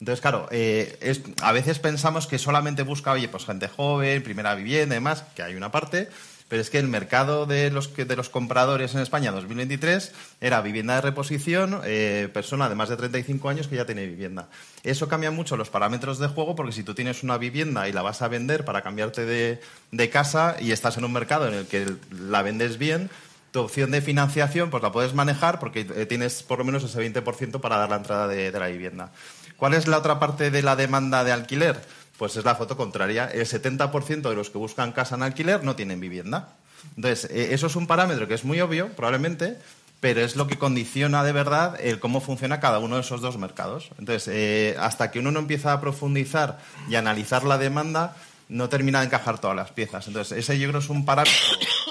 Entonces, 0.00 0.20
claro, 0.20 0.48
eh, 0.50 0.98
es, 1.00 1.20
a 1.42 1.52
veces 1.52 1.78
pensamos 1.78 2.26
que 2.26 2.38
solamente 2.38 2.82
busca, 2.82 3.12
oye, 3.12 3.28
pues 3.28 3.44
gente 3.44 3.68
joven, 3.68 4.22
primera 4.24 4.54
vivienda 4.56 4.96
y 4.96 4.98
demás, 4.98 5.22
que 5.36 5.44
hay 5.44 5.54
una 5.54 5.70
parte, 5.70 6.08
pero 6.48 6.60
es 6.60 6.70
que 6.70 6.78
el 6.78 6.88
mercado 6.88 7.46
de 7.46 7.70
los, 7.70 7.94
de 7.94 8.16
los 8.16 8.28
compradores 8.28 8.94
en 8.94 9.00
España 9.00 9.30
2023 9.30 10.12
era 10.40 10.60
vivienda 10.60 10.96
de 10.96 11.02
reposición, 11.02 11.80
eh, 11.84 12.28
persona 12.32 12.68
de 12.68 12.74
más 12.74 12.88
de 12.88 12.96
35 12.96 13.48
años 13.48 13.68
que 13.68 13.76
ya 13.76 13.86
tiene 13.86 14.04
vivienda. 14.04 14.48
Eso 14.82 15.08
cambia 15.08 15.30
mucho 15.30 15.56
los 15.56 15.70
parámetros 15.70 16.18
de 16.18 16.26
juego 16.26 16.56
porque 16.56 16.72
si 16.72 16.82
tú 16.82 16.94
tienes 16.94 17.22
una 17.22 17.38
vivienda 17.38 17.88
y 17.88 17.92
la 17.92 18.02
vas 18.02 18.22
a 18.22 18.28
vender 18.28 18.64
para 18.64 18.82
cambiarte 18.82 19.24
de, 19.24 19.60
de 19.92 20.10
casa 20.10 20.56
y 20.60 20.72
estás 20.72 20.98
en 20.98 21.04
un 21.04 21.12
mercado 21.12 21.46
en 21.46 21.54
el 21.54 21.66
que 21.66 21.86
la 22.10 22.42
vendes 22.42 22.76
bien, 22.76 23.08
tu 23.52 23.60
opción 23.60 23.90
de 23.90 24.00
financiación 24.00 24.70
pues 24.70 24.82
la 24.82 24.90
puedes 24.90 25.14
manejar 25.14 25.60
porque 25.60 25.86
eh, 25.94 26.06
tienes 26.06 26.42
por 26.42 26.58
lo 26.58 26.64
menos 26.64 26.82
ese 26.82 26.98
20% 26.98 27.60
para 27.60 27.76
dar 27.76 27.90
la 27.90 27.96
entrada 27.96 28.26
de, 28.26 28.50
la 28.50 28.66
vivienda. 28.66 29.12
¿Cuál 29.56 29.74
es 29.74 29.86
la 29.86 29.98
otra 29.98 30.18
parte 30.18 30.50
de 30.50 30.62
la 30.62 30.74
demanda 30.74 31.22
de 31.22 31.32
alquiler? 31.32 31.80
Pues 32.16 32.36
es 32.36 32.44
la 32.44 32.54
foto 32.54 32.76
contraria. 32.76 33.26
El 33.26 33.46
70% 33.46 34.28
de 34.28 34.34
los 34.34 34.50
que 34.50 34.58
buscan 34.58 34.92
casa 34.92 35.14
en 35.14 35.22
alquiler 35.22 35.62
no 35.62 35.76
tienen 35.76 36.00
vivienda. 36.00 36.56
Entonces, 36.96 37.30
eh, 37.30 37.52
eso 37.52 37.66
es 37.66 37.76
un 37.76 37.86
parámetro 37.86 38.26
que 38.26 38.34
es 38.34 38.44
muy 38.44 38.60
obvio, 38.60 38.88
probablemente, 38.92 39.58
pero 40.00 40.20
es 40.20 40.34
lo 40.34 40.46
que 40.46 40.58
condiciona 40.58 41.22
de 41.22 41.32
verdad 41.32 41.78
el 41.80 42.00
cómo 42.00 42.20
funciona 42.20 42.58
cada 42.58 42.78
uno 42.78 42.96
de 42.96 43.02
esos 43.02 43.20
dos 43.20 43.38
mercados. 43.38 43.90
Entonces, 43.98 44.28
eh, 44.32 44.76
hasta 44.80 45.10
que 45.10 45.18
uno 45.18 45.30
no 45.30 45.40
empieza 45.40 45.72
a 45.72 45.80
profundizar 45.80 46.58
y 46.88 46.96
analizar 46.96 47.44
la 47.44 47.58
demanda, 47.58 48.16
no 48.48 48.68
termina 48.68 49.00
de 49.00 49.06
encajar 49.06 49.38
todas 49.38 49.56
las 49.56 49.70
piezas. 49.72 50.06
Entonces, 50.08 50.36
ese 50.38 50.58
yo 50.58 50.68
creo 50.68 50.80
es 50.80 50.90
un 50.90 51.04
parámetro, 51.04 51.38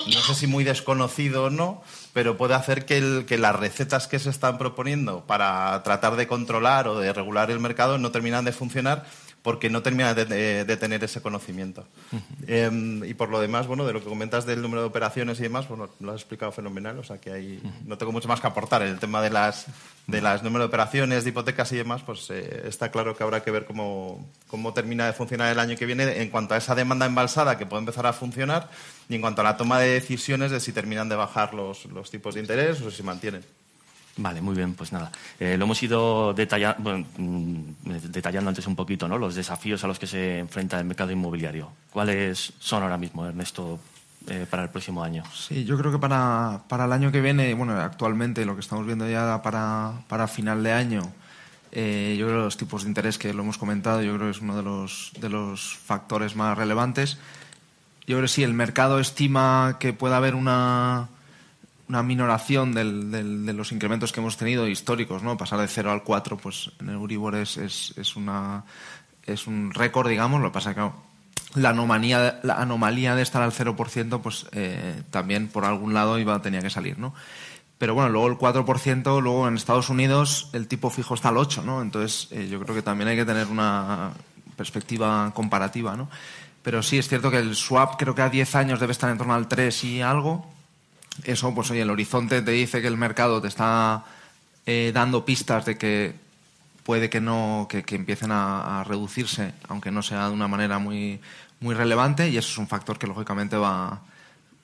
no 0.07 0.21
sé 0.21 0.35
si 0.35 0.47
muy 0.47 0.63
desconocido 0.63 1.45
o 1.45 1.49
no, 1.49 1.81
pero 2.13 2.37
puede 2.37 2.53
hacer 2.53 2.85
que, 2.85 3.37
las 3.37 3.55
recetas 3.55 4.07
que 4.07 4.19
se 4.19 4.29
están 4.29 4.57
proponiendo 4.57 5.25
para 5.25 5.81
tratar 5.83 6.15
de 6.15 6.27
controlar 6.27 6.87
o 6.87 6.99
de 6.99 7.13
regular 7.13 7.51
el 7.51 7.59
mercado 7.59 7.97
no 7.97 8.11
terminan 8.11 8.45
de 8.45 8.51
funcionar 8.51 9.05
porque 9.41 9.69
no 9.69 9.82
termina 9.82 10.13
de, 10.13 10.25
de, 10.25 10.65
de 10.65 10.77
tener 10.77 11.04
ese 11.04 11.21
conocimiento. 11.21 11.86
Uh 12.12 12.15
-huh. 12.17 12.21
eh, 12.47 13.10
y 13.10 13.13
por 13.15 13.30
lo 13.30 13.39
demás, 13.39 13.65
bueno, 13.67 13.86
de 13.86 13.93
lo 13.93 13.99
que 13.99 14.10
comentas 14.10 14.45
del 14.45 14.62
número 14.62 14.82
de 14.82 14.88
operaciones 14.88 15.39
y 15.39 15.43
demás, 15.43 15.67
bueno, 15.67 15.89
lo 15.99 16.12
has 16.12 16.21
explicado 16.21 16.51
fenomenal, 16.51 16.99
o 16.99 17.04
sea 17.04 17.17
que 17.19 17.32
ahí 17.32 17.60
uh 17.63 17.67
-huh. 17.67 17.86
no 17.86 17.97
tengo 17.97 18.12
mucho 18.12 18.27
más 18.27 18.39
que 18.39 18.47
aportar. 18.47 18.82
El 18.84 18.99
tema 18.99 19.21
de 19.21 19.30
las, 19.32 19.65
de 20.08 20.21
las 20.21 20.43
número 20.43 20.65
de 20.65 20.67
operaciones, 20.67 21.23
de 21.23 21.30
hipotecas 21.32 21.71
y 21.71 21.77
demás, 21.77 22.04
pues 22.04 22.30
eh, 22.30 22.63
está 22.67 22.91
claro 22.91 23.15
que 23.15 23.23
habrá 23.23 23.41
que 23.43 23.51
ver 23.51 23.65
cómo, 23.65 24.30
cómo 24.47 24.73
termina 24.73 25.08
de 25.08 25.13
funcionar 25.13 25.51
el 25.51 25.60
año 25.60 25.75
que 25.75 25.86
viene 25.86 26.21
en 26.21 26.30
cuanto 26.30 26.54
a 26.54 26.58
esa 26.58 26.75
demanda 26.75 27.06
embalsada 27.06 27.58
que 27.58 27.65
puede 27.65 27.80
empezar 27.82 28.06
a 28.06 28.13
funcionar 28.13 28.69
y 29.10 29.15
en 29.15 29.21
cuanto 29.21 29.41
a 29.41 29.43
la 29.43 29.58
toma 29.58 29.80
de 29.80 29.89
decisiones 29.89 30.51
de 30.51 30.60
si 30.60 30.71
terminan 30.71 31.10
de 31.10 31.15
bajar 31.15 31.54
los, 31.54 31.86
los 31.86 32.12
tipos 32.12 32.36
de 32.36 32.41
interés 32.41 32.80
o 32.82 32.91
si 32.91 32.97
se 32.97 33.04
mantienen. 33.04 33.43
Vale, 34.17 34.41
muy 34.41 34.56
bien, 34.56 34.74
pues 34.74 34.91
nada. 34.91 35.12
Eh, 35.39 35.58
lo 35.58 35.65
hemos 35.65 35.82
ido 35.82 36.36
bueno, 36.80 37.06
mm, 37.17 37.62
detallando 38.10 38.50
antes 38.50 38.67
un 38.67 38.76
poquito, 38.76 39.08
¿no? 39.08 39.17
Los 39.17 39.36
desafíos 39.36 39.84
a 39.84 39.88
los 39.88 40.00
que 40.00 40.08
se 40.08 40.39
enfrenta 40.39 40.80
el 40.80 40.86
mercado 40.86 41.12
inmobiliario. 41.12 41.71
¿Cuáles 41.91 42.54
son 42.60 42.84
ahora 42.84 42.97
mismo, 42.97 43.26
Ernesto, 43.26 43.80
eh, 44.28 44.45
para 44.50 44.63
el 44.63 44.69
próximo 44.69 45.04
año? 45.04 45.24
Sí, 45.34 45.63
yo 45.63 45.78
creo 45.78 45.91
que 45.91 45.97
para, 45.97 46.62
para, 46.67 46.86
el 46.86 46.91
año 46.91 47.12
que 47.12 47.21
viene, 47.21 47.54
bueno, 47.54 47.80
actualmente 47.80 48.45
lo 48.45 48.56
que 48.56 48.62
estamos 48.62 48.86
viendo 48.86 49.10
ya 49.10 49.41
para, 49.41 49.93
para 50.08 50.28
final 50.28 50.62
de 50.62 50.74
año, 50.74 51.12
eh, 51.71 52.15
yo 52.19 52.26
creo 52.28 52.39
que 52.39 52.43
los 52.45 52.58
tipos 52.58 52.84
de 52.84 52.89
interés 52.89 53.17
que 53.17 53.34
lo 53.34 53.43
hemos 53.43 53.58
comentado, 53.58 54.02
yo 54.02 54.13
creo 54.15 54.28
que 54.28 54.38
es 54.38 54.41
uno 54.41 54.58
de 54.58 54.63
los, 54.63 55.13
de 55.19 55.30
los 55.30 55.78
factores 55.78 56.36
más 56.36 56.58
relevantes. 56.58 57.17
Yo 58.06 58.17
creo 58.17 58.21
que 58.24 58.28
sí, 58.28 58.43
el 58.43 58.54
mercado 58.54 59.00
estima 59.00 59.78
que 59.80 59.93
pueda 59.93 60.17
haber 60.17 60.36
una 60.36 61.08
una 61.91 62.04
minoración 62.04 62.73
del, 62.73 63.12
del, 63.12 63.45
de 63.45 63.51
los 63.51 63.73
incrementos 63.73 64.13
que 64.13 64.21
hemos 64.21 64.38
tenido 64.38 64.65
históricos, 64.65 65.23
¿no? 65.23 65.36
Pasar 65.36 65.60
de 65.60 65.67
0 65.67 65.91
al 65.91 66.04
4, 66.04 66.38
pues 66.38 66.71
en 66.80 66.88
el 66.88 66.95
Euribor 66.95 67.36
es, 67.36 67.58
una, 68.15 68.63
es 69.25 69.45
un 69.45 69.73
récord, 69.73 70.08
digamos. 70.08 70.39
Lo 70.39 70.51
que 70.51 70.54
pasa 70.54 70.69
es 70.69 70.77
que 70.77 70.89
la 71.56 71.71
anomalía, 71.71 72.39
la 72.43 72.62
anomalía 72.62 73.13
de 73.13 73.23
estar 73.23 73.41
al 73.41 73.51
0%, 73.51 74.21
pues 74.21 74.45
eh, 74.54 75.04
también 75.10 75.49
por 75.49 75.65
algún 75.65 75.93
lado 75.93 76.17
iba, 76.17 76.41
tenía 76.41 76.62
que 76.62 76.69
salir, 76.69 76.97
¿no? 76.97 77.13
Pero 77.77 77.93
bueno, 77.93 78.10
luego 78.10 78.27
el 78.30 78.38
4%, 78.38 79.21
luego 79.21 79.49
en 79.49 79.56
Estados 79.56 79.89
Unidos 79.89 80.49
el 80.54 80.69
tipo 80.69 80.91
fijo 80.91 81.13
está 81.13 81.27
al 81.27 81.38
8, 81.38 81.62
¿no? 81.65 81.82
Entonces 81.82 82.30
eh, 82.32 82.47
yo 82.49 82.62
creo 82.62 82.73
que 82.73 82.84
también 82.84 83.10
hay 83.10 83.17
que 83.17 83.25
tener 83.25 83.47
una 83.47 84.12
perspectiva 84.56 85.30
comparativa, 85.34 85.97
¿no? 85.97 86.08
Pero 86.63 86.84
sí, 86.84 86.97
es 86.97 87.10
cierto 87.10 87.30
que 87.32 87.39
el 87.39 87.54
swap 87.54 87.97
creo 87.97 88.15
que 88.15 88.21
a 88.21 88.30
10 88.30 88.56
años 88.56 88.80
debe 88.80 88.93
estar 88.93 89.10
en 89.10 89.17
torno 89.17 89.34
al 89.34 89.49
3 89.49 89.84
y 89.84 90.01
algo, 90.01 90.45
eso, 91.23 91.53
pues 91.53 91.71
oye, 91.71 91.81
el 91.81 91.89
horizonte 91.89 92.41
te 92.41 92.51
dice 92.51 92.81
que 92.81 92.88
el 92.88 92.97
mercado 92.97 93.41
te 93.41 93.47
está 93.47 94.05
eh, 94.65 94.91
dando 94.93 95.25
pistas 95.25 95.65
de 95.65 95.77
que 95.77 96.13
puede 96.84 97.10
que 97.10 97.21
no, 97.21 97.67
que, 97.69 97.84
que 97.84 97.95
empiecen 97.95 98.31
a, 98.31 98.84
reducirse, 98.88 99.53
aunque 99.67 99.91
no 99.91 100.01
sea 100.01 100.27
de 100.27 100.34
una 100.34 100.47
manera 100.47 100.79
muy, 100.79 101.19
muy 101.60 101.75
relevante, 101.75 102.29
y 102.29 102.38
eso 102.38 102.49
es 102.49 102.57
un 102.57 102.67
factor 102.67 102.97
que 102.97 103.07
lógicamente 103.07 103.55
va, 103.55 104.01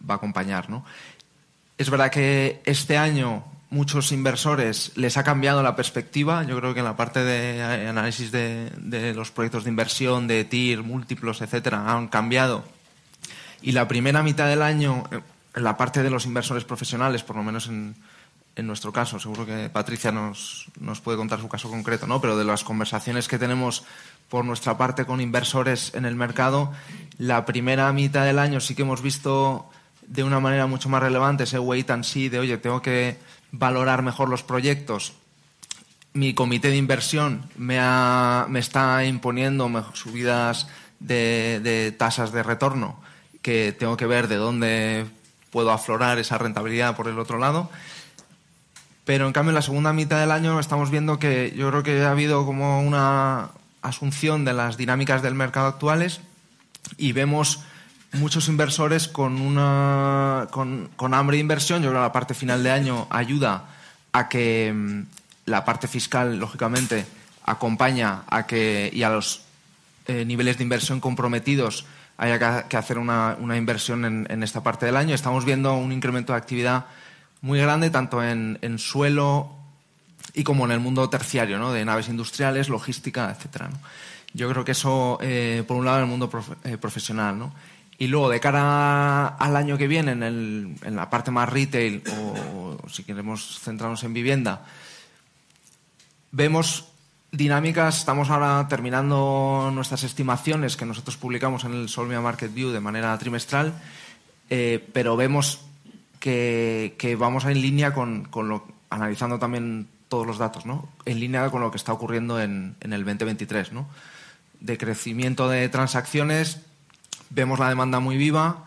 va 0.07 0.13
a 0.13 0.17
acompañar. 0.17 0.69
¿no? 0.69 0.83
Es 1.77 1.89
verdad 1.89 2.11
que 2.11 2.61
este 2.65 2.97
año 2.97 3.43
muchos 3.69 4.11
inversores 4.11 4.93
les 4.95 5.17
ha 5.17 5.23
cambiado 5.23 5.61
la 5.61 5.75
perspectiva. 5.75 6.43
Yo 6.43 6.57
creo 6.57 6.73
que 6.73 6.79
en 6.79 6.85
la 6.85 6.95
parte 6.95 7.23
de 7.23 7.87
análisis 7.87 8.31
de, 8.31 8.71
de 8.77 9.13
los 9.13 9.31
proyectos 9.31 9.63
de 9.63 9.69
inversión, 9.69 10.27
de 10.27 10.43
TIR, 10.43 10.83
múltiplos, 10.83 11.41
etcétera, 11.41 11.91
han 11.91 12.07
cambiado. 12.07 12.63
Y 13.61 13.73
la 13.73 13.87
primera 13.87 14.23
mitad 14.23 14.47
del 14.47 14.61
año 14.61 15.03
en 15.11 15.23
la 15.59 15.77
parte 15.77 16.03
de 16.03 16.09
los 16.09 16.25
inversores 16.25 16.63
profesionales, 16.63 17.23
por 17.23 17.35
lo 17.35 17.43
menos 17.43 17.67
en, 17.67 17.95
en 18.55 18.67
nuestro 18.67 18.91
caso, 18.91 19.19
seguro 19.19 19.45
que 19.45 19.69
Patricia 19.69 20.11
nos, 20.11 20.65
nos 20.79 20.99
puede 21.01 21.17
contar 21.17 21.39
su 21.39 21.47
caso 21.47 21.69
concreto, 21.69 22.07
¿no? 22.07 22.19
pero 22.21 22.37
de 22.37 22.43
las 22.43 22.63
conversaciones 22.63 23.27
que 23.27 23.37
tenemos 23.37 23.83
por 24.29 24.45
nuestra 24.45 24.77
parte 24.77 25.05
con 25.05 25.21
inversores 25.21 25.93
en 25.93 26.05
el 26.05 26.15
mercado, 26.15 26.71
la 27.17 27.45
primera 27.45 27.91
mitad 27.93 28.25
del 28.25 28.39
año 28.39 28.59
sí 28.59 28.75
que 28.75 28.81
hemos 28.81 29.01
visto 29.01 29.69
de 30.07 30.23
una 30.23 30.39
manera 30.39 30.67
mucho 30.67 30.89
más 30.89 31.03
relevante 31.03 31.43
ese 31.43 31.59
wait 31.59 31.89
and 31.91 32.03
see 32.03 32.29
de, 32.29 32.39
oye, 32.39 32.57
tengo 32.57 32.81
que 32.81 33.17
valorar 33.51 34.01
mejor 34.01 34.29
los 34.29 34.43
proyectos. 34.43 35.13
Mi 36.13 36.33
comité 36.33 36.69
de 36.69 36.77
inversión 36.77 37.49
me, 37.57 37.77
ha, 37.79 38.47
me 38.49 38.59
está 38.59 39.05
imponiendo 39.05 39.69
subidas 39.93 40.67
de 40.99 41.95
tasas 41.97 42.31
de 42.31 42.41
retorno 42.41 42.99
que 43.47 43.71
tengo 43.71 43.95
que 43.95 44.05
ver 44.05 44.27
de 44.27 44.35
dónde 44.35 45.05
puedo 45.57 45.71
aflorar 45.71 46.19
esa 46.19 46.37
rentabilidad 46.37 46.95
por 46.95 47.07
el 47.07 47.17
otro 47.17 47.39
lado. 47.39 47.67
Pero 49.05 49.25
en 49.25 49.33
cambio 49.33 49.49
en 49.49 49.55
la 49.55 49.63
segunda 49.63 49.91
mitad 49.91 50.19
del 50.19 50.29
año 50.29 50.59
estamos 50.59 50.91
viendo 50.91 51.17
que 51.17 51.51
yo 51.57 51.67
creo 51.71 51.81
que 51.81 52.03
ha 52.03 52.11
habido 52.11 52.45
como 52.45 52.79
una 52.83 53.49
asunción 53.81 54.45
de 54.45 54.53
las 54.53 54.77
dinámicas 54.77 55.23
del 55.23 55.33
mercado 55.33 55.65
actuales 55.65 56.21
y 56.95 57.11
vemos 57.11 57.61
muchos 58.13 58.49
inversores 58.49 59.07
con, 59.07 59.41
una, 59.41 60.47
con, 60.51 61.13
hambre 61.15 61.37
de 61.37 61.41
inversión. 61.41 61.81
Yo 61.81 61.89
creo 61.89 62.01
que 62.01 62.05
la 62.05 62.13
parte 62.13 62.35
final 62.35 62.61
de 62.61 62.69
año 62.69 63.07
ayuda 63.09 63.65
a 64.11 64.29
que 64.29 64.71
mm, 64.71 65.01
la 65.47 65.65
parte 65.65 65.87
fiscal, 65.87 66.37
lógicamente, 66.37 67.07
acompaña 67.45 68.25
a 68.27 68.45
que 68.45 68.91
y 68.93 69.01
a 69.01 69.09
los 69.09 69.41
eh, 70.05 70.23
niveles 70.23 70.59
de 70.59 70.65
inversión 70.65 70.99
comprometidos 70.99 71.87
haya 72.17 72.67
que, 72.67 72.77
hacer 72.77 72.97
una, 72.97 73.37
inversión 73.55 74.25
en, 74.27 74.43
esta 74.43 74.63
parte 74.63 74.85
del 74.85 74.97
año. 74.97 75.13
Estamos 75.13 75.45
viendo 75.45 75.75
un 75.75 75.91
incremento 75.91 76.33
de 76.33 76.37
actividad 76.37 76.85
muy 77.41 77.59
grande, 77.59 77.89
tanto 77.89 78.23
en, 78.23 78.79
suelo 78.79 79.51
y 80.33 80.43
como 80.43 80.65
en 80.65 80.71
el 80.71 80.79
mundo 80.79 81.09
terciario, 81.09 81.59
¿no? 81.59 81.71
de 81.71 81.85
naves 81.85 82.09
industriales, 82.09 82.69
logística, 82.69 83.29
etcétera. 83.31 83.69
Yo 84.33 84.49
creo 84.49 84.65
que 84.65 84.73
eso, 84.73 85.19
eh, 85.21 85.63
por 85.67 85.77
un 85.77 85.85
lado, 85.85 85.97
en 85.97 86.03
el 86.03 86.09
mundo 86.09 86.29
eh, 86.63 86.77
profesional. 86.77 87.37
¿no? 87.37 87.53
Y 87.97 88.07
luego, 88.07 88.29
de 88.29 88.39
cara 88.39 89.27
al 89.27 89.55
año 89.55 89.77
que 89.77 89.87
viene, 89.87 90.11
en, 90.11 90.95
la 90.95 91.09
parte 91.09 91.31
más 91.31 91.49
retail, 91.49 92.03
o, 92.53 92.77
si 92.89 93.03
queremos 93.03 93.59
centrarnos 93.59 94.03
en 94.03 94.13
vivienda, 94.13 94.65
vemos 96.31 96.85
dinámicas. 97.31 97.97
Estamos 97.99 98.29
ahora 98.29 98.67
terminando 98.69 99.71
nuestras 99.73 100.03
estimaciones 100.03 100.77
que 100.77 100.85
nosotros 100.85 101.17
publicamos 101.17 101.63
en 101.65 101.73
el 101.73 101.89
Solvia 101.89 102.21
Market 102.21 102.53
View 102.53 102.71
de 102.71 102.79
manera 102.79 103.17
trimestral, 103.17 103.73
eh, 104.49 104.85
pero 104.93 105.17
vemos 105.17 105.61
que, 106.19 107.17
vamos 107.17 107.45
en 107.45 107.61
línea 107.61 107.93
con, 107.93 108.27
lo, 108.33 108.67
analizando 108.89 109.39
también 109.39 109.87
todos 110.09 110.25
los 110.25 110.37
datos, 110.37 110.65
¿no? 110.65 110.89
en 111.05 111.19
línea 111.19 111.49
con 111.49 111.61
lo 111.61 111.71
que 111.71 111.77
está 111.77 111.93
ocurriendo 111.93 112.41
en, 112.41 112.75
el 112.81 113.05
2023. 113.05 113.71
¿no? 113.73 113.87
De 114.59 114.77
crecimiento 114.77 115.49
de 115.49 115.67
transacciones, 115.69 116.61
vemos 117.29 117.59
la 117.59 117.69
demanda 117.69 117.99
muy 117.99 118.17
viva, 118.17 118.65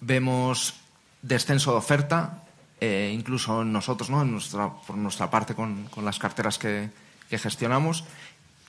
vemos 0.00 0.74
descenso 1.22 1.72
de 1.72 1.78
oferta, 1.78 2.42
eh, 2.80 3.12
incluso 3.14 3.62
nosotros, 3.64 4.08
¿no? 4.10 4.22
en 4.22 4.32
nuestra, 4.32 4.70
por 4.70 4.96
nuestra 4.96 5.30
parte 5.30 5.54
con, 5.54 5.86
las 6.02 6.18
carteras 6.18 6.58
que, 6.58 6.88
gestionamos. 7.38 8.04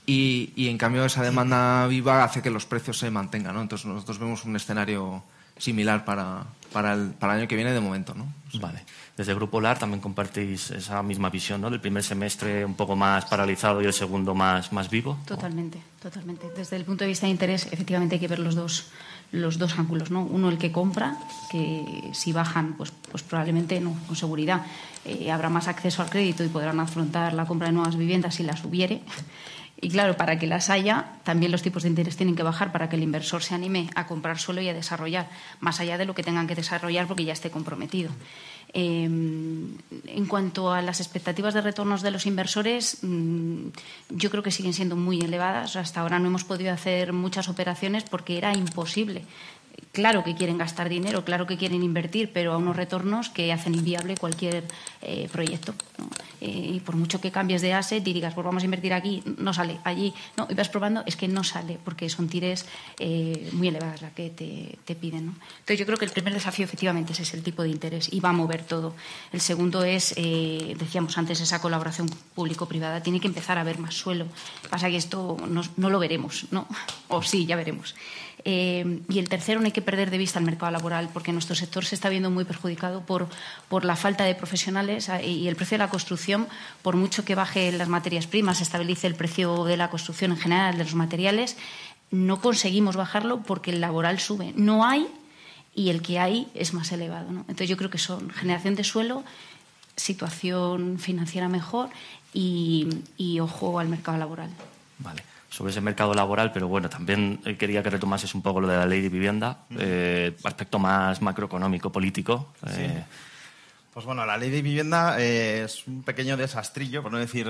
Y, 0.05 0.51
y, 0.55 0.69
en 0.69 0.77
cambio 0.77 1.05
esa 1.05 1.23
demanda 1.23 1.85
viva 1.87 2.23
hace 2.23 2.41
que 2.41 2.49
los 2.49 2.65
precios 2.65 2.97
se 2.97 3.11
mantengan. 3.11 3.53
¿no? 3.55 3.61
Entonces 3.61 3.85
nosotros 3.85 4.19
vemos 4.19 4.45
un 4.45 4.55
escenario 4.55 5.23
similar 5.57 6.05
para, 6.05 6.43
para 6.73 6.93
el, 6.93 7.11
para 7.11 7.33
el 7.33 7.39
año 7.41 7.47
que 7.47 7.55
viene 7.55 7.71
de 7.71 7.79
momento. 7.79 8.13
¿no? 8.15 8.33
Vale. 8.59 8.83
Desde 9.15 9.33
el 9.33 9.37
Grupo 9.37 9.61
LAR 9.61 9.77
también 9.77 10.01
compartís 10.01 10.71
esa 10.71 11.03
misma 11.03 11.29
visión, 11.29 11.61
¿no? 11.61 11.69
Del 11.69 11.79
primer 11.79 12.01
semestre 12.01 12.65
un 12.65 12.73
poco 12.75 12.95
más 12.95 13.25
paralizado 13.25 13.81
y 13.81 13.85
el 13.85 13.93
segundo 13.93 14.33
más, 14.33 14.71
más 14.71 14.89
vivo. 14.89 15.19
Totalmente, 15.25 15.79
totalmente. 16.01 16.49
Desde 16.55 16.77
el 16.77 16.85
punto 16.85 17.03
de 17.03 17.09
vista 17.09 17.27
de 17.27 17.31
interés, 17.31 17.67
efectivamente 17.71 18.15
hay 18.15 18.19
que 18.19 18.27
ver 18.27 18.39
los 18.39 18.55
dos, 18.55 18.87
los 19.31 19.57
dos 19.57 19.79
ángulos, 19.79 20.11
¿no? 20.11 20.23
Uno, 20.23 20.49
el 20.49 20.57
que 20.57 20.71
compra, 20.71 21.17
que 21.49 22.09
si 22.13 22.33
bajan, 22.33 22.73
pues, 22.73 22.91
pues 23.09 23.23
probablemente 23.23 23.79
no, 23.79 23.95
con 24.07 24.15
seguridad 24.15 24.65
eh, 25.05 25.31
habrá 25.31 25.49
más 25.49 25.67
acceso 25.67 26.01
al 26.01 26.09
crédito 26.09 26.43
y 26.43 26.49
podrán 26.49 26.79
afrontar 26.79 27.33
la 27.33 27.45
compra 27.45 27.67
de 27.67 27.73
nuevas 27.73 27.95
viviendas 27.95 28.35
si 28.35 28.43
las 28.43 28.63
hubiere. 28.65 29.01
Y 29.83 29.89
claro, 29.89 30.15
para 30.15 30.37
que 30.37 30.45
las 30.45 30.69
haya, 30.69 31.05
también 31.23 31.51
los 31.51 31.63
tipos 31.63 31.81
de 31.81 31.89
interés 31.89 32.15
tienen 32.15 32.35
que 32.35 32.43
bajar 32.43 32.71
para 32.71 32.87
que 32.87 32.97
el 32.97 33.03
inversor 33.03 33.41
se 33.41 33.55
anime 33.55 33.89
a 33.95 34.05
comprar 34.05 34.37
suelo 34.37 34.61
y 34.61 34.69
a 34.69 34.75
desarrollar, 34.75 35.27
más 35.59 35.79
allá 35.79 35.97
de 35.97 36.05
lo 36.05 36.13
que 36.13 36.21
tengan 36.21 36.45
que 36.45 36.53
desarrollar 36.53 37.07
porque 37.07 37.25
ya 37.25 37.33
esté 37.33 37.49
comprometido. 37.49 38.11
Em, 38.73 39.75
en 40.05 40.25
cuanto 40.27 40.71
a 40.71 40.83
las 40.83 41.01
expectativas 41.01 41.55
de 41.55 41.61
retornos 41.61 42.03
de 42.03 42.11
los 42.11 42.27
inversores, 42.27 42.99
mm, 43.01 43.69
yo 44.11 44.29
creo 44.29 44.43
que 44.43 44.51
siguen 44.51 44.73
siendo 44.73 44.95
muy 44.95 45.19
elevadas. 45.19 45.75
Hasta 45.75 46.01
ahora 46.01 46.19
no 46.19 46.27
hemos 46.27 46.43
podido 46.43 46.71
hacer 46.71 47.11
muchas 47.11 47.49
operaciones 47.49 48.03
porque 48.03 48.37
era 48.37 48.53
imposible 48.53 49.23
claro 49.91 50.23
que 50.23 50.35
quieren 50.35 50.57
gastar 50.57 50.89
dinero, 50.89 51.23
claro 51.25 51.47
que 51.47 51.57
quieren 51.57 51.83
invertir, 51.83 52.31
pero 52.33 52.53
a 52.53 52.57
unos 52.57 52.75
retornos 52.75 53.29
que 53.29 53.51
hacen 53.51 53.75
inviable 53.75 54.17
cualquier 54.17 54.63
eh, 55.01 55.27
proyecto. 55.31 55.73
Eh, 56.39 56.71
y 56.75 56.79
por 56.79 56.95
mucho 56.95 57.21
que 57.21 57.31
cambies 57.31 57.61
de 57.61 57.73
asset 57.73 58.05
y 58.07 58.13
digas, 58.13 58.33
pues 58.33 58.43
vamos 58.43 58.63
a 58.63 58.65
invertir 58.65 58.93
aquí, 58.93 59.21
no 59.37 59.53
sale, 59.53 59.79
allí, 59.83 60.13
no, 60.37 60.47
y 60.49 60.55
vas 60.55 60.69
probando, 60.69 61.03
es 61.05 61.15
que 61.15 61.27
no 61.27 61.43
sale, 61.43 61.77
porque 61.83 62.09
son 62.09 62.29
tires 62.29 62.65
eh, 62.99 63.49
muy 63.53 63.67
elevadas 63.67 64.01
las 64.01 64.13
que 64.13 64.29
te, 64.29 64.95
piden. 64.95 65.35
Entonces 65.59 65.79
yo 65.79 65.85
creo 65.85 65.97
que 65.97 66.05
el 66.05 66.11
primer 66.11 66.33
desafío 66.33 66.65
efectivamente 66.65 67.13
es 67.13 67.33
el 67.33 67.43
tipo 67.43 67.63
de 67.63 67.69
interés 67.69 68.11
y 68.11 68.19
va 68.19 68.29
a 68.29 68.33
mover 68.33 68.63
todo. 68.63 68.93
El 69.31 69.39
segundo 69.39 69.83
es, 69.83 70.13
decíamos 70.15 71.17
antes, 71.17 71.39
esa 71.39 71.61
colaboración 71.61 72.09
público-privada. 72.35 73.01
Tiene 73.01 73.21
que 73.21 73.27
empezar 73.27 73.57
a 73.57 73.61
haber 73.61 73.79
más 73.79 73.93
suelo. 73.95 74.25
Pasa 74.69 74.89
que 74.89 74.97
esto 74.97 75.37
no, 75.47 75.61
no 75.77 75.89
lo 75.89 75.97
veremos, 75.97 76.47
¿no? 76.51 76.67
O 77.07 77.23
sí, 77.23 77.45
ya 77.45 77.55
veremos. 77.55 77.95
Eh, 78.45 79.01
y 79.09 79.19
el 79.19 79.29
tercero, 79.29 79.59
no 79.59 79.65
hay 79.65 79.71
que 79.71 79.81
perder 79.81 80.09
de 80.09 80.17
vista 80.17 80.39
el 80.39 80.45
mercado 80.45 80.71
laboral, 80.71 81.09
porque 81.13 81.31
nuestro 81.31 81.55
sector 81.55 81.85
se 81.85 81.95
está 81.95 82.09
viendo 82.09 82.29
muy 82.31 82.45
perjudicado 82.45 83.01
por, 83.05 83.27
por 83.69 83.85
la 83.85 83.95
falta 83.95 84.23
de 84.23 84.35
profesionales 84.35 85.09
ah, 85.09 85.21
y 85.21 85.47
el 85.47 85.55
precio 85.55 85.75
de 85.75 85.83
la 85.83 85.89
construcción, 85.89 86.47
por 86.81 86.95
mucho 86.95 87.23
que 87.25 87.35
baje 87.35 87.71
las 87.71 87.87
materias 87.87 88.27
primas, 88.27 88.61
estabilice 88.61 89.07
el 89.07 89.15
precio 89.15 89.65
de 89.65 89.77
la 89.77 89.89
construcción 89.89 90.31
en 90.31 90.37
general, 90.37 90.77
de 90.77 90.83
los 90.83 90.95
materiales, 90.95 91.57
no 92.09 92.41
conseguimos 92.41 92.95
bajarlo 92.95 93.41
porque 93.43 93.71
el 93.71 93.81
laboral 93.81 94.19
sube. 94.19 94.53
No 94.55 94.85
hay 94.85 95.07
y 95.73 95.89
el 95.89 96.01
que 96.01 96.19
hay 96.19 96.47
es 96.53 96.73
más 96.73 96.91
elevado. 96.91 97.29
Entonces 97.29 97.69
yo 97.69 97.77
creo 97.77 97.89
que 97.89 97.97
son 97.97 98.29
generación 98.31 98.75
de 98.75 98.83
suelo, 98.83 99.23
situación 99.95 100.99
financiera 100.99 101.47
mejor 101.47 101.89
y, 102.33 102.89
y 103.17 103.39
ojo 103.39 103.79
al 103.79 103.87
mercado 103.87 104.17
laboral. 104.17 104.49
Vale 104.99 105.30
sobre 105.51 105.71
ese 105.71 105.81
mercado 105.81 106.13
laboral, 106.13 106.53
pero 106.53 106.69
bueno, 106.69 106.89
también 106.89 107.41
eh, 107.45 107.57
quería 107.57 107.83
que 107.83 107.89
retomases 107.89 108.33
un 108.33 108.41
poco 108.41 108.61
lo 108.61 108.69
de 108.69 108.77
la 108.77 108.85
ley 108.85 109.01
de 109.01 109.09
vivienda, 109.09 109.65
eh, 109.77 110.33
aspecto 110.45 110.79
más 110.79 111.21
macroeconómico, 111.21 111.91
político. 111.91 112.53
Eh. 112.67 113.03
Pues 113.93 114.05
bueno, 114.05 114.25
la 114.25 114.37
ley 114.37 114.49
de 114.49 114.61
vivienda 114.61 115.19
es 115.19 115.85
un 115.87 116.03
pequeño 116.03 116.37
desastrillo, 116.37 117.03
por 117.03 117.11
no 117.11 117.17
decir 117.17 117.45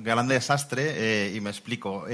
gran 0.00 0.28
desastre, 0.28 1.32
y 1.34 1.40
me 1.40 1.48
explico. 1.48 2.04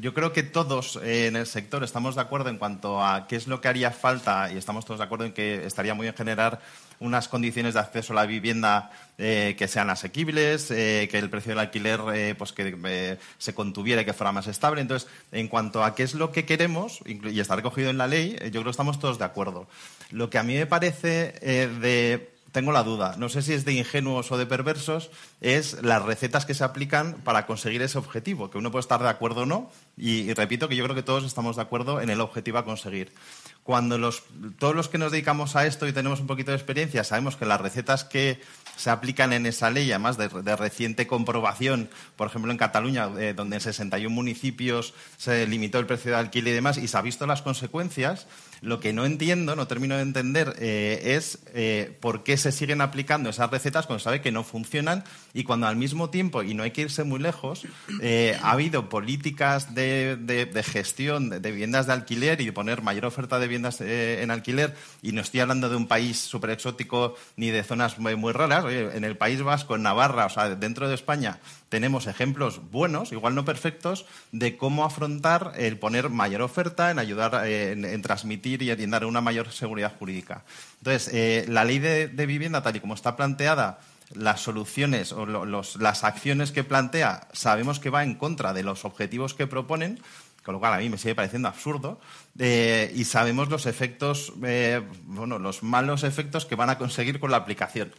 yo 0.00 0.12
creo 0.12 0.32
que 0.32 0.42
todos 0.42 0.98
en 1.00 1.36
el 1.36 1.46
sector 1.46 1.84
estamos 1.84 2.16
de 2.16 2.22
acuerdo 2.22 2.50
en 2.50 2.58
cuanto 2.58 3.00
a 3.00 3.28
qué 3.28 3.36
es 3.36 3.46
lo 3.46 3.60
que 3.60 3.68
haría 3.68 3.92
falta, 3.92 4.52
y 4.52 4.56
estamos 4.56 4.84
todos 4.84 4.98
de 4.98 5.04
acuerdo 5.04 5.26
en 5.26 5.32
que 5.32 5.64
estaría 5.64 5.94
muy 5.94 6.06
bien 6.06 6.16
generar 6.16 6.60
unas 7.00 7.28
condiciones 7.28 7.74
de 7.74 7.80
acceso 7.80 8.12
a 8.12 8.16
la 8.16 8.26
vivienda 8.26 8.90
eh, 9.18 9.54
que 9.58 9.68
sean 9.68 9.90
asequibles, 9.90 10.70
eh, 10.70 11.08
que 11.10 11.18
el 11.18 11.30
precio 11.30 11.50
del 11.50 11.60
alquiler 11.60 12.00
eh, 12.14 12.34
pues 12.36 12.52
que 12.52 13.18
se 13.38 13.54
contuviera 13.54 14.02
y 14.02 14.04
que 14.04 14.12
fuera 14.12 14.32
más 14.32 14.46
estable. 14.46 14.80
Entonces, 14.80 15.08
en 15.32 15.48
cuanto 15.48 15.84
a 15.84 15.94
qué 15.94 16.02
es 16.02 16.14
lo 16.14 16.32
que 16.32 16.44
queremos, 16.44 17.00
y 17.06 17.38
está 17.40 17.56
recogido 17.56 17.90
en 17.90 17.98
la 17.98 18.06
ley, 18.06 18.36
yo 18.44 18.50
creo 18.50 18.64
que 18.64 18.70
estamos 18.70 18.98
todos 18.98 19.18
de 19.18 19.24
acuerdo. 19.24 19.66
Lo 20.10 20.30
que 20.30 20.38
a 20.38 20.42
mí 20.42 20.54
me 20.54 20.66
parece 20.66 21.32
de 21.80 22.33
tengo 22.54 22.70
la 22.70 22.84
duda, 22.84 23.16
no 23.18 23.28
sé 23.28 23.42
si 23.42 23.52
es 23.52 23.64
de 23.64 23.72
ingenuos 23.72 24.30
o 24.30 24.38
de 24.38 24.46
perversos, 24.46 25.10
es 25.40 25.82
las 25.82 26.00
recetas 26.00 26.46
que 26.46 26.54
se 26.54 26.62
aplican 26.62 27.14
para 27.24 27.46
conseguir 27.46 27.82
ese 27.82 27.98
objetivo, 27.98 28.48
que 28.48 28.58
uno 28.58 28.70
puede 28.70 28.82
estar 28.82 29.02
de 29.02 29.08
acuerdo 29.08 29.40
o 29.40 29.46
no, 29.46 29.72
y, 29.96 30.32
repito 30.34 30.68
que 30.68 30.76
yo 30.76 30.84
creo 30.84 30.94
que 30.94 31.02
todos 31.02 31.24
estamos 31.24 31.56
de 31.56 31.62
acuerdo 31.62 32.00
en 32.00 32.10
el 32.10 32.20
objetivo 32.20 32.58
a 32.58 32.64
conseguir. 32.64 33.12
Cuando 33.64 33.98
todos 34.58 34.76
los 34.76 34.88
que 34.88 34.98
nos 34.98 35.10
dedicamos 35.10 35.56
a 35.56 35.66
esto 35.66 35.88
y 35.88 35.92
tenemos 35.92 36.20
un 36.20 36.28
poquito 36.28 36.52
de 36.52 36.56
experiencia 36.56 37.02
sabemos 37.02 37.34
que 37.34 37.44
las 37.44 37.60
recetas 37.60 38.04
que 38.04 38.40
se 38.76 38.90
aplican 38.90 39.32
en 39.32 39.46
esa 39.46 39.70
ley, 39.70 39.90
además 39.90 40.16
de, 40.16 40.56
reciente 40.56 41.08
comprobación, 41.08 41.88
por 42.14 42.28
ejemplo 42.28 42.52
en 42.52 42.58
Cataluña, 42.58 43.10
eh, 43.18 43.34
donde 43.34 43.56
en 43.56 43.62
61 43.62 44.14
municipios 44.14 44.94
se 45.16 45.46
limitó 45.46 45.80
el 45.80 45.86
precio 45.86 46.12
de 46.12 46.18
alquiler 46.18 46.52
y 46.52 46.54
demás, 46.56 46.78
y 46.78 46.86
se 46.86 46.96
ha 46.96 47.02
visto 47.02 47.26
las 47.26 47.42
consecuencias, 47.42 48.28
Lo 48.64 48.80
que 48.80 48.94
no 48.94 49.04
entiendo, 49.04 49.56
no 49.56 49.66
termino 49.66 49.96
de 49.96 50.00
entender, 50.00 50.56
eh, 50.58 51.16
es 51.16 51.38
eh, 51.52 51.94
por 52.00 52.22
qué 52.22 52.38
se 52.38 52.50
siguen 52.50 52.80
aplicando 52.80 53.28
esas 53.28 53.50
recetas 53.50 53.86
cuando 53.86 54.02
sabe 54.02 54.22
que 54.22 54.32
no 54.32 54.42
funcionan 54.42 55.04
y 55.34 55.44
cuando 55.44 55.66
al 55.66 55.76
mismo 55.76 56.08
tiempo, 56.08 56.42
y 56.42 56.54
no 56.54 56.62
hay 56.62 56.70
que 56.70 56.80
irse 56.80 57.04
muy 57.04 57.20
lejos, 57.20 57.66
eh, 58.00 58.38
ha 58.42 58.52
habido 58.52 58.88
políticas 58.88 59.74
de, 59.74 60.64
gestión 60.64 61.28
de, 61.28 61.38
viviendas 61.40 61.86
de 61.86 61.92
alquiler 61.92 62.40
y 62.40 62.46
de 62.46 62.52
poner 62.54 62.80
mayor 62.80 63.04
oferta 63.04 63.38
de 63.38 63.48
viviendas 63.48 63.82
en 63.82 64.30
alquiler. 64.30 64.74
Y 65.02 65.12
no 65.12 65.20
estoy 65.20 65.40
hablando 65.40 65.68
de 65.68 65.76
un 65.76 65.86
país 65.86 66.18
súper 66.18 66.48
exótico 66.48 67.16
ni 67.36 67.50
de 67.50 67.64
zonas 67.64 67.98
muy, 67.98 68.16
muy 68.16 68.32
raras. 68.32 68.64
en 68.64 69.04
el 69.04 69.18
País 69.18 69.42
Vasco, 69.42 69.76
en 69.76 69.82
Navarra, 69.82 70.24
o 70.24 70.30
sea, 70.30 70.54
dentro 70.54 70.88
de 70.88 70.94
España, 70.94 71.38
tenemos 71.74 72.06
ejemplos 72.06 72.60
buenos, 72.70 73.10
igual 73.10 73.34
no 73.34 73.44
perfectos, 73.44 74.06
de 74.30 74.56
cómo 74.56 74.84
afrontar 74.84 75.54
el 75.56 75.76
poner 75.76 76.08
mayor 76.08 76.40
oferta, 76.42 76.92
en 76.92 77.00
ayudar 77.00 77.48
en 77.48 78.00
transmitir 78.00 78.62
y 78.62 78.70
en 78.70 78.90
dar 78.92 79.04
una 79.04 79.20
mayor 79.20 79.50
seguridad 79.50 79.92
jurídica. 79.98 80.44
Entonces, 80.78 81.12
eh, 81.12 81.44
la 81.48 81.64
ley 81.64 81.80
de, 81.80 82.26
vivienda, 82.26 82.62
tal 82.62 82.76
y 82.76 82.80
como 82.80 82.94
está 82.94 83.16
planteada, 83.16 83.80
las 84.14 84.40
soluciones 84.40 85.10
o 85.10 85.26
las 85.26 86.04
acciones 86.04 86.52
que 86.52 86.62
plantea, 86.62 87.26
sabemos 87.32 87.80
que 87.80 87.90
va 87.90 88.04
en 88.04 88.14
contra 88.14 88.52
de 88.52 88.62
los 88.62 88.84
objetivos 88.84 89.34
que 89.34 89.48
proponen, 89.48 89.98
con 90.44 90.52
lo 90.52 90.60
cual 90.60 90.74
a 90.74 90.78
mí 90.78 90.88
me 90.88 90.96
sigue 90.96 91.16
pareciendo 91.16 91.48
absurdo, 91.48 91.98
eh, 92.38 92.92
y 92.94 93.02
sabemos 93.02 93.48
los 93.48 93.66
efectos, 93.66 94.32
eh, 94.44 94.80
bueno, 95.06 95.40
los 95.40 95.64
malos 95.64 96.04
efectos 96.04 96.46
que 96.46 96.54
van 96.54 96.70
a 96.70 96.78
conseguir 96.78 97.18
con 97.18 97.32
la 97.32 97.38
aplicación. 97.38 97.92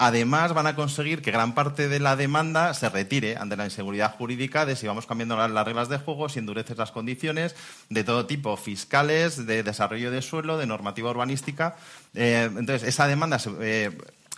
Además, 0.00 0.54
van 0.54 0.68
a 0.68 0.76
conseguir 0.76 1.22
que 1.22 1.32
gran 1.32 1.56
parte 1.56 1.88
de 1.88 1.98
la 1.98 2.14
demanda 2.14 2.72
se 2.72 2.88
retire 2.88 3.36
ante 3.36 3.56
la 3.56 3.64
inseguridad 3.64 4.14
jurídica 4.16 4.64
de 4.64 4.76
si 4.76 4.86
vamos 4.86 5.06
cambiando 5.06 5.36
las, 5.36 5.66
reglas 5.66 5.88
de 5.88 5.98
juego, 5.98 6.28
si 6.28 6.38
endureces 6.38 6.78
las 6.78 6.92
condiciones 6.92 7.56
de 7.88 8.04
todo 8.04 8.24
tipo, 8.24 8.56
fiscales, 8.56 9.44
de 9.44 9.64
desarrollo 9.64 10.12
de 10.12 10.22
suelo, 10.22 10.56
de 10.56 10.66
normativa 10.66 11.10
urbanística. 11.10 11.74
Eh, 12.14 12.48
entonces, 12.48 12.84
esa 12.84 13.08
demanda 13.08 13.40
se, 13.40 13.50
eh, 13.60 13.90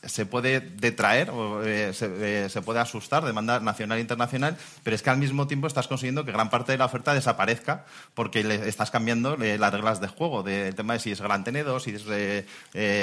se 0.02 0.26
puede 0.26 0.60
detraer 0.60 1.30
o 1.30 1.62
eh, 1.62 1.92
eh, 2.00 2.46
se, 2.48 2.62
puede 2.62 2.80
asustar, 2.80 3.24
demanda 3.24 3.60
nacional 3.60 3.98
e 3.98 4.00
internacional, 4.00 4.56
pero 4.82 4.96
es 4.96 5.02
que 5.02 5.10
al 5.10 5.18
mismo 5.18 5.46
tiempo 5.46 5.66
estás 5.66 5.88
consiguiendo 5.88 6.24
que 6.24 6.32
gran 6.32 6.48
parte 6.48 6.72
de 6.72 6.78
la 6.78 6.86
oferta 6.86 7.12
desaparezca 7.12 7.84
porque 8.14 8.42
le 8.42 8.68
estás 8.68 8.90
cambiando 8.90 9.34
eh, 9.34 9.58
las 9.58 9.72
reglas 9.72 10.00
de 10.00 10.08
juego, 10.08 10.42
del 10.42 10.74
tema 10.74 10.94
de 10.94 11.00
si 11.00 11.12
es 11.12 11.20
gran 11.20 11.44
tenedor, 11.44 11.82
si 11.82 11.90
es 11.90 12.04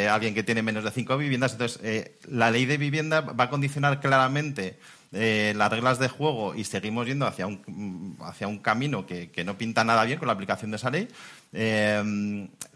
alguien 0.10 0.34
que 0.34 0.44
tiene 0.44 0.62
menos 0.64 0.84
de 0.84 0.92
cinco 0.92 1.18
viviendas. 1.18 1.54
Entonces, 1.54 2.12
la 2.28 2.52
ley 2.52 2.66
de 2.66 2.78
vivienda 2.78 3.22
va 3.22 3.46
a 3.46 3.50
condicionar 3.50 4.00
claramente 4.00 4.80
las 5.12 5.72
reglas 5.72 6.00
de 6.00 6.10
juego 6.10 6.56
y 6.56 6.64
seguimos 6.64 7.08
yendo 7.08 7.28
hacia 7.28 7.48
un, 7.48 8.18
hacia 8.22 8.48
un 8.48 8.60
camino 8.60 9.06
que, 9.06 9.32
que, 9.32 9.44
no 9.44 9.58
pinta 9.58 9.84
nada 9.84 10.04
bien 10.04 10.20
con 10.20 10.28
la 10.28 10.34
aplicación 10.34 10.72
de 10.72 10.78
esa 10.78 10.90
ley. 10.90 11.08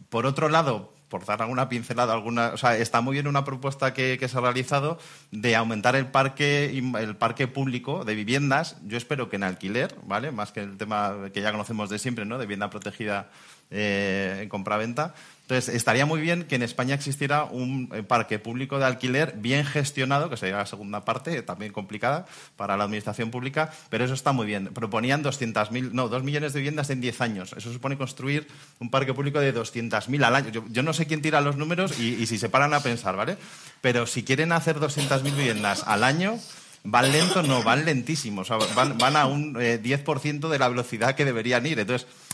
por 0.09 0.25
otro 0.25 0.49
lado, 0.49 0.93
por 1.11 1.25
dar 1.25 1.41
alguna 1.41 1.67
pincelada, 1.67 2.13
alguna, 2.13 2.51
o 2.53 2.57
sea, 2.57 2.77
está 2.77 3.01
muy 3.01 3.13
bien 3.13 3.27
una 3.27 3.43
propuesta 3.43 3.93
que, 3.93 4.17
se 4.17 4.37
ha 4.37 4.39
realizado 4.39 4.97
de 5.31 5.57
aumentar 5.57 5.97
el 5.97 6.07
parque, 6.07 6.67
el 6.77 7.15
parque 7.17 7.49
público 7.49 8.05
de 8.05 8.15
viviendas. 8.15 8.77
Yo 8.87 8.97
espero 8.97 9.29
que 9.29 9.35
en 9.35 9.43
alquiler, 9.43 9.93
¿vale? 10.05 10.31
Más 10.31 10.53
que 10.53 10.61
el 10.61 10.77
tema 10.77 11.13
que 11.33 11.41
ya 11.41 11.51
conocemos 11.51 11.89
de 11.89 11.99
siempre, 11.99 12.23
¿no? 12.23 12.37
De 12.37 12.45
vivienda 12.45 12.69
protegida 12.69 13.29
eh, 13.71 14.39
en 14.43 14.49
compraventa. 14.49 15.13
Entonces, 15.51 15.75
estaría 15.75 16.05
muy 16.05 16.21
bien 16.21 16.45
que 16.45 16.55
en 16.55 16.63
España 16.63 16.95
existiera 16.95 17.43
un 17.43 17.89
eh, 17.93 18.03
parque 18.03 18.39
público 18.39 18.79
de 18.79 18.85
alquiler 18.85 19.33
bien 19.35 19.65
gestionado, 19.65 20.29
que 20.29 20.37
sería 20.37 20.55
la 20.55 20.65
segunda 20.65 21.03
parte, 21.03 21.41
también 21.41 21.73
complicada 21.73 22.25
para 22.55 22.77
la 22.77 22.85
administración 22.85 23.31
pública, 23.31 23.69
pero 23.89 24.05
eso 24.05 24.13
está 24.13 24.31
muy 24.31 24.47
bien. 24.47 24.67
Proponían 24.67 25.21
200.000, 25.21 25.91
no, 25.91 26.07
2 26.07 26.23
millones 26.23 26.53
de 26.53 26.59
viviendas 26.59 26.89
en 26.89 27.01
10 27.01 27.19
años. 27.19 27.53
Eso 27.57 27.73
supone 27.73 27.97
construir 27.97 28.47
un 28.79 28.89
parque 28.89 29.13
público 29.13 29.41
de 29.41 29.53
200.000 29.53 30.23
al 30.23 30.35
año. 30.35 30.51
Yo, 30.69 30.83
no 30.83 30.93
sé 30.93 31.05
quién 31.05 31.21
tira 31.21 31.41
los 31.41 31.57
números 31.57 31.99
y, 31.99 32.25
si 32.27 32.37
se 32.37 32.47
paran 32.47 32.73
a 32.73 32.79
pensar, 32.79 33.17
¿vale? 33.17 33.35
Pero 33.81 34.07
si 34.07 34.23
quieren 34.23 34.53
hacer 34.53 34.77
200.000 34.77 35.21
viviendas 35.35 35.83
al 35.85 36.05
año, 36.05 36.39
van 36.85 37.11
lentos, 37.11 37.45
no, 37.45 37.61
van 37.61 37.83
lentísimos. 37.83 38.47
van, 38.73 39.15
a 39.17 39.25
un 39.25 39.55
10% 39.55 40.45
eh, 40.45 40.49
de 40.49 40.59
la 40.59 40.69
velocidad 40.69 41.13
que 41.13 41.25
deberían 41.25 41.65
ir. 41.65 41.77
Entonces, 41.77 42.07
eh, 42.07 42.30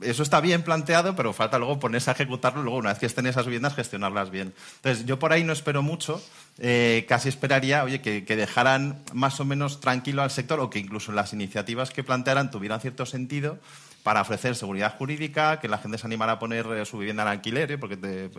eso 0.00 0.22
está 0.22 0.40
bien 0.40 0.62
planteado, 0.62 1.14
pero 1.14 1.32
falta 1.32 1.58
luego 1.58 1.78
ponerse 1.78 2.10
a 2.10 2.14
ejecutarlo, 2.14 2.62
luego 2.62 2.78
una 2.78 2.90
vez 2.90 2.98
que 2.98 3.06
estén 3.06 3.26
esas 3.26 3.46
viviendas, 3.46 3.74
gestionarlas 3.74 4.30
bien. 4.30 4.52
Entonces, 4.76 5.06
yo 5.06 5.18
por 5.18 5.32
ahí 5.32 5.44
no 5.44 5.52
espero 5.52 5.82
mucho, 5.82 6.22
eh, 6.58 7.06
casi 7.08 7.28
esperaría, 7.28 7.84
oye, 7.84 8.00
que, 8.00 8.22
dejaran 8.36 9.02
más 9.12 9.38
o 9.40 9.44
menos 9.44 9.80
tranquilo 9.80 10.22
al 10.22 10.30
sector 10.30 10.60
o 10.60 10.70
que 10.70 10.78
incluso 10.78 11.12
las 11.12 11.32
iniciativas 11.32 11.90
que 11.90 12.02
plantearan 12.04 12.50
tuvieran 12.50 12.80
cierto 12.80 13.06
sentido 13.06 13.58
para 14.02 14.22
ofrecer 14.22 14.56
seguridad 14.56 14.96
jurídica, 14.96 15.60
que 15.60 15.68
la 15.68 15.78
gente 15.78 15.98
se 15.98 16.06
animara 16.06 16.32
a 16.32 16.38
poner 16.38 16.66
eh, 16.66 16.84
su 16.84 16.98
vivienda 16.98 17.22
en 17.22 17.28
alquiler, 17.28 17.78
porque 17.78 17.96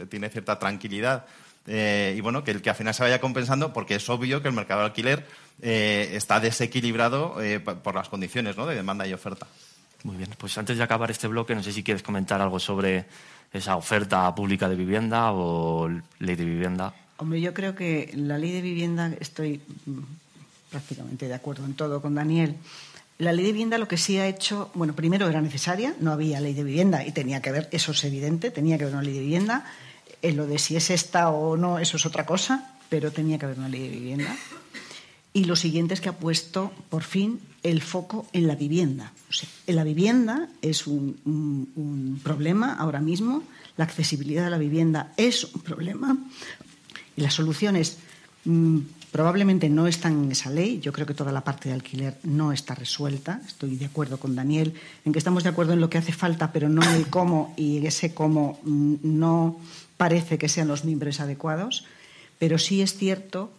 tiene 0.10 0.30
cierta 0.30 0.60
tranquilidad. 0.60 1.26
y 1.66 2.20
bueno, 2.22 2.44
que, 2.44 2.52
el 2.52 2.62
que 2.62 2.72
al 2.72 2.76
final 2.76 2.94
se 2.94 3.04
vaya 3.04 3.22
compensando, 3.22 3.72
porque 3.72 3.96
es 3.96 4.10
obvio 4.10 4.42
que 4.42 4.48
el 4.50 4.54
mercado 4.54 4.82
de 4.82 4.88
alquiler 4.88 5.26
está 5.62 6.40
desequilibrado 6.40 7.38
por 7.84 7.96
las 7.96 8.10
condiciones 8.10 8.56
de 8.56 8.76
demanda 8.76 9.06
y 9.06 9.14
oferta. 9.14 9.48
Muy 10.04 10.16
bien, 10.16 10.30
pues 10.38 10.58
antes 10.58 10.78
de 10.78 10.84
acabar 10.84 11.12
este 11.12 11.28
bloque, 11.28 11.56
no 11.56 11.64
sé 11.64 11.74
si 11.74 11.84
quieres 11.84 12.04
comentar 12.04 12.42
algo 12.42 12.60
sobre 12.60 13.06
esa 13.52 13.76
oferta 13.76 14.34
pública 14.34 14.70
de 14.70 14.76
vivienda 14.76 15.32
o 15.32 15.90
ley 16.20 16.36
de 16.36 16.46
vivienda. 16.46 16.94
Hombre, 17.18 17.42
yo 17.42 17.54
creo 17.54 17.76
que 17.76 18.12
la 18.16 18.38
ley 18.38 18.52
de 18.52 18.62
vivienda 18.62 19.12
estoy 19.20 19.60
mm, 19.86 20.00
prácticamente 20.70 21.28
de 21.28 21.34
acuerdo 21.34 21.66
en 21.66 21.74
todo 21.74 22.02
con 22.02 22.16
Daniel. 22.16 22.56
La 23.18 23.34
ley 23.34 23.46
de 23.46 23.52
vivienda 23.52 23.78
lo 23.78 23.90
que 23.90 23.98
sí 23.98 24.18
ha 24.18 24.28
hecho, 24.28 24.72
bueno, 24.74 24.94
primero 24.94 25.28
era 25.28 25.42
necesaria, 25.42 25.94
no 26.00 26.14
había 26.14 26.40
ley 26.40 26.54
de 26.54 26.64
vivienda 26.64 27.06
y 27.06 27.12
tenía 27.12 27.42
que 27.42 27.50
haber, 27.50 27.68
eso 27.72 27.92
es 27.92 28.04
evidente, 28.06 28.52
tenía 28.52 28.78
que 28.78 28.86
haber 28.86 28.96
una 28.96 29.04
ley 29.04 29.14
de 29.14 29.20
vivienda. 29.20 29.66
En 30.22 30.38
lo 30.38 30.48
de 30.48 30.60
si 30.60 30.78
es 30.78 30.90
esta 30.90 31.30
o 31.30 31.58
no, 31.58 31.80
eso 31.80 31.98
es 31.98 32.06
otra 32.06 32.26
cosa, 32.26 32.78
pero 32.88 33.12
tenía 33.12 33.38
que 33.38 33.46
haber 33.46 33.58
una 33.58 33.68
ley 33.68 33.82
de 33.82 33.90
vivienda. 33.90 34.36
Y 35.34 35.44
lo 35.44 35.58
siguiente 35.58 35.94
es 35.94 36.02
que 36.02 36.10
ha 36.10 36.18
puesto, 36.18 36.72
por 36.90 37.04
fin, 37.04 37.42
el 37.64 37.82
foco 37.82 38.28
en 38.34 38.48
la 38.48 38.56
vivienda. 38.56 39.12
en 39.68 39.76
la 39.76 39.84
vivienda 39.84 40.50
es 40.62 40.88
un, 40.88 42.20
problema 42.24 42.74
ahora 42.74 43.00
mismo, 43.00 43.44
la 43.78 43.86
accesibilidad 43.86 44.48
a 44.48 44.50
la 44.50 44.58
vivienda 44.58 45.14
es 45.18 45.44
un 45.44 45.62
problema 45.62 46.18
y 47.16 47.22
las 47.22 47.34
soluciones 47.34 47.98
mm, 48.46 48.80
probablemente 49.12 49.70
no 49.70 49.88
están 49.88 50.24
en 50.24 50.32
esa 50.32 50.50
ley. 50.50 50.80
Yo 50.80 50.94
creo 50.94 51.06
que 51.06 51.14
toda 51.14 51.32
la 51.32 51.44
parte 51.44 51.70
de 51.70 51.76
alquiler 51.76 52.18
no 52.24 52.52
está 52.52 52.76
resuelta. 52.76 53.42
Estoy 53.46 53.76
de 53.76 53.86
acuerdo 53.86 54.20
con 54.20 54.36
Daniel 54.36 54.74
en 55.06 55.12
que 55.12 55.20
estamos 55.20 55.44
de 55.44 55.50
acuerdo 55.50 55.74
en 55.74 55.82
lo 55.82 55.90
que 55.90 55.98
hace 55.98 56.14
falta, 56.14 56.52
pero 56.52 56.70
no 56.70 56.84
en 56.84 56.96
el 56.96 57.08
cómo 57.08 57.54
y 57.58 57.86
ese 57.86 58.14
cómo 58.14 58.60
mm, 58.64 58.96
no 59.04 59.60
parece 59.98 60.38
que 60.38 60.50
sean 60.50 60.68
los 60.68 60.86
miembros 60.86 61.20
adecuados. 61.20 61.86
Pero 62.38 62.58
sí 62.58 62.82
es 62.82 62.98
cierto 62.98 63.52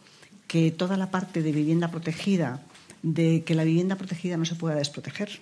que 0.47 0.71
toda 0.71 0.97
la 0.97 1.11
parte 1.11 1.43
de 1.43 1.53
vivienda 1.53 1.91
protegida 1.91 2.63
de 3.03 3.45
que 3.45 3.55
la 3.55 3.65
vivienda 3.65 3.97
protegida 3.97 4.37
no 4.37 4.45
se 4.45 4.55
pueda 4.55 4.75
desproteger, 4.75 5.41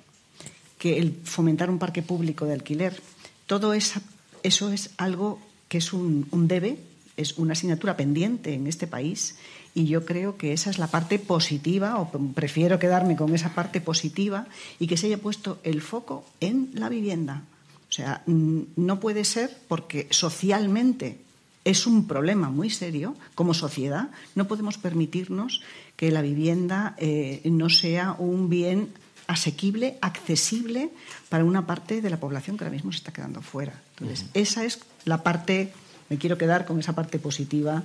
que 0.79 0.99
el 0.99 1.15
fomentar 1.25 1.71
un 1.71 1.79
parque 1.79 2.03
público 2.03 2.45
de 2.45 2.55
alquiler, 2.55 3.01
todo 3.47 3.73
eso 3.73 4.01
es 4.43 4.91
algo 4.97 5.41
que 5.69 5.79
es 5.79 5.93
un, 5.93 6.27
debe, 6.49 6.79
es 7.17 7.37
una 7.39 7.53
asignatura 7.53 7.97
pendiente 7.97 8.55
en 8.55 8.67
este 8.67 8.87
país 8.87 9.37
y 9.75 9.87
yo 9.87 10.05
creo 10.05 10.37
que 10.37 10.53
esa 10.53 10.71
es 10.71 10.79
la 10.79 10.89
parte 10.89 11.19
positiva, 11.19 11.99
o 11.99 12.11
prefiero 12.33 12.79
quedarme 12.79 13.17
con 13.17 13.35
esa 13.35 13.55
parte 13.55 13.81
positiva 13.81 14.47
y 14.79 14.87
que 14.87 14.97
se 14.97 15.07
haya 15.07 15.19
puesto 15.19 15.59
el 15.63 15.83
foco 15.83 16.25
en 16.41 16.71
la 16.75 16.89
vivienda. 16.89 17.43
O 17.89 17.93
sea, 17.93 18.23
no 18.27 19.01
puede 19.01 19.25
ser 19.25 19.57
porque 19.67 20.07
socialmente 20.11 21.19
es 21.65 21.87
un 21.87 22.07
problema 22.07 22.51
muy 22.51 22.71
serio. 22.71 23.15
Como 23.35 23.55
sociedad 23.55 24.11
no 24.35 24.47
podemos 24.47 24.79
permitirnos 24.79 25.63
que 25.99 26.13
la 26.13 26.23
vivienda 26.23 26.95
eh, 26.97 27.43
no 27.47 27.69
sea 27.69 28.15
un 28.19 28.49
bien 28.49 28.95
asequible, 29.27 29.99
accesible 30.01 30.91
para 31.29 31.45
una 31.45 31.67
parte 31.67 32.01
de 32.01 32.09
la 32.09 32.19
población 32.19 32.57
que 32.57 32.63
ahora 32.63 32.73
mismo 32.73 32.93
se 32.93 32.99
está 32.99 33.13
quedando 33.13 33.43
fuera. 33.43 33.73
Entonces, 33.99 34.27
esa 34.33 34.65
es 34.65 34.79
la 35.07 35.25
parte, 35.25 35.73
me 36.09 36.17
quiero 36.17 36.39
quedar 36.39 36.67
con 36.67 36.79
esa 36.79 36.95
parte 36.95 37.19
positiva 37.19 37.83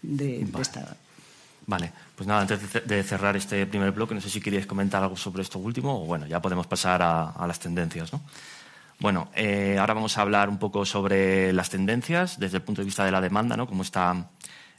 de, 0.00 0.48
esta. 0.58 0.96
Vale, 1.66 1.92
pues 2.16 2.26
nada, 2.26 2.40
antes 2.40 2.60
de 2.86 3.02
cerrar 3.04 3.36
este 3.36 3.66
primer 3.66 3.92
bloque, 3.92 4.14
no 4.14 4.22
sé 4.22 4.30
si 4.30 4.40
queríais 4.40 4.66
comentar 4.66 5.02
algo 5.02 5.18
sobre 5.18 5.42
esto 5.42 5.58
último 5.58 6.02
o 6.02 6.06
bueno, 6.06 6.26
ya 6.26 6.40
podemos 6.40 6.66
pasar 6.66 7.02
a, 7.02 7.28
a 7.32 7.46
las 7.46 7.60
tendencias, 7.60 8.10
¿no? 8.10 8.22
Bueno, 9.00 9.28
eh, 9.34 9.76
ahora 9.78 9.92
vamos 9.92 10.16
a 10.16 10.22
hablar 10.22 10.48
un 10.48 10.58
poco 10.58 10.86
sobre 10.86 11.52
las 11.52 11.68
tendencias 11.68 12.40
desde 12.40 12.56
el 12.56 12.62
punto 12.62 12.80
de 12.80 12.86
vista 12.86 13.04
de 13.04 13.12
la 13.12 13.20
demanda, 13.20 13.54
¿no? 13.54 13.66
Cómo 13.66 13.82
está 13.82 14.30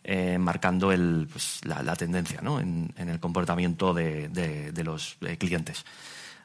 eh, 0.03 0.37
marcando 0.37 0.87
pues, 0.87 1.61
la, 1.63 1.95
tendencia 1.95 2.39
en, 2.41 2.93
el 2.97 3.19
comportamiento 3.19 3.93
de, 3.93 4.81
los 4.83 5.17
eh, 5.21 5.37
clientes. 5.37 5.85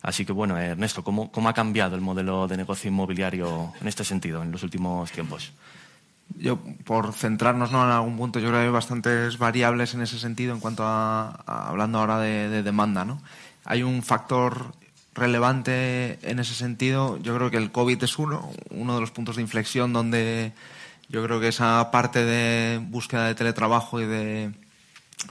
Así 0.02 0.26
que, 0.26 0.32
bueno, 0.32 0.58
Ernesto, 0.58 1.02
¿cómo, 1.02 1.30
ha 1.48 1.54
cambiado 1.54 1.94
el 1.94 2.02
modelo 2.02 2.46
de 2.46 2.56
negocio 2.56 2.88
inmobiliario 2.88 3.72
en 3.80 3.88
este 3.88 4.04
sentido 4.04 4.42
en 4.42 4.52
los 4.52 4.62
últimos 4.62 5.10
tiempos? 5.12 5.52
Yo, 6.36 6.58
por 6.84 7.12
centrarnos 7.12 7.70
en 7.70 7.76
algún 7.76 8.16
punto, 8.16 8.38
yo 8.38 8.48
creo 8.48 8.60
que 8.60 8.66
hay 8.66 8.72
bastantes 8.72 9.38
variables 9.38 9.94
en 9.94 10.02
ese 10.02 10.18
sentido 10.18 10.54
en 10.54 10.60
cuanto 10.60 10.82
a, 10.84 11.28
hablando 11.46 11.98
ahora 11.98 12.18
de, 12.18 12.48
de 12.48 12.62
demanda. 12.62 13.04
¿no? 13.04 13.22
Hay 13.64 13.82
un 13.82 14.02
factor 14.02 14.74
relevante 15.14 16.18
en 16.22 16.38
ese 16.38 16.54
sentido, 16.54 17.18
yo 17.18 17.34
creo 17.36 17.50
que 17.50 17.56
el 17.56 17.70
COVID 17.70 18.02
es 18.02 18.18
uno, 18.18 18.50
uno 18.70 18.94
de 18.94 19.00
los 19.00 19.10
puntos 19.10 19.36
de 19.36 19.42
inflexión 19.42 19.92
donde 19.92 20.52
yo 21.08 21.22
creo 21.24 21.40
que 21.40 21.48
esa 21.48 21.90
parte 21.90 22.24
de 22.24 22.78
búsqueda 22.78 23.26
de 23.26 23.34
teletrabajo 23.34 24.00
y 24.00 24.06
de 24.06 24.52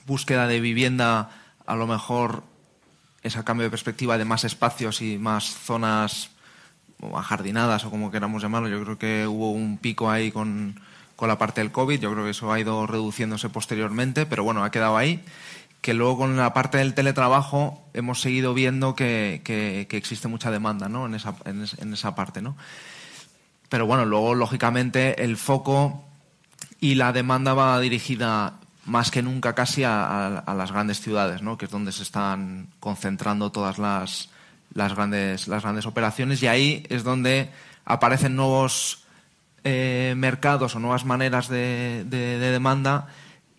búsqueda 0.06 0.48
de 0.48 0.60
vivienda, 0.60 1.30
a 1.66 1.76
lo 1.76 1.88
mejor 1.88 2.44
ese 3.22 3.44
cambio 3.44 3.64
de 3.64 3.70
perspectiva 3.70 4.18
de 4.18 4.26
más 4.26 4.44
espacios 4.44 5.02
y 5.02 5.18
más 5.18 5.46
zonas 5.46 6.30
ajardinadas 7.16 7.86
o 7.86 7.90
como 7.90 8.12
queramos 8.12 8.42
llamarlo, 8.42 8.70
yo 8.70 8.84
creo 8.84 8.98
que 8.98 9.28
hubo 9.28 9.52
un 9.52 9.78
pico 9.78 10.10
ahí 10.10 10.32
con, 10.32 10.80
con 11.16 11.28
la 11.28 11.38
parte 11.38 11.62
del 11.62 11.72
COVID, 11.72 12.00
yo 12.00 12.12
creo 12.12 12.24
que 12.24 12.32
eso 12.32 12.52
ha 12.52 12.60
ido 12.60 12.88
reduciéndose 12.88 13.50
posteriormente, 13.50 14.26
pero 14.26 14.44
bueno, 14.44 14.64
ha 14.64 14.72
quedado 14.72 14.98
ahí 14.98 15.24
que 15.84 15.94
luego 15.94 16.18
con 16.18 16.38
la 16.38 16.54
parte 16.54 16.78
del 16.78 16.94
teletrabajo 16.94 17.84
hemos 17.94 18.22
seguido 18.22 18.54
viendo 18.54 18.96
que, 18.96 19.42
que, 19.44 19.86
existe 19.98 20.30
mucha 20.30 20.50
demanda 20.50 20.88
¿no? 20.88 21.06
en, 21.06 21.14
esa, 21.14 21.36
en, 21.44 21.94
esa 21.94 22.16
parte. 22.16 22.42
¿no? 22.42 22.56
Pero 23.74 23.88
bueno, 23.88 24.06
luego 24.06 24.36
lógicamente 24.36 25.24
el 25.24 25.36
foco 25.36 26.06
y 26.80 26.94
la 26.94 27.12
demanda 27.12 27.56
va 27.56 27.80
dirigida 27.80 28.60
más 28.86 29.10
que 29.10 29.24
nunca 29.24 29.56
casi 29.56 29.84
a, 29.84 30.44
las 30.46 30.72
grandes 30.72 31.02
ciudades, 31.02 31.42
¿no? 31.42 31.58
que 31.58 31.66
es 31.66 31.72
donde 31.72 31.92
se 31.92 32.04
están 32.04 32.68
concentrando 32.80 33.52
todas 33.52 33.80
las, 33.80 34.30
las, 34.76 34.94
grandes, 34.94 35.48
las 35.48 35.64
grandes 35.64 35.88
operaciones 35.88 36.44
y 36.44 36.48
ahí 36.48 36.86
es 36.88 37.04
donde 37.04 37.50
aparecen 37.84 38.36
nuevos 38.36 39.06
eh, 39.64 40.14
mercados 40.18 40.76
o 40.76 40.80
nuevas 40.80 41.04
maneras 41.04 41.48
de, 41.48 42.06
de, 42.08 42.38
de 42.38 42.52
demanda 42.52 43.08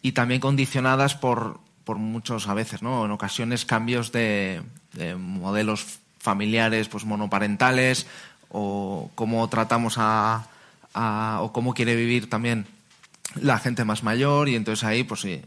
y 0.00 0.12
también 0.12 0.40
condicionadas 0.40 1.16
por, 1.16 1.58
por 1.82 1.98
muchos 1.98 2.46
a 2.46 2.54
veces, 2.54 2.82
¿no? 2.82 3.04
En 3.04 3.10
ocasiones 3.10 3.64
cambios 3.64 4.12
de, 4.12 4.62
modelos 5.18 5.98
familiares, 6.20 6.88
pues 6.88 7.04
monoparentales, 7.04 8.06
o 8.56 9.10
cómo 9.16 9.48
tratamos 9.48 9.96
a, 9.98 10.46
o 11.40 11.52
cómo 11.52 11.74
quiere 11.74 11.96
vivir 11.96 12.30
también 12.30 12.66
la 13.40 13.58
gente 13.58 13.84
más 13.84 14.04
mayor, 14.04 14.48
y 14.48 14.54
entonces 14.54 14.84
ahí, 14.84 15.02
pues 15.02 15.22
sí, 15.22 15.32
eh, 15.32 15.44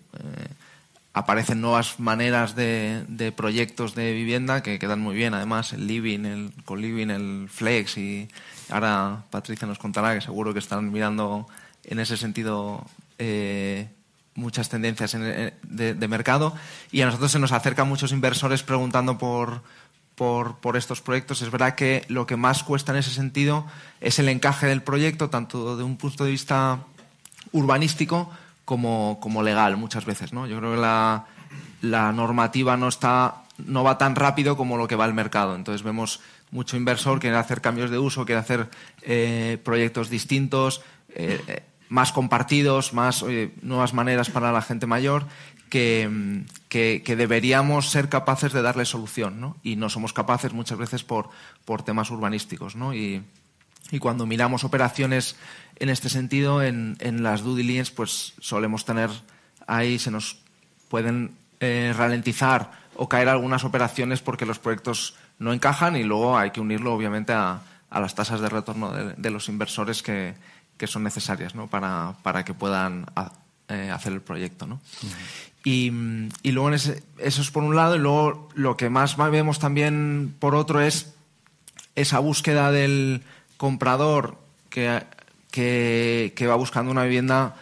aparecen 1.13 1.61
nuevas 1.61 2.01
maneras 2.01 2.53
de, 2.53 3.05
de, 3.07 3.31
proyectos 3.31 3.95
de 3.95 4.11
vivienda 4.11 4.61
que 4.61 4.77
quedan 4.77 4.99
muy 4.99 5.15
bien. 5.15 5.33
Además, 5.33 5.71
el 5.71 5.87
living, 5.87 6.25
el 6.25 6.51
co-living, 6.65 7.09
el 7.09 7.47
flex, 7.49 7.97
y 7.97 8.27
ahora 8.69 9.23
Patricia 9.29 9.67
nos 9.67 9.79
contará 9.79 10.13
que 10.13 10.21
seguro 10.21 10.51
que 10.51 10.59
están 10.59 10.91
mirando 10.91 11.47
en 11.85 11.99
ese 11.99 12.17
sentido. 12.17 12.85
Eh, 13.19 13.87
muchas 14.37 14.69
tendencias 14.69 15.15
eh, 15.15 15.53
de, 15.63 16.07
mercado 16.07 16.55
y 16.91 17.01
a 17.01 17.07
nosotros 17.07 17.31
se 17.31 17.39
nos 17.39 17.51
acercan 17.51 17.89
muchos 17.89 18.11
inversores 18.11 18.61
preguntando 18.61 19.17
por, 19.17 19.63
por, 20.17 20.75
estos 20.75 20.99
proyectos. 21.01 21.43
Es 21.43 21.51
verdad 21.51 21.75
que 21.75 22.03
lo 22.07 22.25
que 22.25 22.35
más 22.37 22.63
cuesta 22.63 22.91
en 22.91 22.97
ese 22.97 23.11
sentido 23.11 23.67
es 24.01 24.17
el 24.17 24.27
encaje 24.29 24.65
del 24.65 24.81
proyecto, 24.81 25.29
tanto 25.29 25.77
de 25.77 25.83
un 25.83 25.95
punto 25.95 26.25
de 26.25 26.31
vista 26.31 26.79
urbanístico 27.51 28.31
como, 28.65 29.19
como 29.21 29.43
legal 29.43 29.77
muchas 29.77 30.05
veces. 30.05 30.33
¿no? 30.33 30.47
Yo 30.47 30.57
creo 30.57 30.71
que 30.71 30.81
la, 30.81 31.25
la 31.81 32.11
normativa 32.11 32.75
no, 32.77 32.87
está, 32.87 33.43
no 33.59 33.83
va 33.83 33.99
tan 33.99 34.15
rápido 34.15 34.57
como 34.57 34.75
lo 34.75 34.87
que 34.87 34.95
va 34.95 35.05
el 35.05 35.13
mercado. 35.13 35.55
Entonces 35.55 35.83
vemos 35.83 36.19
mucho 36.49 36.77
inversor 36.77 37.19
que 37.19 37.27
quiere 37.27 37.37
hacer 37.37 37.61
cambios 37.61 37.91
de 37.91 37.99
uso, 37.99 38.25
quiere 38.25 38.41
hacer 38.41 38.69
eh, 39.03 39.59
proyectos 39.63 40.09
distintos. 40.09 40.81
Eh, 41.09 41.63
más 41.89 42.11
compartidos, 42.11 42.91
más 42.91 43.23
nuevas 43.61 43.93
maneras 43.93 44.29
para 44.29 44.51
la 44.51 44.61
gente 44.61 44.87
mayor, 44.87 45.25
que, 45.69 46.43
que, 46.69 47.15
deberíamos 47.15 47.89
ser 47.89 48.09
capaces 48.09 48.53
de 48.53 48.61
darle 48.61 48.85
solución, 48.85 49.39
¿no? 49.39 49.57
Y 49.63 49.75
no 49.75 49.89
somos 49.89 50.13
capaces 50.13 50.53
muchas 50.53 50.77
veces 50.77 51.03
por, 51.03 51.29
por 51.65 51.83
temas 51.83 52.11
urbanísticos, 52.11 52.75
¿no? 52.75 52.93
Y, 52.93 53.23
y 53.91 53.99
cuando 53.99 54.25
miramos 54.25 54.63
operaciones 54.63 55.35
en 55.77 55.89
este 55.89 56.09
sentido, 56.09 56.61
en, 56.61 56.97
en, 56.99 57.23
las 57.23 57.41
due 57.41 57.57
diligence, 57.57 57.93
pues 57.95 58.33
solemos 58.39 58.85
tener 58.85 59.09
ahí, 59.65 59.99
se 59.99 60.11
nos 60.11 60.39
pueden 60.89 61.35
eh, 61.59 61.93
ralentizar 61.95 62.71
o 62.95 63.07
caer 63.07 63.29
algunas 63.29 63.63
operaciones 63.63 64.21
porque 64.21 64.45
los 64.45 64.59
proyectos 64.59 65.15
no 65.39 65.53
encajan 65.53 65.95
y 65.95 66.03
luego 66.03 66.37
hay 66.37 66.51
que 66.51 66.61
unirlo, 66.61 66.93
obviamente, 66.93 67.33
a, 67.33 67.61
a 67.89 67.99
las 67.99 68.15
tasas 68.15 68.41
de 68.41 68.49
retorno 68.49 68.91
de, 68.91 69.13
de 69.13 69.29
los 69.29 69.49
inversores 69.49 70.01
que, 70.01 70.35
que 70.77 70.87
son 70.87 71.03
necesarias 71.03 71.55
¿no? 71.55 71.67
para, 71.67 72.15
para 72.23 72.45
que 72.45 72.53
puedan 72.53 73.05
eh, 73.69 73.91
hacer 73.93 74.13
el 74.13 74.21
proyecto. 74.21 74.65
¿no? 74.65 74.79
y, 75.63 75.91
y, 76.43 76.51
luego 76.51 76.71
eso 76.71 76.93
es 77.17 77.51
por 77.51 77.63
un 77.63 77.75
lado, 77.75 77.95
y 77.95 77.99
luego 77.99 78.49
lo 78.55 78.77
que 78.77 78.89
más 78.89 79.17
vemos 79.17 79.59
también 79.59 80.33
por 80.39 80.55
otro 80.55 80.81
es 80.81 81.13
esa 81.95 82.19
búsqueda 82.19 82.71
del 82.71 83.23
comprador 83.57 84.37
que, 84.69 85.03
que, 85.51 86.33
que 86.35 86.47
va 86.47 86.55
buscando 86.55 86.91
una 86.91 87.03
vivienda 87.03 87.55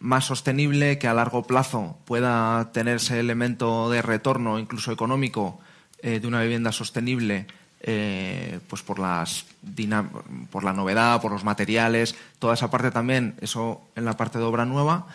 más 0.00 0.26
sostenible, 0.26 0.98
que 0.98 1.08
a 1.08 1.14
largo 1.14 1.42
plazo 1.42 1.96
pueda 2.04 2.70
tener 2.72 2.96
ese 2.96 3.18
elemento 3.18 3.90
de 3.90 4.02
retorno, 4.02 4.58
incluso 4.58 4.92
económico, 4.92 5.60
eh, 6.02 6.20
de 6.20 6.26
una 6.26 6.42
vivienda 6.42 6.72
sostenible 6.72 7.46
eh, 7.80 8.58
pues 8.68 8.82
por, 8.82 8.98
las 8.98 9.46
por 10.50 10.64
la 10.64 10.72
novedad, 10.72 11.20
por 11.20 11.32
los 11.32 11.44
materiales, 11.44 12.16
toda 12.38 12.54
esa 12.54 12.70
parte 12.70 12.90
también, 12.90 13.34
eso 13.40 13.82
en 13.94 14.04
la 14.04 14.16
parte 14.16 14.38
de 14.38 14.44
obra 14.44 14.64
nueva. 14.64 15.06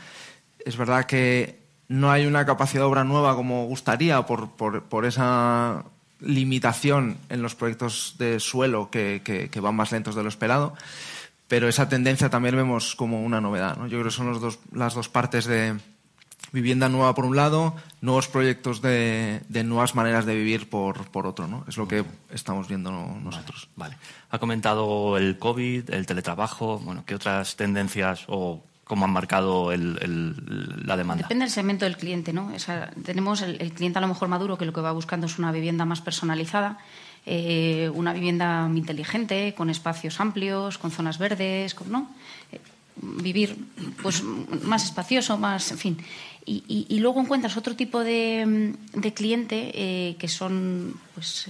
Es 0.65 0.77
verdad 0.77 1.05
que 1.05 1.63
no 1.87 2.11
hay 2.11 2.25
una 2.25 2.45
capacidad 2.45 2.81
de 2.81 2.87
obra 2.87 3.03
nueva 3.03 3.35
como 3.35 3.65
gustaría 3.65 4.25
por, 4.25 5.05
esa 5.05 5.83
limitación 6.19 7.17
en 7.29 7.41
los 7.41 7.55
proyectos 7.55 8.15
de 8.17 8.39
suelo 8.39 8.89
que, 8.89 9.49
van 9.61 9.75
más 9.75 9.91
lentos 9.91 10.15
de 10.15 10.23
lo 10.23 10.29
esperado, 10.29 10.73
pero 11.47 11.67
esa 11.67 11.89
tendencia 11.89 12.29
también 12.29 12.55
vemos 12.55 12.95
como 12.95 13.23
una 13.23 13.41
novedad. 13.41 13.77
¿no? 13.77 13.87
Yo 13.87 13.99
creo 13.99 14.05
que 14.05 14.11
son 14.11 14.57
las 14.71 14.93
dos 14.93 15.09
partes 15.09 15.45
de, 15.45 15.75
vivienda 16.53 16.87
nueva 16.87 17.15
por 17.15 17.25
un 17.25 17.35
lado, 17.35 17.75
nuevos 18.01 18.27
proyectos 18.27 18.81
de, 18.81 19.41
nuevas 19.65 19.95
maneras 19.95 20.25
de 20.25 20.35
vivir 20.35 20.69
por, 20.69 21.09
por, 21.09 21.25
otro, 21.25 21.47
¿no? 21.47 21.65
Es 21.67 21.77
lo 21.77 21.87
que 21.87 22.05
estamos 22.31 22.67
viendo 22.67 22.91
nosotros. 22.91 23.69
Vale, 23.75 23.97
Ha 24.29 24.39
comentado 24.39 25.17
el 25.17 25.37
COVID, 25.39 25.89
el 25.89 26.05
teletrabajo, 26.05 26.79
bueno, 26.79 27.03
¿qué 27.05 27.15
otras 27.15 27.55
tendencias 27.55 28.25
o 28.27 28.63
cómo 28.83 29.05
han 29.05 29.11
marcado 29.11 29.71
la 29.71 30.97
demanda? 30.97 31.23
Depende 31.23 31.45
del 31.45 31.51
segmento 31.51 31.85
del 31.85 31.97
cliente, 31.97 32.33
¿no? 32.33 32.51
tenemos 33.03 33.41
el, 33.41 33.71
cliente 33.71 33.97
a 33.99 34.01
lo 34.01 34.07
mejor 34.07 34.27
maduro 34.27 34.57
que 34.57 34.65
lo 34.65 34.73
que 34.73 34.81
va 34.81 34.91
buscando 34.91 35.27
es 35.27 35.39
una 35.39 35.51
vivienda 35.51 35.85
más 35.85 36.01
personalizada, 36.01 36.77
eh, 37.25 37.89
una 37.93 38.13
vivienda 38.13 38.69
inteligente, 38.73 39.53
con 39.55 39.69
espacios 39.69 40.19
amplios, 40.19 40.77
con 40.77 40.91
zonas 40.91 41.17
verdes, 41.17 41.75
¿no? 41.87 42.09
Eh, 42.51 42.59
vivir 43.01 43.57
pues 44.01 44.23
más 44.23 44.83
espacioso, 44.85 45.37
más, 45.37 45.71
en 45.71 45.77
fin. 45.77 45.97
Y, 46.45 46.99
luego 46.99 47.21
encuentras 47.21 47.55
otro 47.55 47.73
tipo 47.75 48.03
de, 48.03 48.75
cliente 49.15 49.71
eh, 49.73 50.17
que 50.19 50.27
son, 50.27 50.93
pues, 51.15 51.49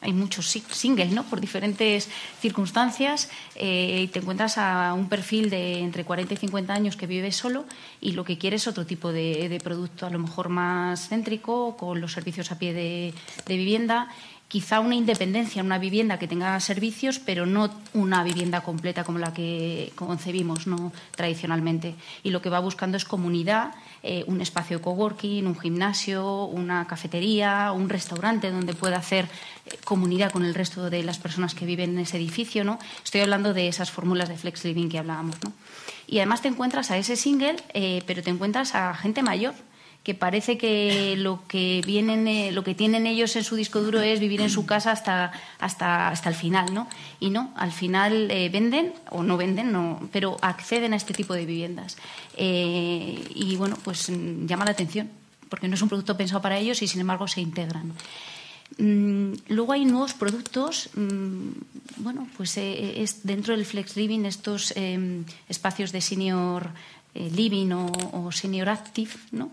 hay 0.00 0.12
muchos 0.12 0.46
singles, 0.46 1.12
¿no? 1.12 1.24
Por 1.24 1.40
diferentes 1.40 2.08
circunstancias. 2.40 3.30
Eh, 3.54 4.02
y 4.04 4.06
te 4.08 4.20
encuentras 4.20 4.56
a 4.58 4.94
un 4.94 5.08
perfil 5.08 5.50
de 5.50 5.80
entre 5.80 6.04
40 6.04 6.34
y 6.34 6.36
50 6.36 6.72
años 6.72 6.96
que 6.96 7.06
vive 7.06 7.32
solo 7.32 7.64
y 8.00 8.12
lo 8.12 8.24
que 8.24 8.38
quiere 8.38 8.56
es 8.56 8.66
otro 8.66 8.86
tipo 8.86 9.12
de, 9.12 9.60
producto, 9.62 10.06
a 10.06 10.10
lo 10.10 10.18
mejor 10.18 10.48
más 10.48 11.08
céntrico, 11.08 11.76
con 11.76 12.00
los 12.00 12.12
servicios 12.12 12.50
a 12.50 12.58
pie 12.58 12.72
de, 12.72 13.14
de 13.46 13.56
vivienda 13.56 14.08
quizá 14.50 14.80
una 14.80 14.96
independencia, 14.96 15.62
una 15.62 15.78
vivienda 15.78 16.18
que 16.18 16.26
tenga 16.26 16.58
servicios, 16.58 17.20
pero 17.20 17.46
no 17.46 17.70
una 17.94 18.24
vivienda 18.24 18.62
completa 18.62 19.04
como 19.04 19.20
la 19.20 19.32
que 19.32 19.92
concebimos 19.94 20.66
¿no? 20.66 20.92
tradicionalmente. 21.14 21.94
Y 22.24 22.30
lo 22.30 22.42
que 22.42 22.50
va 22.50 22.58
buscando 22.58 22.96
es 22.96 23.04
comunidad, 23.04 23.72
eh, 24.02 24.24
un 24.26 24.40
espacio 24.40 24.78
de 24.78 24.82
coworking, 24.82 25.46
un 25.46 25.56
gimnasio, 25.56 26.46
una 26.46 26.88
cafetería, 26.88 27.70
un 27.70 27.88
restaurante 27.88 28.50
donde 28.50 28.74
pueda 28.74 28.96
hacer 28.96 29.26
eh, 29.66 29.78
comunidad 29.84 30.32
con 30.32 30.44
el 30.44 30.52
resto 30.52 30.90
de 30.90 31.04
las 31.04 31.18
personas 31.18 31.54
que 31.54 31.64
viven 31.64 31.90
en 31.90 32.00
ese 32.00 32.16
edificio. 32.16 32.64
¿no? 32.64 32.80
Estoy 33.04 33.20
hablando 33.20 33.54
de 33.54 33.68
esas 33.68 33.92
fórmulas 33.92 34.28
de 34.28 34.36
flex 34.36 34.64
living 34.64 34.88
que 34.88 34.98
hablábamos. 34.98 35.36
Y 36.08 36.18
además 36.18 36.42
te 36.42 36.48
encuentras 36.48 36.90
a 36.90 36.98
ese 36.98 37.14
single, 37.14 37.54
eh, 37.72 38.02
pero 38.04 38.20
te 38.24 38.30
encuentras 38.30 38.74
a 38.74 38.94
gente 38.94 39.22
mayor 39.22 39.54
que 40.02 40.14
parece 40.14 40.56
que 40.56 41.14
lo 41.16 41.46
que 41.46 41.82
vienen, 41.86 42.26
eh, 42.26 42.52
lo 42.52 42.64
que 42.64 42.74
tienen 42.74 43.06
ellos 43.06 43.36
en 43.36 43.44
su 43.44 43.54
disco 43.54 43.82
duro 43.82 44.00
es 44.00 44.18
vivir 44.18 44.40
en 44.40 44.48
su 44.48 44.64
casa 44.64 44.92
hasta, 44.92 45.32
hasta, 45.58 46.08
hasta 46.08 46.28
el 46.30 46.34
final, 46.34 46.72
¿no? 46.72 46.88
Y 47.18 47.28
no, 47.28 47.52
al 47.54 47.70
final 47.70 48.30
eh, 48.30 48.48
venden 48.48 48.94
o 49.10 49.22
no 49.22 49.36
venden, 49.36 49.72
no, 49.72 50.08
pero 50.10 50.38
acceden 50.40 50.94
a 50.94 50.96
este 50.96 51.12
tipo 51.12 51.34
de 51.34 51.44
viviendas. 51.44 51.98
Eh, 52.36 53.22
y 53.34 53.56
bueno, 53.56 53.76
pues 53.84 54.08
mm, 54.08 54.46
llama 54.46 54.64
la 54.64 54.70
atención, 54.70 55.10
porque 55.50 55.68
no 55.68 55.74
es 55.74 55.82
un 55.82 55.90
producto 55.90 56.16
pensado 56.16 56.40
para 56.40 56.56
ellos 56.56 56.80
y 56.80 56.88
sin 56.88 57.02
embargo 57.02 57.28
se 57.28 57.42
integran. 57.42 57.92
Mm, 58.78 59.34
luego 59.48 59.72
hay 59.74 59.84
nuevos 59.84 60.14
productos, 60.14 60.88
mm, 60.94 61.50
bueno, 61.98 62.26
pues 62.38 62.56
es 62.56 63.26
dentro 63.26 63.54
del 63.54 63.66
Flex 63.66 63.96
Living 63.96 64.24
estos 64.24 64.72
espacios 65.46 65.92
de 65.92 66.00
senior 66.00 66.70
living 67.12 67.72
o 67.72 68.32
senior 68.32 68.70
active, 68.70 69.10
¿no? 69.32 69.50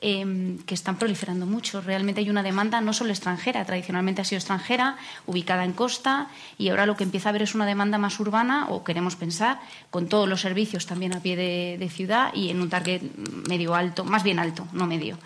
Em, 0.00 0.58
que 0.58 0.74
están 0.74 0.96
proliferando 0.96 1.44
mucho. 1.44 1.80
Realmente 1.80 2.20
hay 2.20 2.30
una 2.30 2.44
demanda 2.44 2.80
no 2.80 2.92
solo 2.92 3.10
extranjera, 3.10 3.64
tradicionalmente 3.64 4.22
ha 4.22 4.24
sido 4.24 4.38
extranjera, 4.38 4.96
ubicada 5.26 5.64
en 5.64 5.72
costa, 5.72 6.28
y 6.56 6.68
ahora 6.68 6.86
lo 6.86 6.96
que 6.96 7.02
empieza 7.02 7.28
a 7.28 7.30
haber 7.30 7.42
es 7.42 7.56
una 7.56 7.66
demanda 7.66 7.98
más 7.98 8.20
urbana, 8.20 8.68
o 8.68 8.84
queremos 8.84 9.16
pensar, 9.16 9.58
con 9.90 10.06
todos 10.06 10.28
los 10.28 10.40
servicios 10.40 10.86
también 10.86 11.16
a 11.16 11.20
pie 11.20 11.34
de, 11.34 11.88
ciudad 11.90 12.32
y 12.32 12.50
en 12.50 12.60
un 12.60 12.68
target 12.68 13.02
medio 13.48 13.74
alto, 13.74 14.04
más 14.04 14.22
bien 14.22 14.38
alto, 14.38 14.68
no 14.72 14.86
medio. 14.86 15.18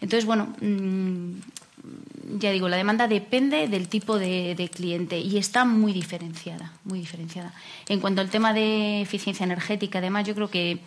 Entonces, 0.00 0.26
bueno, 0.26 0.54
mm, 0.60 2.38
ya 2.38 2.52
digo, 2.52 2.68
la 2.68 2.76
demanda 2.76 3.08
depende 3.08 3.66
del 3.66 3.88
tipo 3.88 4.20
de, 4.20 4.54
de, 4.54 4.68
cliente 4.68 5.18
y 5.18 5.38
está 5.38 5.64
muy 5.64 5.92
diferenciada, 5.92 6.72
muy 6.84 7.00
diferenciada. 7.00 7.52
En 7.88 7.98
cuanto 7.98 8.20
al 8.20 8.30
tema 8.30 8.52
de 8.52 9.00
eficiencia 9.00 9.42
energética, 9.42 9.98
además, 9.98 10.24
yo 10.24 10.36
creo 10.36 10.50
que 10.50 10.78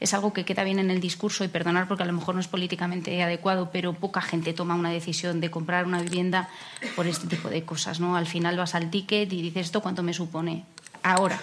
es 0.00 0.14
algo 0.14 0.32
que 0.32 0.44
queda 0.44 0.64
bien 0.64 0.78
en 0.78 0.90
el 0.90 1.00
discurso 1.00 1.44
y 1.44 1.48
perdonar 1.48 1.88
porque 1.88 2.02
a 2.02 2.06
lo 2.06 2.12
mejor 2.12 2.34
no 2.34 2.40
es 2.40 2.48
políticamente 2.48 3.22
adecuado, 3.22 3.70
pero 3.72 3.92
poca 3.94 4.20
gente 4.20 4.52
toma 4.52 4.74
una 4.74 4.90
decisión 4.90 5.40
de 5.40 5.50
comprar 5.50 5.86
una 5.86 6.00
vivienda 6.00 6.48
por 6.94 7.06
este 7.06 7.26
tipo 7.26 7.48
de 7.48 7.64
cosas, 7.64 8.00
¿no? 8.00 8.16
Al 8.16 8.26
final 8.26 8.56
vas 8.56 8.74
al 8.74 8.90
ticket 8.90 9.32
y 9.32 9.42
dices, 9.42 9.66
¿esto 9.66 9.80
cuánto 9.80 10.02
me 10.02 10.12
supone? 10.12 10.64
Ahora, 11.02 11.40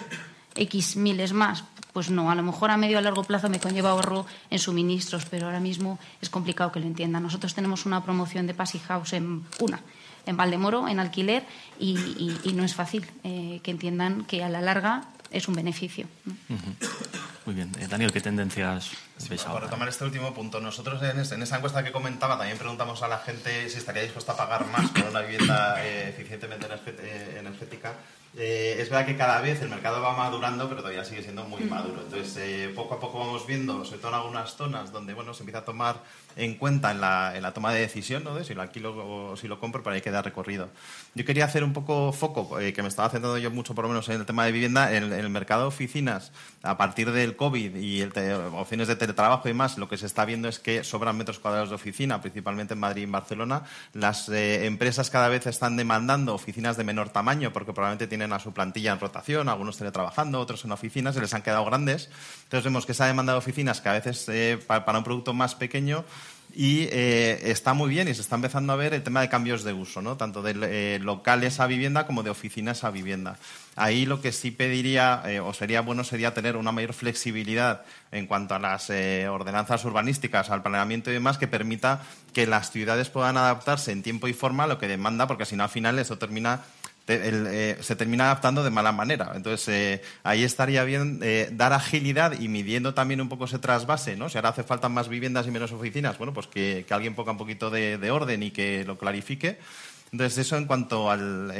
X 0.56 0.96
miles 0.96 1.32
más, 1.32 1.64
pues 1.92 2.10
no, 2.10 2.30
a 2.30 2.34
lo 2.34 2.42
mejor 2.42 2.70
a 2.70 2.76
medio 2.76 2.98
o 2.98 3.00
largo 3.00 3.24
plazo 3.24 3.48
me 3.48 3.58
conlleva 3.58 3.90
ahorro 3.90 4.26
en 4.50 4.58
suministros, 4.58 5.26
pero 5.30 5.46
ahora 5.46 5.60
mismo 5.60 5.98
es 6.20 6.30
complicado 6.30 6.70
que 6.70 6.80
lo 6.80 6.86
entiendan. 6.86 7.22
Nosotros 7.22 7.54
tenemos 7.54 7.86
una 7.86 8.02
promoción 8.04 8.46
de 8.46 8.54
Passy 8.54 8.78
House 8.80 9.12
en 9.14 9.44
una, 9.60 9.80
en 10.26 10.36
Valdemoro, 10.36 10.88
en 10.88 11.00
alquiler, 11.00 11.44
y, 11.78 11.94
no 12.54 12.64
es 12.64 12.74
fácil 12.74 13.06
eh, 13.24 13.60
que 13.62 13.70
entiendan 13.70 14.24
que 14.24 14.44
a 14.44 14.48
la 14.48 14.60
larga 14.60 15.04
es 15.30 15.48
un 15.48 15.54
beneficio. 15.54 16.06
Muy 17.46 17.54
bien. 17.54 17.70
Eh, 17.78 17.86
Daniel, 17.88 18.10
¿qué 18.10 18.20
tendencias 18.20 18.92
ves 19.28 19.42
ahora? 19.42 19.54
Para 19.54 19.66
retomar 19.66 19.88
este 19.88 20.04
último 20.04 20.32
punto, 20.32 20.60
nosotros 20.60 21.02
en, 21.02 21.18
esa 21.42 21.56
encuesta 21.56 21.84
que 21.84 21.92
comentaba 21.92 22.38
también 22.38 22.56
preguntamos 22.56 23.02
a 23.02 23.08
la 23.08 23.18
gente 23.18 23.68
si 23.68 23.78
estaría 23.78 24.02
dispuesta 24.02 24.32
a 24.32 24.36
pagar 24.36 24.66
más 24.66 24.90
por 24.90 25.04
una 25.04 25.20
vivienda 25.20 25.84
eh, 25.84 26.08
eficientemente 26.08 26.66
eh, 26.66 27.36
energética 27.38 27.94
eh, 28.36 28.76
es 28.80 28.90
verdad 28.90 29.06
que 29.06 29.16
cada 29.16 29.40
vez 29.40 29.62
el 29.62 29.68
mercado 29.68 30.00
va 30.00 30.16
madurando, 30.16 30.68
pero 30.68 30.80
todavía 30.80 31.04
sigue 31.04 31.22
siendo 31.22 31.44
muy 31.44 31.62
maduro. 31.64 32.02
Entonces, 32.02 32.36
eh, 32.38 32.72
poco 32.74 32.94
a 32.94 33.00
poco 33.00 33.20
vamos 33.20 33.46
viendo, 33.46 33.84
sobre 33.84 33.98
todo 34.00 34.08
en 34.08 34.14
algunas 34.16 34.56
zonas 34.56 34.90
donde 34.90 35.14
bueno, 35.14 35.32
se 35.34 35.42
empieza 35.42 35.60
a 35.60 35.64
tomar 35.64 36.02
en 36.36 36.54
cuenta 36.56 36.90
en 36.90 37.00
la, 37.00 37.36
en 37.36 37.42
la 37.42 37.52
toma 37.52 37.72
de 37.72 37.80
decisión, 37.80 38.24
¿no? 38.24 38.34
de 38.34 38.44
si 38.44 38.54
lo 38.54 38.62
alquilo 38.62 38.94
o 39.30 39.36
si 39.36 39.48
lo 39.48 39.60
compro, 39.60 39.82
pero 39.82 39.94
hay 39.94 40.02
que 40.02 40.10
dar 40.10 40.24
recorrido. 40.24 40.68
Yo 41.14 41.24
quería 41.24 41.44
hacer 41.44 41.64
un 41.64 41.72
poco 41.72 42.12
foco, 42.12 42.58
eh, 42.60 42.72
que 42.72 42.82
me 42.82 42.88
estaba 42.88 43.08
centrando 43.08 43.38
yo 43.38 43.50
mucho 43.50 43.74
por 43.74 43.84
lo 43.84 43.90
menos 43.90 44.08
en 44.08 44.20
el 44.20 44.26
tema 44.26 44.44
de 44.44 44.52
vivienda, 44.52 44.94
en, 44.94 45.12
el 45.12 45.28
mercado 45.30 45.62
de 45.62 45.68
oficinas, 45.68 46.32
a 46.62 46.76
partir 46.76 47.12
del 47.12 47.36
COVID 47.36 47.76
y 47.76 48.00
el 48.00 48.12
opciones 48.54 48.88
de 48.88 48.96
teletrabajo 48.96 49.48
y 49.48 49.54
más, 49.54 49.78
lo 49.78 49.88
que 49.88 49.96
se 49.96 50.06
está 50.06 50.24
viendo 50.24 50.48
es 50.48 50.58
que 50.58 50.84
sobran 50.84 51.16
metros 51.16 51.38
cuadrados 51.38 51.68
de 51.68 51.74
oficina, 51.74 52.20
principalmente 52.20 52.74
en 52.74 52.80
Madrid 52.80 53.02
y 53.02 53.04
en 53.04 53.12
Barcelona. 53.12 53.62
Las 53.92 54.28
empresas 54.28 55.10
cada 55.10 55.28
vez 55.28 55.46
están 55.46 55.76
demandando 55.76 56.34
oficinas 56.34 56.76
de 56.76 56.84
menor 56.84 57.10
tamaño 57.10 57.52
porque 57.52 57.72
probablemente 57.72 58.06
tienen 58.06 58.32
a 58.32 58.38
su 58.38 58.52
plantilla 58.52 58.92
en 58.92 59.00
rotación, 59.00 59.48
algunos 59.48 59.76
teletrabajando, 59.76 60.40
otros 60.40 60.64
en 60.64 60.72
oficinas, 60.72 61.14
se 61.14 61.20
les 61.20 61.34
han 61.34 61.42
quedado 61.42 61.64
grandes. 61.64 62.10
Entonces 62.44 62.64
vemos 62.64 62.86
que 62.86 62.92
esa 62.92 63.06
demanda 63.06 63.32
de 63.32 63.38
oficinas 63.38 63.80
que 63.80 63.88
a 63.88 63.92
veces 63.92 64.28
eh, 64.28 64.58
para 64.66 64.98
un 64.98 65.04
producto 65.04 65.32
más 65.34 65.54
pequeño 65.54 66.04
y 66.54 66.88
eh, 66.92 67.50
está 67.50 67.74
muy 67.74 67.90
bien 67.90 68.08
y 68.08 68.14
se 68.14 68.20
está 68.20 68.36
empezando 68.36 68.72
a 68.72 68.76
ver 68.76 68.94
el 68.94 69.02
tema 69.02 69.20
de 69.20 69.28
cambios 69.28 69.64
de 69.64 69.72
uso, 69.72 70.02
¿no? 70.02 70.16
tanto 70.16 70.42
de 70.42 70.54
eh, 70.62 70.98
locales 71.00 71.60
a 71.60 71.66
vivienda 71.66 72.06
como 72.06 72.22
de 72.22 72.30
oficinas 72.30 72.84
a 72.84 72.90
vivienda. 72.90 73.36
Ahí 73.76 74.06
lo 74.06 74.20
que 74.20 74.30
sí 74.30 74.50
pediría 74.50 75.22
o 75.42 75.52
sería 75.52 75.80
bueno 75.80 76.04
sería 76.04 76.32
tener 76.32 76.56
una 76.56 76.70
mayor 76.70 76.92
flexibilidad 76.92 77.82
en 78.12 78.28
cuanto 78.28 78.54
a 78.54 78.60
las 78.60 78.88
ordenanzas 78.90 79.84
urbanísticas, 79.84 80.50
al 80.50 80.62
planeamiento 80.62 81.10
y 81.10 81.14
demás, 81.14 81.38
que 81.38 81.48
permita 81.48 82.02
que 82.32 82.46
las 82.46 82.70
ciudades 82.70 83.10
puedan 83.10 83.36
adaptarse 83.36 83.90
en 83.90 84.04
tiempo 84.04 84.28
y 84.28 84.32
forma 84.32 84.64
a 84.64 84.66
lo 84.68 84.78
que 84.78 84.86
demanda, 84.86 85.26
porque 85.26 85.44
si 85.44 85.56
no 85.56 85.64
al 85.64 85.70
final 85.70 85.98
eso 85.98 86.18
termina 86.18 86.60
eh, 87.06 87.76
se 87.82 87.96
termina 87.96 88.24
adaptando 88.24 88.64
de 88.64 88.70
mala 88.70 88.90
manera. 88.92 89.32
Entonces, 89.34 89.68
eh, 89.68 90.02
ahí 90.22 90.42
estaría 90.42 90.84
bien 90.84 91.20
eh, 91.22 91.50
dar 91.52 91.74
agilidad 91.74 92.40
y 92.40 92.48
midiendo 92.48 92.94
también 92.94 93.20
un 93.20 93.28
poco 93.28 93.44
ese 93.44 93.58
trasvase, 93.58 94.16
¿no? 94.16 94.30
Si 94.30 94.38
ahora 94.38 94.50
hace 94.50 94.62
falta 94.62 94.88
más 94.88 95.08
viviendas 95.08 95.46
y 95.46 95.50
menos 95.50 95.72
oficinas, 95.72 96.16
bueno, 96.16 96.32
pues 96.32 96.46
que, 96.46 96.86
alguien 96.88 97.14
ponga 97.14 97.32
un 97.32 97.38
poquito 97.38 97.68
de, 97.70 98.10
orden 98.10 98.42
y 98.42 98.50
que 98.52 98.84
lo 98.84 98.96
clarifique. 98.96 99.58
Entonces, 100.12 100.38
eso 100.38 100.56
en 100.56 100.66
cuanto 100.66 101.10
al, 101.10 101.52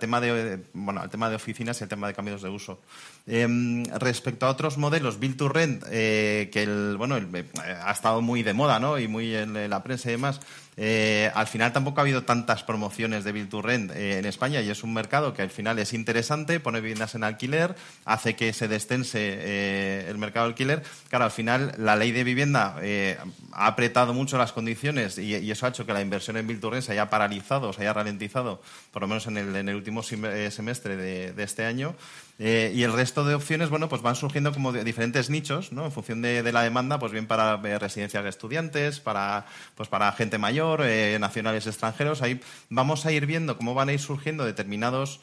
tema 0.00 0.20
de, 0.20 0.60
bueno, 0.74 1.00
al 1.00 1.08
tema 1.08 1.30
de 1.30 1.36
oficinas 1.36 1.80
y 1.80 1.84
al 1.84 1.88
tema 1.88 2.08
de 2.08 2.14
cambios 2.14 2.42
de 2.42 2.48
uso. 2.48 2.80
Em, 3.26 3.84
respecto 3.84 4.46
a 4.46 4.50
otros 4.50 4.78
modelos, 4.78 5.20
Build 5.20 5.36
to 5.36 5.48
Rent, 5.48 5.84
que 5.84 6.94
bueno, 6.98 7.16
ha 7.84 7.92
estado 7.92 8.20
muy 8.20 8.42
de 8.42 8.52
moda 8.52 8.80
¿no? 8.80 8.98
y 8.98 9.06
muy 9.06 9.34
en 9.34 9.70
la 9.70 9.82
prensa 9.84 10.08
y 10.08 10.12
demás, 10.12 10.40
eh, 10.76 11.30
al 11.34 11.46
final 11.46 11.72
tampoco 11.72 12.00
ha 12.00 12.02
habido 12.02 12.22
tantas 12.22 12.62
promociones 12.62 13.24
de 13.24 13.32
Build 13.32 13.50
to 13.50 13.62
Rent 13.62 13.90
eh, 13.90 14.18
en 14.18 14.24
España 14.24 14.60
y 14.60 14.70
es 14.70 14.82
un 14.82 14.94
mercado 14.94 15.34
que 15.34 15.42
al 15.42 15.50
final 15.50 15.78
es 15.78 15.92
interesante, 15.92 16.60
pone 16.60 16.80
viviendas 16.80 17.14
en 17.14 17.24
alquiler, 17.24 17.74
hace 18.04 18.36
que 18.36 18.52
se 18.52 18.68
destense 18.68 19.18
eh, 19.20 20.06
el 20.08 20.18
mercado 20.18 20.46
de 20.46 20.52
alquiler. 20.52 20.82
Claro, 21.08 21.26
al 21.26 21.30
final 21.30 21.74
la 21.76 21.96
ley 21.96 22.12
de 22.12 22.24
vivienda 22.24 22.76
ha 23.52 23.66
apretado 23.66 24.14
mucho 24.14 24.38
las 24.38 24.52
condiciones 24.52 25.18
y, 25.18 25.50
eso 25.50 25.66
ha 25.66 25.70
hecho 25.70 25.84
que 25.84 25.92
la 25.92 26.00
inversión 26.00 26.36
en 26.36 26.46
Build 26.46 26.60
to 26.60 26.70
Rent 26.70 26.84
se 26.84 26.92
haya 26.92 27.10
paralizado, 27.10 27.72
se 27.72 27.82
haya 27.82 27.92
ralentizado, 27.92 28.62
por 28.92 29.02
lo 29.02 29.08
menos 29.08 29.26
en 29.26 29.36
el, 29.36 29.74
último 29.74 30.02
semestre 30.02 30.96
de 30.96 31.42
este 31.42 31.64
año. 31.64 31.94
Eh, 32.42 32.72
y 32.74 32.84
el 32.84 32.94
resto 32.94 33.22
de 33.22 33.34
opciones, 33.34 33.68
bueno, 33.68 33.90
pues 33.90 34.00
van 34.00 34.16
surgiendo 34.16 34.50
como 34.54 34.72
diferentes 34.72 35.28
nichos, 35.28 35.72
¿no? 35.72 35.84
En 35.84 35.92
función 35.92 36.22
de, 36.22 36.42
la 36.50 36.62
demanda, 36.62 36.98
pues 36.98 37.12
bien 37.12 37.26
para 37.26 37.60
eh, 37.62 37.78
residencias 37.78 38.24
de 38.24 38.30
estudiantes, 38.30 38.98
para, 38.98 39.44
pues 39.74 39.90
para 39.90 40.10
gente 40.12 40.38
mayor, 40.38 40.80
eh, 40.82 41.18
nacionales 41.20 41.66
extranjeros. 41.66 42.22
Ahí 42.22 42.40
vamos 42.70 43.04
a 43.04 43.12
ir 43.12 43.26
viendo 43.26 43.58
cómo 43.58 43.74
van 43.74 43.90
a 43.90 43.92
ir 43.92 44.00
surgiendo 44.00 44.46
determinados 44.46 45.20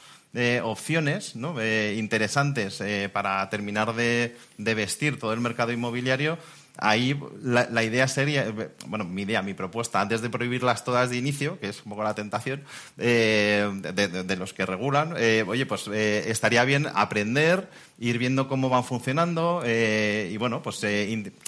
opciones 0.61 1.35
¿no? 1.35 1.55
interesantes 1.63 2.83
para 3.11 3.49
terminar 3.49 3.95
de, 3.95 4.37
de 4.59 4.75
vestir 4.75 5.17
todo 5.17 5.33
el 5.33 5.39
mercado 5.39 5.71
inmobiliario 5.71 6.37
Ahí 6.77 7.19
la, 7.41 7.83
idea 7.83 8.07
sería, 8.07 8.53
bueno, 8.85 9.03
mi 9.03 9.23
idea, 9.23 9.41
mi 9.41 9.53
propuesta, 9.53 9.99
antes 9.99 10.21
de 10.21 10.29
prohibirlas 10.29 10.83
todas 10.83 11.09
de 11.09 11.17
inicio, 11.17 11.59
que 11.59 11.69
es 11.69 11.83
un 11.83 11.89
poco 11.89 12.03
la 12.03 12.13
tentación 12.13 12.63
eh, 12.97 13.67
de, 13.93 14.35
los 14.35 14.53
que 14.53 14.65
regulan, 14.65 15.15
eh, 15.17 15.43
oye, 15.47 15.65
pues 15.65 15.89
eh, 15.91 16.29
estaría 16.29 16.63
bien 16.65 16.87
aprender, 16.93 17.67
ir 17.97 18.19
viendo 18.19 18.47
cómo 18.47 18.69
van 18.69 18.83
funcionando 18.83 19.63
y, 19.65 20.37
bueno, 20.37 20.61
pues 20.61 20.83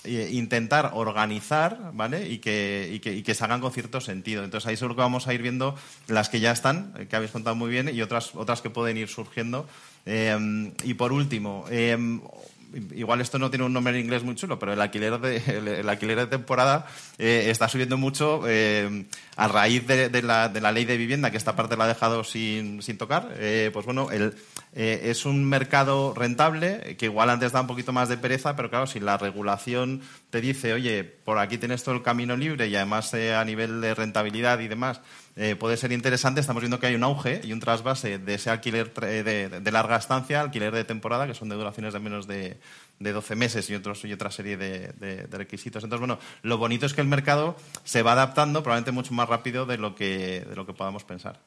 intentar 0.06 0.92
organizar, 0.96 1.92
¿vale? 1.94 2.28
Y 2.28 2.40
que, 2.40 2.90
y, 2.92 3.00
que, 3.00 3.14
y 3.14 3.22
que 3.22 3.36
se 3.36 3.48
con 3.48 3.72
cierto 3.72 4.02
sentido. 4.02 4.44
Entonces 4.44 4.68
ahí 4.68 4.78
seguro 4.78 4.96
que 4.96 5.02
vamos 5.02 5.28
a 5.28 5.34
ir 5.34 5.42
viendo 5.42 5.76
las 6.08 6.30
que 6.30 6.40
ya 6.40 6.52
están, 6.52 6.94
que 7.08 7.16
habéis 7.16 7.32
contado 7.32 7.56
muy 7.56 7.70
bien, 7.70 7.90
y 7.94 8.02
otras, 8.02 8.34
otras 8.34 8.62
que 8.62 8.70
pueden 8.72 8.98
ir 8.98 9.10
surgiendo. 9.10 9.68
y 10.06 10.94
por 10.96 11.12
último, 11.12 11.66
igual 12.94 13.22
esto 13.22 13.40
no 13.40 13.50
tiene 13.50 13.66
un 13.66 13.74
nombre 13.74 13.94
en 13.94 14.04
inglés 14.04 14.24
muy 14.24 14.36
chulo, 14.36 14.60
pero 14.60 14.74
el 14.74 14.82
alquiler 14.82 15.20
de, 15.20 15.80
el, 15.80 15.90
alquiler 15.90 16.18
de 16.18 16.28
temporada 16.28 16.86
eh, 17.18 17.48
está 17.50 17.68
subiendo 17.68 17.98
mucho 17.98 18.42
eh, 18.48 19.06
a 19.36 19.48
raíz 19.48 19.88
de, 19.88 20.22
la, 20.22 20.50
de, 20.50 20.62
la, 20.62 20.72
ley 20.72 20.86
de 20.86 20.98
vivienda, 20.98 21.32
que 21.32 21.38
esta 21.38 21.56
parte 21.56 21.78
la 21.78 21.86
ha 21.86 21.88
dejado 21.88 22.24
sin, 22.24 22.82
sin 22.82 22.98
tocar. 22.98 23.30
Eh, 23.38 23.70
pues 23.74 23.86
bueno, 23.86 24.12
el, 24.12 24.36
es 24.74 25.26
un 25.26 25.46
mercado 25.46 26.14
rentable 26.14 26.96
que 26.98 27.06
igual 27.06 27.30
antes 27.30 27.52
da 27.52 27.62
un 27.62 27.68
poquito 27.68 27.92
más 27.92 28.10
de 28.10 28.18
pereza, 28.18 28.56
pero 28.56 28.70
claro, 28.70 28.88
si 28.88 29.00
la 29.00 29.18
regulación 29.18 30.02
te 30.30 30.42
dice, 30.42 30.74
oye, 30.74 31.04
por 31.04 31.40
aquí 31.40 31.58
tienes 31.58 31.84
todo 31.84 31.96
el 31.96 32.04
camino 32.04 32.38
libre 32.38 32.68
y 32.68 32.76
además 32.76 33.14
a 33.14 33.44
nivel 33.46 33.82
de 33.82 33.96
rentabilidad 33.96 34.60
y 34.60 34.68
demás, 34.68 35.02
eh, 35.36 35.56
puede 35.56 35.78
ser 35.78 35.92
interesante. 35.92 36.42
Estamos 36.42 36.62
viendo 36.62 36.80
que 36.80 36.88
hay 36.88 36.96
un 36.96 37.04
auge 37.04 37.42
y 37.44 37.54
un 37.54 37.60
trasvase 37.60 38.20
de 38.20 38.34
ese 38.34 38.50
alquiler 38.50 38.94
de, 38.94 39.72
larga 39.72 39.98
estancia, 39.98 40.42
alquiler 40.42 40.74
de 40.74 40.84
temporada, 40.84 41.28
que 41.28 41.34
son 41.34 41.50
de 41.50 41.56
duraciones 41.56 41.94
de 41.94 42.00
menos 42.00 42.28
de, 42.28 42.58
de 43.00 43.12
12 43.12 43.36
meses 43.36 43.70
y, 43.70 43.76
otros, 43.76 44.04
otra 44.06 44.32
serie 44.32 44.58
de, 44.58 45.28
requisitos. 45.32 45.84
Entonces, 45.84 46.00
bueno, 46.00 46.20
lo 46.42 46.58
bonito 46.58 46.86
es 46.86 46.94
que 46.94 47.02
el 47.02 47.08
mercado 47.08 47.56
se 47.84 48.04
va 48.04 48.14
adaptando 48.14 48.64
probablemente 48.64 48.92
mucho 48.92 49.14
más 49.14 49.30
rápido 49.30 49.66
de 49.66 49.78
lo 49.78 49.96
que, 49.96 50.46
de 50.48 50.56
lo 50.56 50.66
que 50.66 50.74
podamos 50.74 51.04
pensar. 51.04 51.40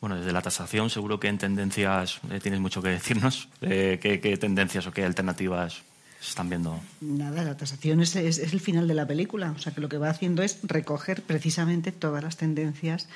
Bueno, 0.00 0.16
desde 0.16 0.32
la 0.32 0.42
tasación 0.42 0.90
seguro 0.90 1.20
que 1.20 1.28
en 1.28 1.38
tendencias 1.38 2.20
eh, 2.30 2.40
tienes 2.40 2.60
mucho 2.60 2.82
que 2.82 2.88
decirnos. 2.88 3.48
Eh, 3.60 4.00
¿qué, 4.02 4.36
tendencias 4.36 4.86
o 4.88 4.92
qué 4.92 5.04
alternativas 5.04 5.82
están 6.30 6.48
viendo? 6.48 6.80
Nada, 7.00 7.42
la 7.44 7.56
tasación 7.56 8.00
es, 8.00 8.14
el 8.16 8.60
final 8.60 8.86
de 8.88 8.94
la 8.94 9.06
película. 9.06 9.52
O 9.56 9.58
sea, 9.58 9.72
que 9.72 9.80
lo 9.80 9.88
que 9.88 9.98
va 9.98 10.10
haciendo 10.10 10.42
es 10.42 10.58
recoger 10.62 11.22
precisamente 11.22 11.92
todas 11.92 12.22
las 12.22 12.36
tendencias 12.36 13.08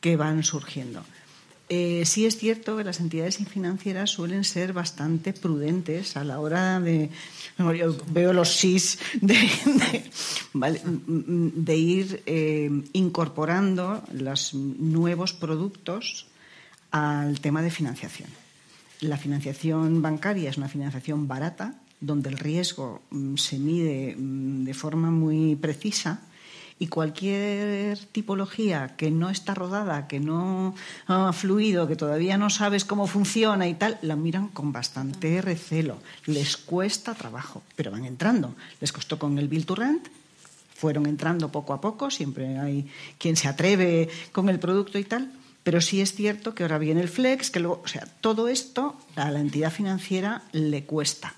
que 0.00 0.16
van 0.16 0.42
surgiendo. 0.42 1.04
Eh, 1.72 2.02
sí 2.04 2.26
es 2.26 2.36
cierto 2.36 2.76
que 2.76 2.82
las 2.82 2.98
entidades 2.98 3.38
financieras 3.38 4.10
suelen 4.10 4.42
ser 4.42 4.72
bastante 4.72 5.32
prudentes 5.32 6.16
a 6.16 6.24
la 6.24 6.40
hora 6.40 6.80
de. 6.80 7.10
Yo 7.58 7.96
veo 8.08 8.32
los 8.32 8.56
SIS 8.56 8.98
de, 9.20 9.36
ir 11.76 12.22
eh, 12.26 12.82
incorporando 12.92 14.02
los 14.12 14.52
nuevos 14.54 15.32
productos 15.32 16.26
al 16.90 17.40
tema 17.40 17.62
de 17.62 17.70
financiación. 17.70 18.28
La 19.00 19.16
financiación 19.16 20.02
bancaria 20.02 20.50
es 20.50 20.58
una 20.58 20.68
financiación 20.68 21.28
barata, 21.28 21.76
donde 22.00 22.30
el 22.30 22.38
riesgo 22.38 23.02
mm, 23.10 23.36
se 23.36 23.58
mide 23.58 24.16
mm, 24.16 24.64
de 24.64 24.74
forma 24.74 25.10
muy 25.10 25.56
precisa 25.56 26.22
y 26.80 26.86
cualquier 26.86 27.98
tipología 28.06 28.96
que 28.96 29.10
no 29.10 29.28
está 29.28 29.54
rodada, 29.54 30.08
que 30.08 30.18
no 30.18 30.74
ha 31.06 31.30
fluido, 31.34 31.86
que 31.86 31.94
todavía 31.94 32.38
no 32.38 32.48
sabes 32.48 32.86
cómo 32.86 33.06
funciona 33.06 33.68
y 33.68 33.74
tal, 33.74 33.98
la 34.00 34.16
miran 34.16 34.48
con 34.48 34.72
bastante 34.72 35.42
recelo. 35.42 35.98
Les 36.24 36.56
cuesta 36.56 37.14
trabajo, 37.14 37.62
pero 37.76 37.90
van 37.90 38.06
entrando. 38.06 38.54
Les 38.80 38.92
costó 38.92 39.18
con 39.18 39.38
el 39.38 39.48
Bill 39.48 39.66
to 39.66 39.74
Rent, 39.74 40.08
fueron 40.74 41.04
entrando 41.04 41.52
poco 41.52 41.74
a 41.74 41.82
poco, 41.82 42.10
siempre 42.10 42.58
hay 42.58 42.88
quien 43.18 43.36
se 43.36 43.48
atreve 43.48 44.08
con 44.32 44.48
el 44.48 44.58
producto 44.58 44.98
y 44.98 45.04
tal, 45.04 45.30
pero 45.62 45.82
sí 45.82 46.00
es 46.00 46.14
cierto 46.14 46.54
que 46.54 46.62
ahora 46.62 46.78
viene 46.78 47.02
el 47.02 47.10
flex, 47.10 47.50
que 47.50 47.60
luego, 47.60 47.82
o 47.84 47.88
sea, 47.88 48.06
todo 48.22 48.48
esto 48.48 48.96
a 49.16 49.30
la 49.30 49.40
entidad 49.40 49.70
financiera 49.70 50.44
le 50.52 50.84
cuesta. 50.84 51.34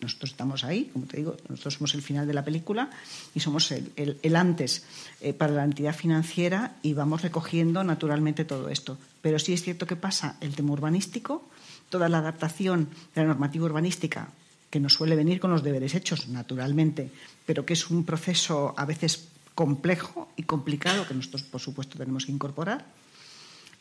Nosotros 0.00 0.30
estamos 0.30 0.64
ahí, 0.64 0.90
como 0.92 1.06
te 1.06 1.16
digo, 1.16 1.36
nosotros 1.48 1.74
somos 1.74 1.94
el 1.94 2.02
final 2.02 2.26
de 2.26 2.34
la 2.34 2.44
película 2.44 2.90
y 3.34 3.40
somos 3.40 3.72
el, 3.72 4.36
antes 4.36 4.84
eh, 5.20 5.32
para 5.32 5.52
la 5.52 5.64
entidad 5.64 5.94
financiera 5.94 6.76
y 6.82 6.94
vamos 6.94 7.22
recogiendo 7.22 7.82
naturalmente 7.82 8.44
todo 8.44 8.68
esto. 8.68 8.96
Pero 9.22 9.38
sí 9.38 9.52
es 9.52 9.62
cierto 9.62 9.86
que 9.86 9.96
pasa 9.96 10.36
el 10.40 10.54
tema 10.54 10.72
urbanístico, 10.72 11.42
toda 11.88 12.08
la 12.08 12.18
adaptación 12.18 12.88
de 13.14 13.22
la 13.22 13.28
normativa 13.28 13.64
urbanística, 13.64 14.28
que 14.70 14.80
nos 14.80 14.94
suele 14.94 15.16
venir 15.16 15.40
con 15.40 15.50
los 15.50 15.62
deberes 15.62 15.94
hechos, 15.94 16.28
naturalmente, 16.28 17.10
pero 17.46 17.64
que 17.66 17.72
es 17.72 17.90
un 17.90 18.04
proceso 18.04 18.74
a 18.76 18.84
veces 18.84 19.28
complejo 19.54 20.28
y 20.36 20.44
complicado 20.44 21.06
que 21.08 21.14
nosotros, 21.14 21.42
por 21.42 21.60
supuesto, 21.60 21.98
tenemos 21.98 22.26
que 22.26 22.32
incorporar. 22.32 22.86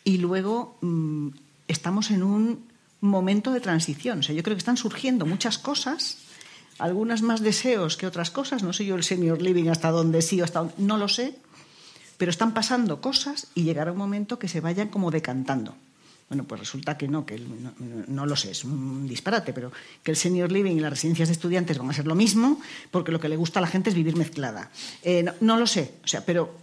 Y 0.03 0.18
luego 0.18 0.78
mm, 0.82 1.28
estamos 1.68 2.09
en 2.09 2.24
un 2.24 2.63
momento 3.02 3.52
de 3.52 3.62
transición. 3.62 4.20
O 4.20 4.24
sea, 4.24 4.36
yo 4.36 4.43
creo 4.43 4.56
que 4.56 4.60
están 4.60 4.78
surgiendo 4.78 5.26
muchas 5.26 5.58
cosas, 5.58 6.18
algunas 6.80 7.22
más 7.22 7.41
deseos 7.41 7.98
que 7.98 8.08
otras 8.08 8.32
cosas. 8.32 8.64
No 8.64 8.74
sé 8.74 8.86
yo 8.86 8.95
el 8.95 9.04
senior 9.04 9.41
living 9.41 9.70
hasta 9.70 9.91
dónde 9.91 10.22
sí 10.22 10.41
o 10.41 10.43
hasta 10.43 10.60
dónde, 10.60 10.76
no 10.78 10.98
lo 10.98 11.08
sé, 11.08 11.36
pero 12.18 12.32
están 12.32 12.54
pasando 12.54 13.02
cosas 13.02 13.48
y 13.56 13.64
llegará 13.64 13.91
un 13.91 13.98
momento 13.98 14.39
que 14.39 14.48
se 14.48 14.62
vayan 14.62 14.89
como 14.89 15.12
decantando. 15.12 15.76
Bueno, 16.30 16.43
pues 16.43 16.60
resulta 16.60 16.98
que 16.98 17.08
no, 17.08 17.26
que 17.26 17.41
no, 18.08 18.26
lo 18.26 18.36
sé, 18.36 18.52
es 18.52 18.66
un 18.66 19.08
disparate, 19.08 19.54
pero 19.54 19.72
que 20.04 20.12
el 20.12 20.18
senior 20.18 20.52
living 20.52 20.76
y 20.76 20.80
las 20.82 20.89
residencias 20.89 21.30
de 21.30 21.34
estudiantes 21.34 21.78
van 21.78 21.89
a 21.89 21.93
ser 21.93 22.06
lo 22.06 22.16
mismo, 22.16 22.60
porque 22.91 23.14
lo 23.14 23.22
que 23.22 23.30
le 23.30 23.38
gusta 23.38 23.60
a 23.60 23.62
la 23.62 23.70
gente 23.70 23.89
es 23.89 23.95
vivir 23.95 24.18
mezclada. 24.18 24.70
Eh, 25.04 25.24
no, 25.39 25.58
lo 25.58 25.66
sé, 25.68 25.93
o 26.04 26.08
sea, 26.08 26.26
pero 26.26 26.54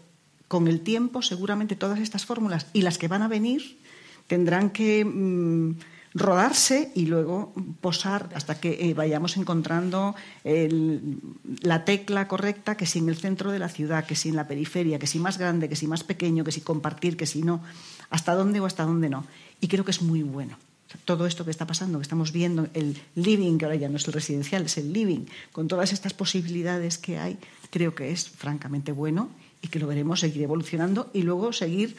con 0.48 0.68
el 0.68 0.80
tiempo 0.80 1.22
seguramente 1.22 1.76
todas 1.76 1.98
estas 1.98 2.26
fórmulas 2.26 2.66
y 2.74 2.82
las 2.82 2.98
que 2.98 3.08
van 3.08 3.22
a 3.22 3.28
venir 3.28 3.78
tendrán 4.26 4.68
que 4.68 5.02
mm, 5.02 5.76
rodarse 6.14 6.92
y 6.94 7.06
luego 7.06 7.52
posar 7.80 8.30
hasta 8.34 8.60
que 8.60 8.88
eh, 8.88 8.94
vayamos 8.94 9.36
encontrando 9.36 10.14
la 10.44 11.84
tecla 11.84 12.28
correcta, 12.28 12.76
que 12.76 12.86
si 12.86 13.00
en 13.00 13.08
el 13.08 13.16
centro 13.16 13.50
de 13.50 13.58
la 13.58 13.68
ciudad, 13.68 14.06
que 14.06 14.14
si 14.14 14.28
en 14.28 14.36
la 14.36 14.46
periferia, 14.46 14.98
que 14.98 15.08
si 15.08 15.18
más 15.18 15.38
grande, 15.38 15.68
que 15.68 15.76
si 15.76 15.88
más 15.88 16.04
pequeño, 16.04 16.44
que 16.44 16.52
si 16.52 16.60
compartir, 16.60 17.16
que 17.16 17.26
si 17.26 17.42
no, 17.42 17.62
hasta 18.10 18.34
dónde 18.34 18.60
o 18.60 18.66
hasta 18.66 18.84
dónde 18.84 19.10
no. 19.10 19.26
Y 19.60 19.66
creo 19.66 19.84
que 19.84 19.90
es 19.90 20.02
muy 20.02 20.22
bueno. 20.22 20.56
todo 21.04 21.26
esto 21.26 21.44
que 21.44 21.50
está 21.50 21.66
pasando, 21.66 21.98
que 21.98 22.02
estamos 22.02 22.30
viendo, 22.30 22.68
el 22.72 22.96
living, 23.16 23.58
que 23.58 23.64
ahora 23.64 23.76
ya 23.76 23.88
no 23.88 23.96
es 23.96 24.06
el 24.06 24.12
residencial, 24.12 24.66
es 24.66 24.78
el 24.78 24.92
living, 24.92 25.26
con 25.50 25.66
todas 25.66 25.92
estas 25.92 26.14
posibilidades 26.14 26.98
que 26.98 27.18
hay, 27.18 27.36
creo 27.70 27.96
que 27.96 28.12
es 28.12 28.28
francamente 28.28 28.92
bueno 28.92 29.28
y 29.60 29.66
que 29.66 29.80
lo 29.80 29.88
veremos 29.88 30.20
seguir 30.20 30.42
evolucionando 30.42 31.10
y 31.12 31.22
luego 31.22 31.52
seguir 31.52 31.96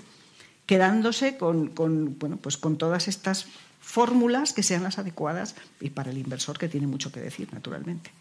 quedándose 0.66 1.36
con, 1.36 1.68
con 1.68 2.18
bueno, 2.18 2.38
pues 2.38 2.55
con 2.55 2.78
todas 2.78 3.09
estas 3.09 3.47
fórmulas 3.86 4.52
que 4.52 4.64
sean 4.64 4.82
las 4.84 4.98
adecuadas 4.98 5.56
y 5.80 5.92
para 5.92 6.10
el 6.10 6.18
inversor 6.18 6.58
que 6.58 6.68
tiene 6.68 6.88
mucho 6.88 7.12
que 7.12 7.22
decir, 7.22 7.48
naturalmente. 7.54 8.12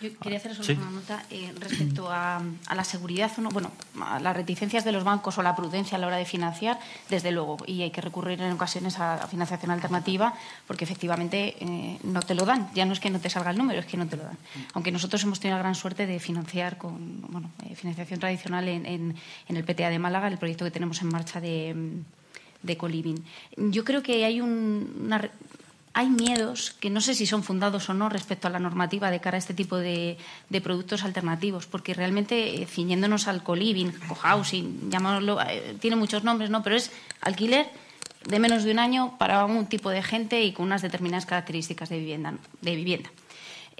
Yo 0.00 0.16
quería 0.18 0.38
hacer 0.38 0.54
solo 0.54 0.78
una 0.78 0.90
nota 0.90 1.24
eh, 1.30 1.52
respecto 1.58 2.12
a, 2.12 2.40
la 2.72 2.84
seguridad, 2.84 3.32
no, 3.38 3.48
bueno, 3.48 3.72
a 4.00 4.20
las 4.20 4.36
reticencias 4.36 4.84
de 4.84 4.92
los 4.92 5.02
bancos 5.02 5.38
o 5.38 5.42
la 5.42 5.56
prudencia 5.56 5.96
a 5.96 6.00
la 6.00 6.06
hora 6.06 6.16
de 6.18 6.26
financiar, 6.26 6.78
desde 7.08 7.32
luego, 7.32 7.56
y 7.66 7.80
hay 7.82 7.90
que 7.90 8.02
recurrir 8.02 8.40
en 8.42 8.52
ocasiones 8.52 9.00
a, 9.00 9.26
financiación 9.26 9.70
alternativa 9.70 10.34
porque 10.66 10.84
efectivamente 10.84 11.56
eh, 11.58 11.98
no 12.04 12.20
te 12.20 12.34
lo 12.34 12.44
dan. 12.44 12.70
Ya 12.74 12.84
no 12.84 12.92
es 12.92 13.00
que 13.00 13.10
no 13.10 13.18
te 13.18 13.30
salga 13.30 13.50
el 13.50 13.58
número, 13.58 13.80
es 13.80 13.86
que 13.86 13.96
no 13.96 14.06
te 14.06 14.16
lo 14.16 14.24
dan. 14.24 14.38
Aunque 14.74 14.92
nosotros 14.92 15.24
hemos 15.24 15.40
tenido 15.40 15.56
la 15.56 15.62
gran 15.62 15.74
suerte 15.74 16.06
de 16.06 16.20
financiar 16.20 16.76
con 16.76 17.22
bueno, 17.22 17.50
eh, 17.64 17.74
financiación 17.74 18.20
tradicional 18.20 18.68
en, 18.68 18.84
en, 18.84 19.16
en 19.48 19.56
el 19.56 19.64
PTA 19.64 19.88
de 19.88 19.98
Málaga, 19.98 20.28
el 20.28 20.38
proyecto 20.38 20.66
que 20.66 20.70
tenemos 20.70 21.00
en 21.00 21.08
marcha 21.08 21.40
de 21.40 22.02
de 22.62 22.76
coliving. 22.76 23.24
Yo 23.56 23.84
creo 23.84 24.02
que 24.02 24.24
hay 24.24 24.40
una, 24.40 25.30
hay 25.92 26.08
miedos 26.08 26.70
que 26.78 26.88
no 26.88 27.00
sé 27.00 27.14
si 27.14 27.26
son 27.26 27.42
fundados 27.42 27.88
o 27.88 27.94
no 27.94 28.08
respecto 28.08 28.46
a 28.46 28.50
la 28.50 28.58
normativa 28.58 29.10
de 29.10 29.20
cara 29.20 29.36
a 29.36 29.38
este 29.38 29.54
tipo 29.54 29.76
de, 29.76 30.18
productos 30.62 31.02
alternativos, 31.02 31.66
porque 31.66 31.94
realmente 31.94 32.62
eh, 32.62 32.66
ciñéndonos 32.66 33.26
al 33.26 33.42
coliving, 33.42 33.92
cohousing, 34.08 34.90
llamámoslo, 34.90 35.40
eh, 35.42 35.76
tiene 35.80 35.96
muchos 35.96 36.22
nombres, 36.22 36.50
¿no? 36.50 36.62
Pero 36.62 36.76
es 36.76 36.92
alquiler 37.20 37.68
de 38.24 38.38
menos 38.38 38.64
de 38.64 38.72
un 38.72 38.78
año 38.78 39.16
para 39.18 39.44
un 39.44 39.66
tipo 39.66 39.90
de 39.90 40.02
gente 40.02 40.42
y 40.42 40.52
con 40.52 40.66
unas 40.66 40.82
determinadas 40.82 41.26
características 41.26 41.88
de 41.88 41.98
vivienda. 41.98 42.34
De 42.60 42.76
vivienda. 42.76 43.10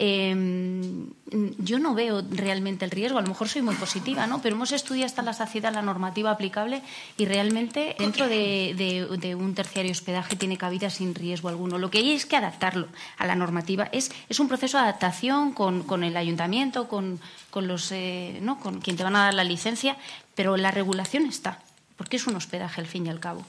Em, 0.03 1.11
yo 1.59 1.78
no 1.78 1.92
veo 1.92 2.22
realmente 2.30 2.86
el 2.86 2.90
riesgo, 2.90 3.18
a 3.18 3.20
lo 3.20 3.28
mejor 3.28 3.51
soy 3.51 3.61
muy 3.61 3.74
positiva, 3.74 4.26
¿no? 4.26 4.40
pero 4.40 4.57
hemos 4.57 4.72
estudiado 4.72 5.05
hasta 5.05 5.20
la 5.20 5.34
saciedad 5.34 5.74
la 5.74 5.82
normativa 5.82 6.30
aplicable 6.30 6.80
y 7.18 7.26
realmente 7.26 7.96
dentro 7.98 8.26
de, 8.26 9.36
un 9.38 9.55
terciario 9.55 9.92
hospedaje 9.92 10.36
tiene 10.36 10.57
cabida 10.57 10.88
sin 10.88 11.14
riesgo 11.14 11.51
alguno. 11.51 11.76
Lo 11.76 11.90
que 11.90 11.98
hay 11.98 12.12
es 12.12 12.24
que 12.24 12.36
adaptarlo 12.36 12.88
a 13.18 13.26
la 13.26 13.34
normativa. 13.34 13.90
Es, 13.92 14.11
un 14.40 14.48
proceso 14.48 14.78
de 14.78 14.84
adaptación 14.84 15.53
con, 15.53 16.03
el 16.03 16.16
ayuntamiento, 16.16 16.88
con, 16.88 17.20
los, 17.55 17.92
eh, 17.92 18.40
con 18.62 18.80
quien 18.80 18.96
te 18.96 19.05
van 19.05 19.16
a 19.16 19.24
dar 19.24 19.34
la 19.34 19.44
licencia, 19.44 19.98
pero 20.34 20.57
la 20.57 20.70
regulación 20.70 21.26
está, 21.26 21.59
porque 21.98 22.16
es 22.16 22.26
un 22.26 22.36
hospedaje 22.36 22.80
al 22.80 22.86
fin 22.86 23.05
y 23.05 23.11
al 23.11 23.20
cabo. 23.20 23.44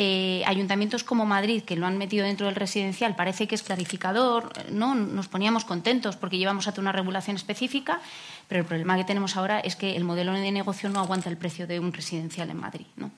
Eh, 0.00 0.44
ayuntamientos 0.46 1.02
como 1.02 1.26
Madrid, 1.26 1.64
que 1.64 1.74
lo 1.74 1.84
han 1.84 1.98
metido 1.98 2.24
dentro 2.24 2.46
del 2.46 2.54
residencial, 2.54 3.16
parece 3.16 3.48
que 3.48 3.56
es 3.56 3.64
clarificador, 3.64 4.52
¿no? 4.70 4.94
Nos 4.94 5.26
poníamos 5.26 5.64
contentos 5.64 6.14
porque 6.14 6.38
llevamos 6.38 6.68
a 6.68 6.74
una 6.78 6.92
regulación 6.92 7.34
específica, 7.34 8.00
pero 8.46 8.60
el 8.60 8.66
problema 8.68 8.96
que 8.96 9.02
tenemos 9.02 9.36
ahora 9.36 9.58
es 9.58 9.74
que 9.74 9.96
el 9.96 10.04
modelo 10.04 10.34
de 10.34 10.52
negocio 10.52 10.88
no 10.88 11.00
aguanta 11.00 11.28
el 11.30 11.36
precio 11.36 11.66
de 11.66 11.80
un 11.80 11.92
residencial 11.92 12.48
en 12.48 12.58
Madrid, 12.58 12.86
¿no? 12.94 13.10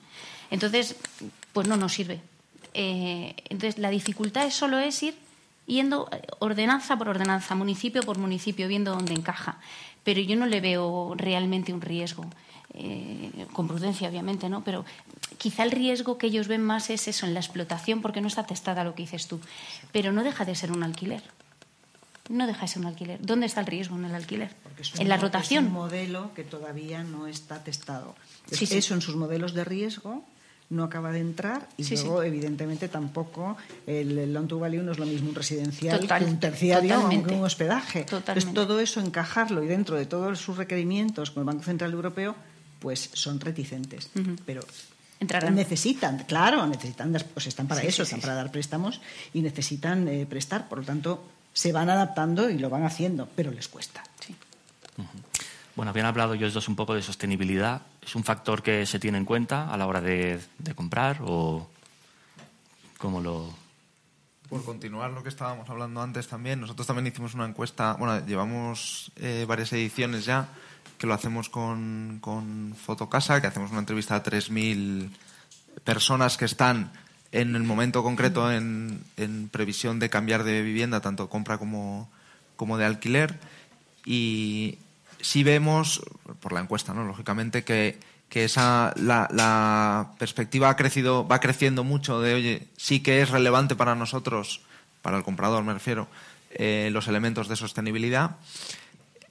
Entonces, 0.49 0.95
pues 1.53 1.67
no 1.67 1.77
nos 1.77 1.93
sirve. 1.93 2.19
Eh, 2.73 3.35
entonces, 3.49 3.77
la 3.77 3.91
dificultad 3.91 4.49
solo 4.49 4.79
es 4.79 5.03
ir 5.03 5.13
yendo 5.67 6.09
ordenanza 6.39 6.97
por 6.97 7.09
ordenanza, 7.09 7.53
municipio 7.53 8.01
por 8.01 8.17
municipio, 8.17 8.67
viendo 8.67 8.95
dónde 8.95 9.13
encaja. 9.13 9.59
Pero 10.03 10.19
yo 10.19 10.35
no 10.35 10.47
le 10.47 10.61
veo 10.61 11.13
realmente 11.15 11.73
un 11.73 11.81
riesgo. 11.81 12.25
Eh, 12.73 13.47
con 13.51 13.67
prudencia 13.67 14.07
obviamente, 14.07 14.47
¿no? 14.47 14.63
Pero 14.63 14.85
quizá 15.37 15.63
el 15.63 15.71
riesgo 15.71 16.17
que 16.17 16.27
ellos 16.27 16.47
ven 16.47 16.61
más 16.61 16.89
es 16.89 17.07
eso, 17.07 17.25
en 17.25 17.33
la 17.33 17.39
explotación, 17.39 18.01
porque 18.01 18.21
no 18.21 18.27
está 18.27 18.45
testada 18.45 18.83
lo 18.83 18.95
que 18.95 19.03
dices 19.03 19.27
tú. 19.27 19.39
Pero 19.91 20.11
no 20.11 20.23
deja 20.23 20.45
de 20.45 20.55
ser 20.55 20.71
un 20.71 20.83
alquiler. 20.83 21.21
No 22.29 22.47
deja 22.47 22.61
de 22.61 22.67
ser 22.67 22.81
un 22.81 22.87
alquiler. 22.87 23.19
¿Dónde 23.21 23.45
está 23.45 23.59
el 23.59 23.67
riesgo 23.67 23.97
en 23.97 24.05
el 24.05 24.15
alquiler? 24.15 24.55
en 24.97 25.09
la 25.09 25.17
rotación. 25.17 25.65
Es 25.65 25.69
un 25.69 25.75
modelo 25.75 26.33
que 26.33 26.43
todavía 26.43 27.03
no 27.03 27.27
está 27.27 27.63
testado. 27.63 28.15
Eso 28.49 28.93
en 28.93 29.01
sus 29.01 29.15
modelos 29.15 29.53
de 29.53 29.63
riesgo 29.63 30.23
no 30.69 30.85
acaba 30.85 31.11
de 31.11 31.19
entrar 31.19 31.67
y 31.77 31.83
luego, 31.95 32.23
evidentemente, 32.23 32.87
tampoco 32.87 33.57
el, 33.85 34.33
loan 34.33 34.47
to 34.47 34.57
value 34.57 34.81
no 34.81 34.93
es 34.93 34.99
lo 34.99 35.05
mismo 35.05 35.29
un 35.29 35.35
residencial 35.35 35.99
que 35.99 36.23
un 36.23 36.39
terciario 36.39 37.09
que 37.09 37.33
un 37.33 37.43
hospedaje. 37.43 38.05
Entonces, 38.09 38.53
todo 38.53 38.79
eso, 38.79 39.01
encajarlo 39.01 39.63
y 39.63 39.67
dentro 39.67 39.97
de 39.97 40.05
todos 40.05 40.39
sus 40.39 40.57
requerimientos 40.57 41.31
con 41.31 41.41
el 41.41 41.45
Banco 41.45 41.63
Central 41.63 41.91
Europeo, 41.91 42.35
pues 42.81 43.11
son 43.13 43.39
reticentes. 43.39 44.09
Pero 44.45 44.61
necesitan, 45.51 46.25
claro, 46.25 46.65
necesitan, 46.65 47.15
pues 47.33 47.47
están 47.47 47.67
para 47.67 47.83
eso, 47.83 48.03
están 48.03 48.19
para 48.19 48.33
dar 48.33 48.51
préstamos 48.51 48.99
y 49.33 49.41
necesitan 49.41 50.07
eh, 50.07 50.25
prestar. 50.27 50.67
Por 50.67 50.79
lo 50.79 50.83
tanto, 50.83 51.23
se 51.53 51.71
van 51.71 51.89
adaptando 51.89 52.49
y 52.49 52.57
lo 52.57 52.69
van 52.69 52.83
haciendo, 52.83 53.29
pero 53.35 53.51
les 53.51 53.67
cuesta. 53.67 54.03
Bueno, 55.75 55.91
habían 55.91 56.07
hablado 56.07 56.33
ellos 56.33 56.53
dos 56.53 56.67
un 56.67 56.75
poco 56.75 56.95
de 56.95 57.01
sostenibilidad. 57.01 57.83
¿Es 58.01 58.15
un 58.15 58.23
factor 58.23 58.63
que 58.63 58.85
se 58.85 58.99
tiene 58.99 59.19
en 59.19 59.25
cuenta 59.25 59.71
a 59.71 59.77
la 59.77 59.85
hora 59.85 60.01
de, 60.01 60.39
comprar 60.75 61.19
o 61.21 61.69
cómo 62.97 63.21
lo...? 63.21 63.53
Por 64.49 64.65
continuar 64.65 65.11
lo 65.11 65.23
que 65.23 65.29
estábamos 65.29 65.69
hablando 65.69 66.01
antes 66.01 66.27
también, 66.27 66.59
nosotros 66.59 66.85
también 66.85 67.07
hicimos 67.07 67.35
una 67.35 67.45
encuesta, 67.45 67.93
bueno, 67.93 68.25
llevamos 68.25 69.13
eh, 69.15 69.45
varias 69.47 69.71
ediciones 69.71 70.25
ya 70.25 70.49
que 71.01 71.07
lo 71.07 71.15
hacemos 71.15 71.49
con, 71.49 72.19
con 72.21 72.75
Fotocasa, 72.75 73.41
que 73.41 73.47
hacemos 73.47 73.71
una 73.71 73.79
entrevista 73.79 74.15
a 74.15 74.23
3.000 74.23 75.09
personas 75.83 76.37
que 76.37 76.45
están 76.45 76.91
en 77.31 77.55
el 77.55 77.63
momento 77.63 78.03
concreto 78.03 78.51
en, 78.51 79.01
previsión 79.51 79.97
de 79.97 80.11
cambiar 80.11 80.43
de 80.43 80.61
vivienda, 80.61 81.01
tanto 81.01 81.27
compra 81.27 81.57
como, 81.57 82.07
como 82.55 82.77
de 82.77 82.85
alquiler. 82.85 83.39
Y 84.05 84.77
sí 85.19 85.43
vemos, 85.43 86.03
por 86.39 86.53
la 86.53 86.59
encuesta, 86.59 86.93
¿no? 86.93 87.03
lógicamente, 87.03 87.63
que, 87.63 87.97
que 88.29 88.43
esa, 88.43 88.93
la, 88.95 89.27
la, 89.31 90.11
perspectiva 90.19 90.69
ha 90.69 90.75
crecido, 90.75 91.27
va 91.27 91.39
creciendo 91.39 91.83
mucho 91.83 92.21
de, 92.21 92.35
oye, 92.35 92.67
sí 92.77 92.99
que 92.99 93.23
es 93.23 93.31
relevante 93.31 93.75
para 93.75 93.95
nosotros, 93.95 94.61
para 95.01 95.17
el 95.17 95.23
comprador 95.23 95.63
me 95.63 95.73
refiero, 95.73 96.07
eh, 96.51 96.89
los 96.91 97.07
elementos 97.07 97.47
de 97.47 97.55
sostenibilidad 97.55 98.35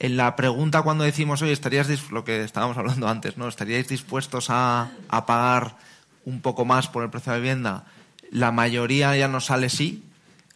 En 0.01 0.17
la 0.17 0.35
pregunta 0.35 0.81
cuando 0.81 1.05
decimos, 1.05 1.43
oye, 1.43 1.53
estarías 1.53 2.11
lo 2.11 2.25
que 2.25 2.43
estábamos 2.43 2.79
hablando 2.79 3.07
antes, 3.07 3.37
¿no? 3.37 3.47
¿Estaríais 3.47 3.87
dispuestos 3.87 4.49
a, 4.49 4.91
a 5.11 5.27
pagar 5.27 5.77
un 6.25 6.41
poco 6.41 6.65
más 6.65 6.89
por 6.89 7.03
el 7.05 7.11
precio 7.11 7.33
de 7.35 7.39
vivienda? 7.41 7.85
La 8.33 8.51
mayoría 8.51 9.15
ya 9.15 9.29
nos 9.29 9.45
sale 9.45 9.69
sí, 9.69 10.03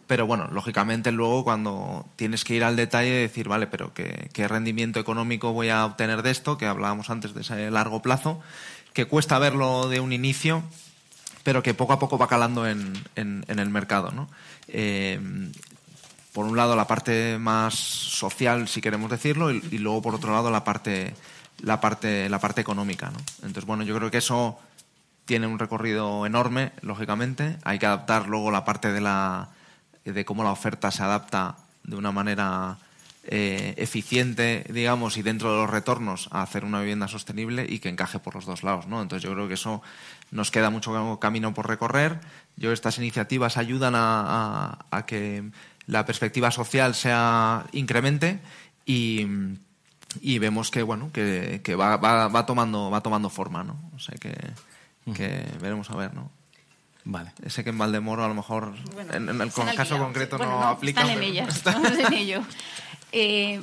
pero 0.06 0.26
bueno, 0.26 0.48
lógicamente 0.50 1.12
luego 1.12 1.44
cuando 1.44 2.06
tienes 2.16 2.42
que 2.42 2.54
ir 2.54 2.64
al 2.64 2.76
detalle 2.76 3.10
y 3.10 3.22
decir, 3.22 3.46
vale, 3.46 3.66
pero 3.66 3.92
¿qué, 3.92 4.30
¿qué, 4.32 4.48
rendimiento 4.48 4.98
económico 4.98 5.52
voy 5.52 5.68
a 5.68 5.84
obtener 5.84 6.22
de 6.22 6.30
esto? 6.30 6.56
Que 6.56 6.64
hablábamos 6.64 7.10
antes 7.10 7.34
de 7.34 7.42
ese 7.42 7.70
largo 7.70 8.00
plazo, 8.00 8.40
que 8.94 9.04
cuesta 9.04 9.38
verlo 9.38 9.90
de 9.90 10.00
un 10.00 10.14
inicio, 10.14 10.62
pero 11.42 11.62
que 11.62 11.74
poco 11.74 11.92
a 11.92 11.98
poco 11.98 12.16
va 12.16 12.28
calando 12.28 12.66
en, 12.66 12.94
en, 13.14 13.44
en 13.48 13.58
el 13.58 13.68
mercado. 13.68 14.10
¿no? 14.10 14.26
Eh, 14.68 15.20
por 16.34 16.46
un 16.46 16.56
lado 16.56 16.74
la 16.74 16.88
parte 16.88 17.38
más 17.38 17.74
social, 17.74 18.66
si 18.66 18.80
queremos 18.80 19.08
decirlo, 19.08 19.52
y, 19.52 19.78
luego 19.78 20.02
por 20.02 20.16
otro 20.16 20.32
lado 20.32 20.50
la 20.50 20.64
parte, 20.64 21.14
la 21.60 21.80
parte, 21.80 22.28
la 22.28 22.40
parte 22.40 22.60
económica. 22.60 23.12
Entonces, 23.36 23.64
bueno, 23.64 23.84
yo 23.84 23.94
creo 23.94 24.10
que 24.10 24.18
eso 24.18 24.58
tiene 25.26 25.46
un 25.46 25.60
recorrido 25.60 26.26
enorme, 26.26 26.72
lógicamente. 26.82 27.56
Hay 27.62 27.78
que 27.78 27.86
adaptar 27.86 28.26
luego 28.26 28.50
la 28.50 28.64
parte 28.64 28.92
de 28.92 29.00
la 29.00 29.50
de 30.04 30.24
cómo 30.24 30.42
la 30.42 30.50
oferta 30.50 30.90
se 30.90 31.04
adapta 31.04 31.56
de 31.84 31.94
una 31.94 32.10
manera 32.10 32.78
eh, 33.26 33.72
eficiente, 33.78 34.66
digamos, 34.68 35.16
y 35.16 35.22
dentro 35.22 35.52
de 35.52 35.58
los 35.58 35.70
retornos 35.70 36.28
a 36.32 36.42
hacer 36.42 36.64
una 36.64 36.80
vivienda 36.80 37.06
sostenible 37.06 37.64
y 37.66 37.78
que 37.78 37.88
encaje 37.88 38.18
por 38.18 38.34
los 38.34 38.44
dos 38.44 38.64
lados. 38.64 38.86
Entonces 38.86 39.22
yo 39.22 39.32
creo 39.32 39.46
que 39.46 39.54
eso 39.54 39.82
nos 40.32 40.50
queda 40.50 40.68
mucho 40.68 41.18
camino 41.20 41.54
por 41.54 41.68
recorrer. 41.68 42.20
Yo 42.56 42.72
estas 42.72 42.98
iniciativas 42.98 43.56
ayudan 43.56 43.94
a, 43.96 44.84
a 44.90 45.06
que 45.06 45.44
la 45.86 46.04
perspectiva 46.06 46.50
social 46.50 46.94
sea 46.94 47.66
incremente 47.72 48.40
y, 48.86 49.26
y 50.20 50.38
vemos 50.38 50.70
que 50.70 50.82
bueno 50.82 51.10
que, 51.12 51.60
que 51.62 51.74
va, 51.76 51.96
va, 51.96 52.28
va, 52.28 52.46
tomando 52.46 52.90
va 52.90 53.00
tomando 53.02 53.28
forma, 53.30 53.64
¿no? 53.64 53.76
O 53.94 53.98
sea 53.98 54.16
que, 54.18 54.34
que 55.14 55.46
veremos 55.60 55.90
a 55.90 55.96
ver, 55.96 56.14
¿no? 56.14 56.30
Vale. 57.06 57.32
Sé 57.48 57.62
que 57.64 57.70
en 57.70 57.76
Valdemoro 57.78 58.24
a 58.24 58.28
lo 58.28 58.34
mejor 58.34 58.74
Bueno, 58.94 59.12
en, 59.12 59.28
en 59.28 59.40
el 59.42 59.48
están 59.48 59.74
caso 59.76 59.98
concreto 59.98 60.38
Bueno, 60.38 60.52
no, 60.54 60.60
no, 60.60 60.66
aplica. 60.68 61.02
Están 61.02 61.12
en 61.14 61.20
pero- 61.20 61.30
ellas, 61.32 61.56
estamos 61.56 61.92
en 61.98 62.12
ello. 62.14 62.42
Eh, 63.16 63.62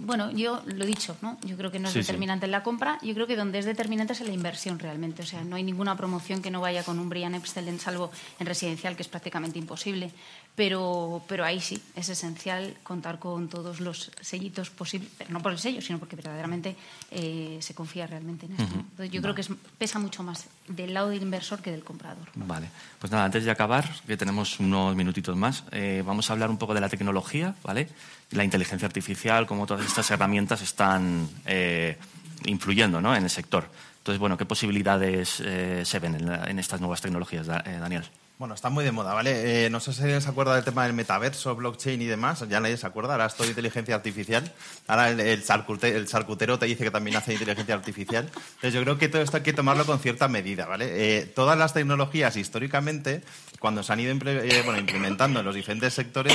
bueno, 0.00 0.30
yo 0.30 0.62
lo 0.66 0.84
he 0.84 0.86
dicho, 0.86 1.16
¿no? 1.22 1.36
Yo 1.44 1.56
creo 1.56 1.72
que 1.72 1.80
no 1.80 1.88
es 1.88 1.92
Sí, 1.94 2.00
sí. 2.00 2.06
determinante 2.06 2.44
en 2.46 2.52
la 2.52 2.62
compra. 2.62 2.98
Yo 3.02 3.14
creo 3.14 3.26
que 3.26 3.34
donde 3.34 3.58
es 3.58 3.64
determinante 3.64 4.12
es 4.12 4.20
en 4.20 4.28
la 4.28 4.32
inversión 4.34 4.78
realmente. 4.78 5.22
O 5.22 5.26
sea, 5.26 5.42
no 5.42 5.56
hay 5.56 5.64
ninguna 5.64 5.96
promoción 5.96 6.40
que 6.42 6.52
no 6.52 6.60
vaya 6.60 6.84
con 6.84 7.00
un 7.00 7.08
Brian 7.08 7.34
Excellent, 7.34 7.80
salvo 7.80 8.12
en 8.38 8.46
residencial, 8.46 8.94
que 8.94 9.02
es 9.02 9.08
prácticamente 9.08 9.58
imposible. 9.58 10.12
Pero, 10.54 11.22
pero 11.28 11.46
ahí 11.46 11.60
sí, 11.60 11.82
es 11.96 12.10
esencial 12.10 12.76
contar 12.82 13.18
con 13.18 13.48
todos 13.48 13.80
los 13.80 14.10
sellitos 14.20 14.68
posibles, 14.68 15.08
pero 15.16 15.30
no 15.30 15.40
por 15.40 15.50
el 15.52 15.58
sello, 15.58 15.80
sino 15.80 15.98
porque 15.98 16.14
verdaderamente 16.14 16.76
eh, 17.10 17.56
se 17.62 17.74
confía 17.74 18.06
realmente 18.06 18.44
en 18.44 18.52
esto. 18.52 18.64
Entonces, 18.74 19.10
yo 19.10 19.22
creo 19.22 19.34
que 19.34 19.40
es- 19.40 19.48
pesa 19.78 19.98
mucho 19.98 20.22
más 20.22 20.44
del 20.68 20.92
lado 20.92 21.08
del 21.08 21.22
inversor 21.22 21.62
que 21.62 21.70
del 21.70 21.82
comprador. 21.82 22.28
Vale, 22.34 22.68
pues 22.98 23.10
nada, 23.10 23.24
antes 23.24 23.44
de 23.46 23.50
acabar, 23.50 23.88
que 24.06 24.16
tenemos 24.18 24.60
unos 24.60 24.94
minutitos 24.94 25.34
más, 25.36 25.64
eh, 25.72 26.02
vamos 26.04 26.28
a 26.28 26.34
hablar 26.34 26.50
un 26.50 26.58
poco 26.58 26.74
de 26.74 26.82
la 26.82 26.90
tecnología, 26.90 27.54
¿vale? 27.64 27.88
La 28.32 28.44
inteligencia 28.44 28.84
artificial, 28.86 29.46
cómo 29.46 29.66
todas 29.66 29.86
estas 29.86 30.10
herramientas 30.10 30.60
están 30.60 31.30
eh, 31.46 31.96
influyendo 32.44 33.00
¿no? 33.00 33.16
en 33.16 33.24
el 33.24 33.30
sector. 33.30 33.70
Entonces, 33.98 34.18
bueno, 34.18 34.36
¿qué 34.36 34.44
posibilidades 34.44 35.40
eh, 35.44 35.82
se 35.86 35.98
ven 35.98 36.14
en, 36.16 36.26
la- 36.26 36.44
en 36.50 36.58
estas 36.58 36.78
nuevas 36.80 37.00
tecnologías, 37.00 37.46
eh, 37.48 37.78
Daniel? 37.80 38.04
Bueno, 38.42 38.56
está 38.56 38.70
muy 38.70 38.82
de 38.84 38.90
moda, 38.90 39.14
¿vale? 39.14 39.66
Eh, 39.66 39.70
no 39.70 39.78
sé 39.78 39.92
si 39.92 40.02
alguien 40.02 40.20
se 40.20 40.28
acuerda 40.28 40.56
del 40.56 40.64
tema 40.64 40.82
del 40.82 40.94
metaverso, 40.94 41.54
blockchain 41.54 42.02
y 42.02 42.06
demás. 42.06 42.44
Ya 42.48 42.58
nadie 42.58 42.76
se 42.76 42.84
acuerda. 42.84 43.12
Ahora 43.12 43.26
es 43.26 43.36
todo 43.36 43.46
inteligencia 43.46 43.94
artificial. 43.94 44.50
Ahora 44.88 45.10
el, 45.10 45.20
el, 45.20 45.44
charcute- 45.44 45.94
el 45.94 46.08
charcutero 46.08 46.58
te 46.58 46.66
dice 46.66 46.82
que 46.82 46.90
también 46.90 47.16
hace 47.16 47.34
inteligencia 47.34 47.76
artificial. 47.76 48.24
Entonces 48.24 48.74
yo 48.74 48.82
creo 48.82 48.98
que 48.98 49.08
todo 49.08 49.22
esto 49.22 49.36
hay 49.36 49.44
que 49.44 49.52
tomarlo 49.52 49.86
con 49.86 50.00
cierta 50.00 50.26
medida, 50.26 50.66
¿vale? 50.66 50.86
Eh, 51.20 51.26
todas 51.26 51.56
las 51.56 51.72
tecnologías 51.72 52.36
históricamente, 52.36 53.22
cuando 53.62 53.84
se 53.84 53.92
han 53.92 54.00
ido 54.00 54.12
eh, 54.12 54.64
implementando 54.76 55.38
en 55.38 55.46
los 55.46 55.54
diferentes 55.54 55.94
sectores, 55.94 56.34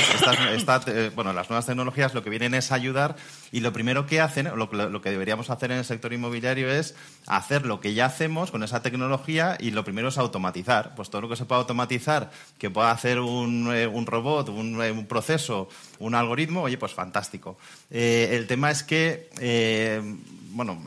eh, 0.86 1.10
bueno, 1.14 1.34
las 1.34 1.50
nuevas 1.50 1.66
tecnologías 1.66 2.14
lo 2.14 2.24
que 2.24 2.30
vienen 2.30 2.54
es 2.54 2.72
ayudar 2.72 3.16
y 3.52 3.60
lo 3.60 3.70
primero 3.70 4.06
que 4.06 4.22
hacen, 4.22 4.46
lo, 4.46 4.66
lo 4.72 5.02
que 5.02 5.10
deberíamos 5.10 5.50
hacer 5.50 5.70
en 5.70 5.76
el 5.76 5.84
sector 5.84 6.14
inmobiliario 6.14 6.70
es 6.70 6.94
hacer 7.26 7.66
lo 7.66 7.80
que 7.80 7.92
ya 7.92 8.06
hacemos 8.06 8.50
con 8.50 8.62
esa 8.62 8.80
tecnología 8.80 9.58
y 9.60 9.72
lo 9.72 9.84
primero 9.84 10.08
es 10.08 10.16
automatizar. 10.16 10.94
Pues 10.94 11.10
todo 11.10 11.20
lo 11.20 11.28
que 11.28 11.36
se 11.36 11.44
pueda 11.44 11.60
automatizar, 11.60 12.30
que 12.56 12.70
pueda 12.70 12.90
hacer 12.92 13.20
un, 13.20 13.68
eh, 13.74 13.86
robot, 14.06 14.48
un, 14.48 14.80
un 14.80 15.06
proceso, 15.06 15.68
un 15.98 16.14
algoritmo, 16.14 16.62
oye, 16.62 16.78
pues 16.78 16.94
fantástico. 16.94 17.58
El 17.90 18.46
tema 18.46 18.70
es 18.70 18.82
que, 18.82 19.28
bueno, 20.52 20.82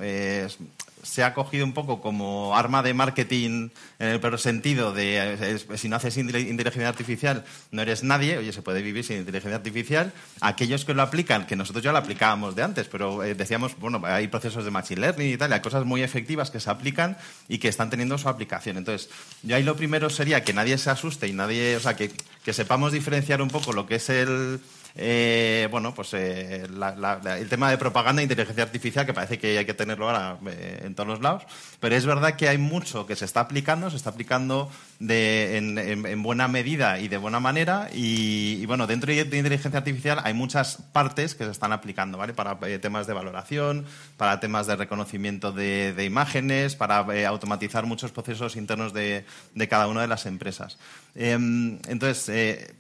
se 1.04 1.24
ha 1.24 1.34
cogido 1.34 1.66
un 1.66 1.74
poco 1.74 2.02
como 2.02 2.56
arma 2.56 2.84
de 2.84 2.94
marketing 2.94 3.70
en 4.02 4.08
el 4.14 4.20
peor 4.20 4.40
sentido 4.40 4.94
de 4.94 5.60
si 5.76 5.88
no 5.88 5.96
haces 5.96 6.18
inteligencia 6.18 6.90
artificial 6.90 7.44
no 7.72 7.82
eres 7.84 8.04
nadie, 8.04 8.38
oye, 8.38 8.52
se 8.52 8.62
puede 8.62 8.82
vivir 8.82 9.04
sin 9.06 9.18
inteligencia 9.18 9.56
artificial. 9.58 10.12
Aquellos 10.42 10.86
que 10.86 10.94
lo 10.94 11.04
aplican, 11.04 11.46
que 11.46 11.56
nosotros 11.56 11.84
ya 11.84 11.92
lo 11.92 12.00
aplicábamos 12.00 12.56
de 12.56 12.64
antes, 12.64 12.88
pero 12.88 13.24
eh, 13.24 13.36
decíamos, 13.36 13.78
bueno, 13.78 14.02
hay 14.04 14.28
procesos 14.28 14.66
de 14.66 14.72
machine 14.72 15.02
learning 15.02 15.34
y 15.34 15.38
tal, 15.38 15.54
hay 15.54 15.60
cosas 15.62 15.86
muy 15.86 16.02
efectivas 16.02 16.50
que 16.50 16.60
se 16.60 16.70
aplican 16.70 17.16
y 17.48 17.60
que 17.60 17.68
están 17.68 17.90
teniendo 17.90 18.18
su 18.18 18.28
aplicación. 18.28 18.78
Entonces, 18.78 19.10
yo 19.44 19.56
ahí 19.56 19.64
lo 19.64 19.76
primero 19.76 20.10
sería 20.10 20.44
que 20.44 20.54
nadie 20.54 20.78
se 20.78 20.90
asuste 20.90 21.28
y 21.28 21.34
nadie, 21.34 21.76
o 21.76 21.80
sea, 21.80 21.96
que, 21.96 22.12
que 22.44 22.54
sepamos 22.54 22.92
diferenciar 22.92 23.42
un 23.42 23.50
poco 23.50 23.72
lo 23.72 23.86
que 23.86 23.96
es 23.96 24.10
el 24.10 24.60
eh, 24.96 25.70
bueno, 25.72 25.94
pues 25.94 26.10
eh, 26.14 26.68
la- 26.70 26.94
la- 26.96 27.38
el 27.40 27.48
tema 27.48 27.70
de 27.72 27.78
propaganda 27.78 28.22
e 28.22 28.26
inteligencia 28.26 28.64
artificial, 28.64 29.06
que 29.06 29.14
parece 29.14 29.40
que 29.40 29.58
hay 29.58 29.64
que 29.66 29.74
tenerlo 29.74 30.08
ahora 30.10 30.38
eh, 30.48 30.82
en 30.84 30.96
todos 30.96 31.08
los 31.08 31.22
lados, 31.22 31.44
pero 31.80 31.96
es 31.96 32.06
verdad 32.06 32.36
que 32.36 32.50
hay 32.50 32.58
mucho 32.58 33.06
que 33.08 33.16
se 33.16 33.24
está 33.24 33.40
aplicando, 33.40 33.90
se 33.92 33.98
está 33.98 34.10
aplicando 34.10 34.72
en, 35.00 35.78
en- 35.78 36.06
en 36.06 36.24
buena 36.24 36.48
medida 36.48 37.00
y 37.00 37.08
de 37.08 37.18
buena 37.18 37.40
manera, 37.40 37.90
y, 37.94 38.66
bueno, 38.66 38.88
dentro 38.88 39.12
de 39.12 39.22
inteligencia 39.22 39.78
artificial 39.80 40.20
hay 40.24 40.34
muchas 40.34 40.78
partes 40.94 41.36
que 41.36 41.44
se 41.46 41.52
están 41.52 41.72
aplicando, 41.74 42.18
¿vale? 42.18 42.34
Para 42.34 42.58
eh, 42.68 42.80
temas 42.80 43.08
de 43.08 43.14
valoración, 43.14 43.86
para 44.18 44.40
temas 44.40 44.68
de 44.68 44.76
reconocimiento 44.76 45.52
de, 45.52 46.04
imágenes, 46.06 46.76
para 46.76 47.06
eh, 47.16 47.26
automatizar 47.26 47.86
muchos 47.86 48.12
procesos 48.12 48.56
internos 48.56 48.94
de, 48.94 49.26
cada 49.70 49.88
una 49.88 50.02
de 50.02 50.08
las 50.08 50.26
empresas. 50.26 50.78
Em, 51.16 51.80
entonces, 51.88 52.30
eh, 52.30 52.76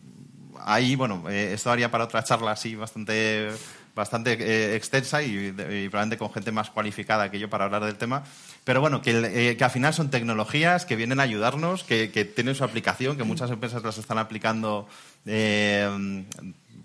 ahí, 0.59 0.95
bueno, 0.95 1.27
esto 1.29 1.71
haría 1.71 1.89
para 1.91 2.03
otra 2.05 2.23
charla 2.23 2.51
así 2.51 2.75
bastante, 2.75 3.49
bastante 3.95 4.75
extensa 4.75 5.21
y 5.23 5.51
probablemente 5.51 6.17
con 6.17 6.31
gente 6.31 6.51
más 6.51 6.69
cualificada 6.69 7.29
que 7.31 7.39
yo 7.39 7.49
para 7.49 7.65
hablar 7.65 7.83
del 7.85 7.95
tema. 7.95 8.23
Pero 8.63 8.79
bueno, 8.79 9.01
eh, 9.05 9.55
que 9.57 9.63
al 9.63 9.71
final 9.71 9.93
son 9.93 10.11
tecnologías 10.11 10.85
que 10.85 10.95
vienen 10.95 11.19
a 11.19 11.23
ayudarnos, 11.23 11.83
que, 11.83 12.07
tienen 12.35 12.55
su 12.55 12.63
aplicación, 12.63 13.17
que 13.17 13.23
muchas 13.23 13.49
empresas 13.49 13.81
las 13.83 13.97
están 13.97 14.19
aplicando 14.19 14.87
eh, 15.25 16.23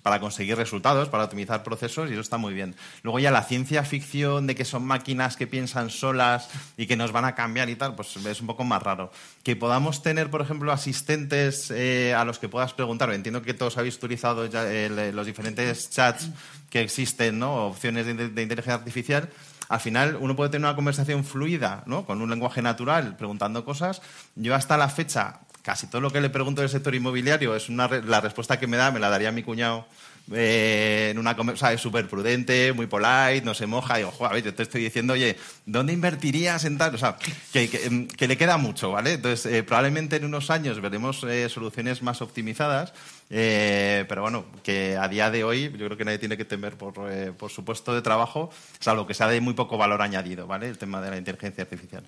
para 0.02 0.20
conseguir 0.20 0.56
resultados, 0.56 1.10
para 1.10 1.24
optimizar 1.24 1.62
procesos, 1.64 2.08
y 2.08 2.12
eso 2.12 2.22
está 2.22 2.38
muy 2.38 2.54
bien. 2.54 2.76
Luego 3.02 3.18
ya 3.18 3.30
la 3.30 3.42
ciencia 3.42 3.82
ficción 3.82 4.46
de 4.46 4.54
que 4.54 4.64
son 4.64 4.86
máquinas 4.86 5.36
que 5.36 5.46
piensan 5.46 5.90
solas 5.90 6.48
y 6.78 6.86
que 6.86 6.96
nos 6.96 7.12
van 7.12 7.26
a 7.26 7.34
cambiar 7.34 7.68
y 7.68 7.76
tal, 7.76 7.94
pues 7.94 8.16
es 8.16 8.40
un 8.40 8.46
poco 8.46 8.64
más 8.64 8.82
raro. 8.82 9.10
Que 9.42 9.54
podamos 9.54 10.02
tener, 10.02 10.30
por 10.30 10.40
ejemplo, 10.40 10.72
asistentes 10.72 11.70
eh, 11.70 12.14
a 12.14 12.24
los 12.24 12.38
que 12.38 12.48
puedas 12.48 12.72
preguntar. 12.72 13.12
Entiendo 13.12 13.42
que 13.42 13.52
todos 13.52 13.76
habéis 13.76 13.96
utilizado 13.96 14.46
ya 14.46 14.64
los 14.88 15.26
diferentes 15.26 15.90
chats 15.90 16.30
que 16.70 16.80
existen, 16.80 17.38
¿no? 17.38 17.66
opciones 17.66 18.06
de 18.06 18.42
inteligencia 18.42 18.74
artificial. 18.74 19.28
Al 19.68 19.80
final 19.80 20.16
uno 20.20 20.36
puede 20.36 20.50
tener 20.50 20.66
una 20.66 20.76
conversación 20.76 21.24
fluida, 21.24 21.82
¿no? 21.86 22.04
con 22.06 22.22
un 22.22 22.30
lenguaje 22.30 22.62
natural, 22.62 23.16
preguntando 23.16 23.64
cosas. 23.64 24.00
Yo 24.34 24.54
hasta 24.54 24.76
la 24.76 24.88
fecha 24.88 25.40
casi 25.62 25.88
todo 25.88 26.00
lo 26.00 26.12
que 26.12 26.20
le 26.20 26.30
pregunto 26.30 26.60
del 26.60 26.70
sector 26.70 26.94
inmobiliario 26.94 27.56
es 27.56 27.68
una 27.68 27.88
re- 27.88 28.02
la 28.04 28.20
respuesta 28.20 28.60
que 28.60 28.68
me 28.68 28.76
da 28.76 28.92
me 28.92 29.00
la 29.00 29.08
daría 29.10 29.32
mi 29.32 29.42
cuñado 29.42 29.84
eh, 30.32 31.08
en 31.12 31.18
una 31.18 31.32
o 31.32 31.56
sea, 31.56 31.76
súper 31.78 32.08
prudente, 32.08 32.72
muy 32.72 32.86
polite, 32.86 33.42
no 33.44 33.54
se 33.54 33.66
moja. 33.66 33.94
Y 33.94 34.02
digo, 34.02 34.10
"Jo, 34.12 34.26
a 34.26 34.32
ver, 34.32 34.42
yo 34.44 34.54
te 34.54 34.62
estoy 34.64 34.82
diciendo, 34.84 35.12
oye, 35.12 35.36
¿dónde 35.66 35.92
invertirías 35.92 36.64
en 36.64 36.78
tal? 36.78 36.94
O 36.94 36.98
sea, 36.98 37.16
que, 37.52 37.68
que, 37.68 37.86
em, 37.86 38.08
que 38.08 38.26
le 38.28 38.36
queda 38.36 38.56
mucho, 38.56 38.90
¿vale? 38.92 39.12
Entonces, 39.14 39.46
eh, 39.52 39.62
probablemente 39.62 40.16
en 40.16 40.24
unos 40.24 40.50
años 40.50 40.80
veremos 40.80 41.22
eh, 41.24 41.48
soluciones 41.48 42.02
más 42.02 42.22
optimizadas, 42.22 42.92
eh, 43.30 44.04
pero 44.08 44.22
bueno, 44.22 44.46
que 44.62 44.96
a 44.96 45.08
día 45.08 45.30
de 45.30 45.44
hoy 45.44 45.64
yo 45.76 45.86
creo 45.86 45.96
que 45.96 46.04
nadie 46.04 46.18
tiene 46.18 46.36
que 46.36 46.44
temer 46.44 46.76
por, 46.76 46.94
eh, 47.10 47.32
por 47.36 47.50
su 47.50 47.64
puesto 47.64 47.94
de 47.94 48.02
trabajo, 48.02 48.50
salvo 48.80 49.06
que 49.06 49.14
sea 49.14 49.28
de 49.28 49.40
muy 49.40 49.54
poco 49.54 49.76
valor 49.78 50.02
añadido, 50.02 50.46
¿vale? 50.46 50.68
El 50.68 50.78
tema 50.78 51.00
de 51.00 51.10
la 51.10 51.16
inteligencia 51.18 51.62
artificial. 51.64 52.04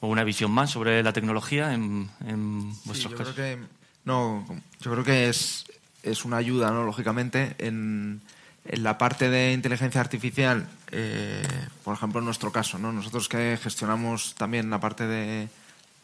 ¿O 0.00 0.08
una 0.08 0.24
visión 0.24 0.50
más 0.50 0.70
sobre 0.70 1.02
la 1.02 1.12
tecnología 1.12 1.72
en, 1.72 2.10
en 2.26 2.72
Sí, 2.74 2.80
vuestros 2.84 3.12
yo 3.12 3.18
casos? 3.18 3.34
creo 3.34 3.56
que 3.58 3.62
no, 4.04 4.44
yo 4.80 4.92
creo 4.92 5.02
que 5.04 5.28
es, 5.30 5.64
es 6.04 6.24
una 6.24 6.36
ayuda, 6.36 6.70
¿no? 6.70 6.84
Lógicamente, 6.84 7.54
en, 7.58 8.20
en 8.66 8.82
la 8.82 8.98
parte 8.98 9.28
de 9.28 9.52
inteligencia 9.52 10.00
artificial, 10.00 10.68
eh, 10.90 11.42
por 11.82 11.94
ejemplo, 11.94 12.20
en 12.20 12.26
nuestro 12.26 12.52
caso, 12.52 12.78
¿no? 12.78 12.92
Nosotros 12.92 13.28
que 13.28 13.58
gestionamos 13.60 14.34
también 14.36 14.70
la 14.70 14.80
parte 14.80 15.06
de 15.06 15.48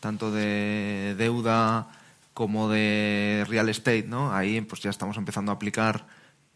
tanto 0.01 0.33
de 0.33 1.15
deuda 1.17 1.89
como 2.35 2.69
de 2.69 3.45
real 3.49 3.69
estate, 3.69 4.05
¿no? 4.05 4.35
Ahí 4.35 4.61
pues 4.63 4.81
ya 4.81 4.91
estamos 4.91 5.17
empezando 5.17 5.53
a 5.53 5.57
aplicar 5.57 6.07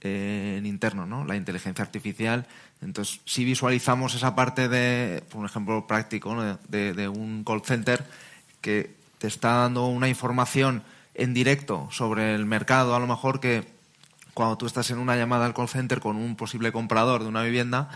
eh, 0.01 0.57
en 0.59 0.67
interno, 0.67 1.07
¿no? 1.07 1.25
La 1.25 1.37
inteligencia 1.37 1.85
artificial. 1.85 2.47
Entonces, 2.81 3.21
si 3.25 3.45
visualizamos 3.45 4.15
esa 4.15 4.35
parte 4.35 4.69
de, 4.69 5.23
por 5.31 5.41
un 5.41 5.47
ejemplo 5.47 5.87
práctico, 5.87 6.37
de, 6.69 7.09
un 7.09 7.45
call 7.45 7.63
center 7.63 8.05
que 8.61 8.95
te 9.19 9.27
está 9.27 9.55
dando 9.55 9.87
una 9.87 10.09
información 10.09 10.83
en 11.15 11.35
directo 11.35 11.89
sobre 11.91 12.35
el 12.35 12.47
mercado, 12.47 12.95
a 12.95 13.01
lo 13.01 13.07
mejor 13.07 13.41
que 13.41 13.73
cuando 14.35 14.59
tú 14.59 14.67
estás 14.67 14.91
en 14.91 14.99
una 14.99 15.17
llamada 15.17 15.47
al 15.47 15.55
call 15.55 15.69
center 15.69 16.01
con 16.01 16.17
un 16.17 16.37
posible 16.37 16.73
comprador 16.73 17.23
de 17.23 17.29
una 17.29 17.43
vivienda, 17.43 17.89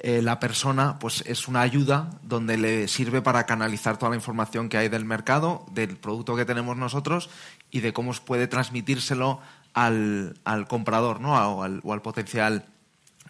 eh, 0.00 0.22
la 0.22 0.38
persona 0.38 0.98
pues 1.00 1.24
es 1.26 1.48
una 1.48 1.62
ayuda 1.62 2.10
donde 2.22 2.56
le 2.56 2.86
sirve 2.86 3.20
para 3.20 3.46
canalizar 3.46 3.96
toda 3.96 4.10
la 4.10 4.16
información 4.16 4.68
que 4.68 4.76
hay 4.76 4.88
del 4.88 5.04
mercado, 5.04 5.66
del 5.72 5.96
producto 5.96 6.36
que 6.36 6.44
tenemos 6.44 6.76
nosotros 6.76 7.30
y 7.70 7.80
de 7.80 7.92
cómo 7.92 8.12
puede 8.24 8.46
transmitírselo 8.46 9.40
al, 9.74 10.34
comprador 10.68 11.20
¿no? 11.20 11.34
o, 11.34 11.62
al, 11.62 12.02
potencial 12.02 12.66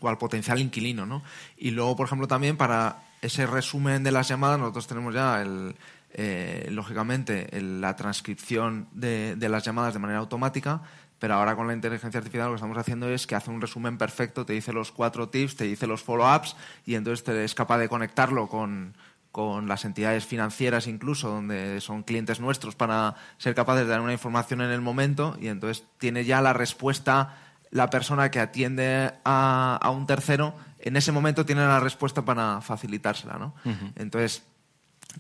o 0.00 0.08
al 0.08 0.18
potencial 0.18 0.60
inquilino. 0.60 1.06
¿no? 1.06 1.22
Y 1.56 1.70
luego, 1.70 1.96
por 1.96 2.06
ejemplo, 2.06 2.28
también 2.28 2.56
para 2.56 3.02
ese 3.22 3.46
resumen 3.46 4.04
de 4.04 4.12
las 4.12 4.28
llamadas, 4.28 4.58
nosotros 4.58 4.86
tenemos 4.86 5.14
ya 5.14 5.40
el, 5.40 5.74
eh, 6.14 6.68
lógicamente 6.70 7.48
la 7.60 7.96
transcripción 7.96 8.88
de, 8.92 9.36
de, 9.36 9.48
las 9.48 9.64
llamadas 9.64 9.94
de 9.94 10.00
manera 10.00 10.20
automática, 10.20 10.82
pero 11.18 11.34
ahora 11.34 11.56
con 11.56 11.66
la 11.66 11.74
inteligencia 11.74 12.18
artificial 12.18 12.46
lo 12.46 12.52
que 12.52 12.56
estamos 12.56 12.78
haciendo 12.78 13.08
es 13.08 13.26
que 13.26 13.34
hace 13.34 13.50
un 13.50 13.60
resumen 13.60 13.98
perfecto, 13.98 14.46
te 14.46 14.52
dice 14.52 14.72
los 14.72 14.92
cuatro 14.92 15.28
tips, 15.28 15.56
te 15.56 15.64
dice 15.64 15.86
los 15.86 16.02
follow-ups 16.02 16.56
y 16.86 16.94
entonces 16.94 17.24
te 17.24 17.44
es 17.44 17.54
capaz 17.54 17.78
de 17.78 17.88
conectarlo 17.88 18.48
con, 18.48 18.94
con 19.32 19.68
las 19.68 19.84
entidades 19.84 20.24
financieras 20.24 20.86
incluso, 20.86 21.28
donde 21.28 21.80
son 21.80 22.02
clientes 22.02 22.40
nuestros, 22.40 22.74
para 22.74 23.16
ser 23.36 23.54
capaces 23.54 23.84
de 23.84 23.90
dar 23.90 24.00
una 24.00 24.12
información 24.12 24.60
en 24.60 24.70
el 24.70 24.80
momento 24.80 25.36
y 25.40 25.48
entonces 25.48 25.84
tiene 25.98 26.24
ya 26.24 26.40
la 26.40 26.52
respuesta 26.52 27.36
la 27.70 27.90
persona 27.90 28.30
que 28.30 28.40
atiende 28.40 29.12
a, 29.24 29.90
un 29.94 30.06
tercero, 30.06 30.54
en 30.78 30.96
ese 30.96 31.12
momento 31.12 31.44
tiene 31.44 31.66
la 31.66 31.80
respuesta 31.80 32.24
para 32.24 32.60
facilitársela, 32.60 33.38
¿no? 33.38 33.54
Entonces, 33.96 34.42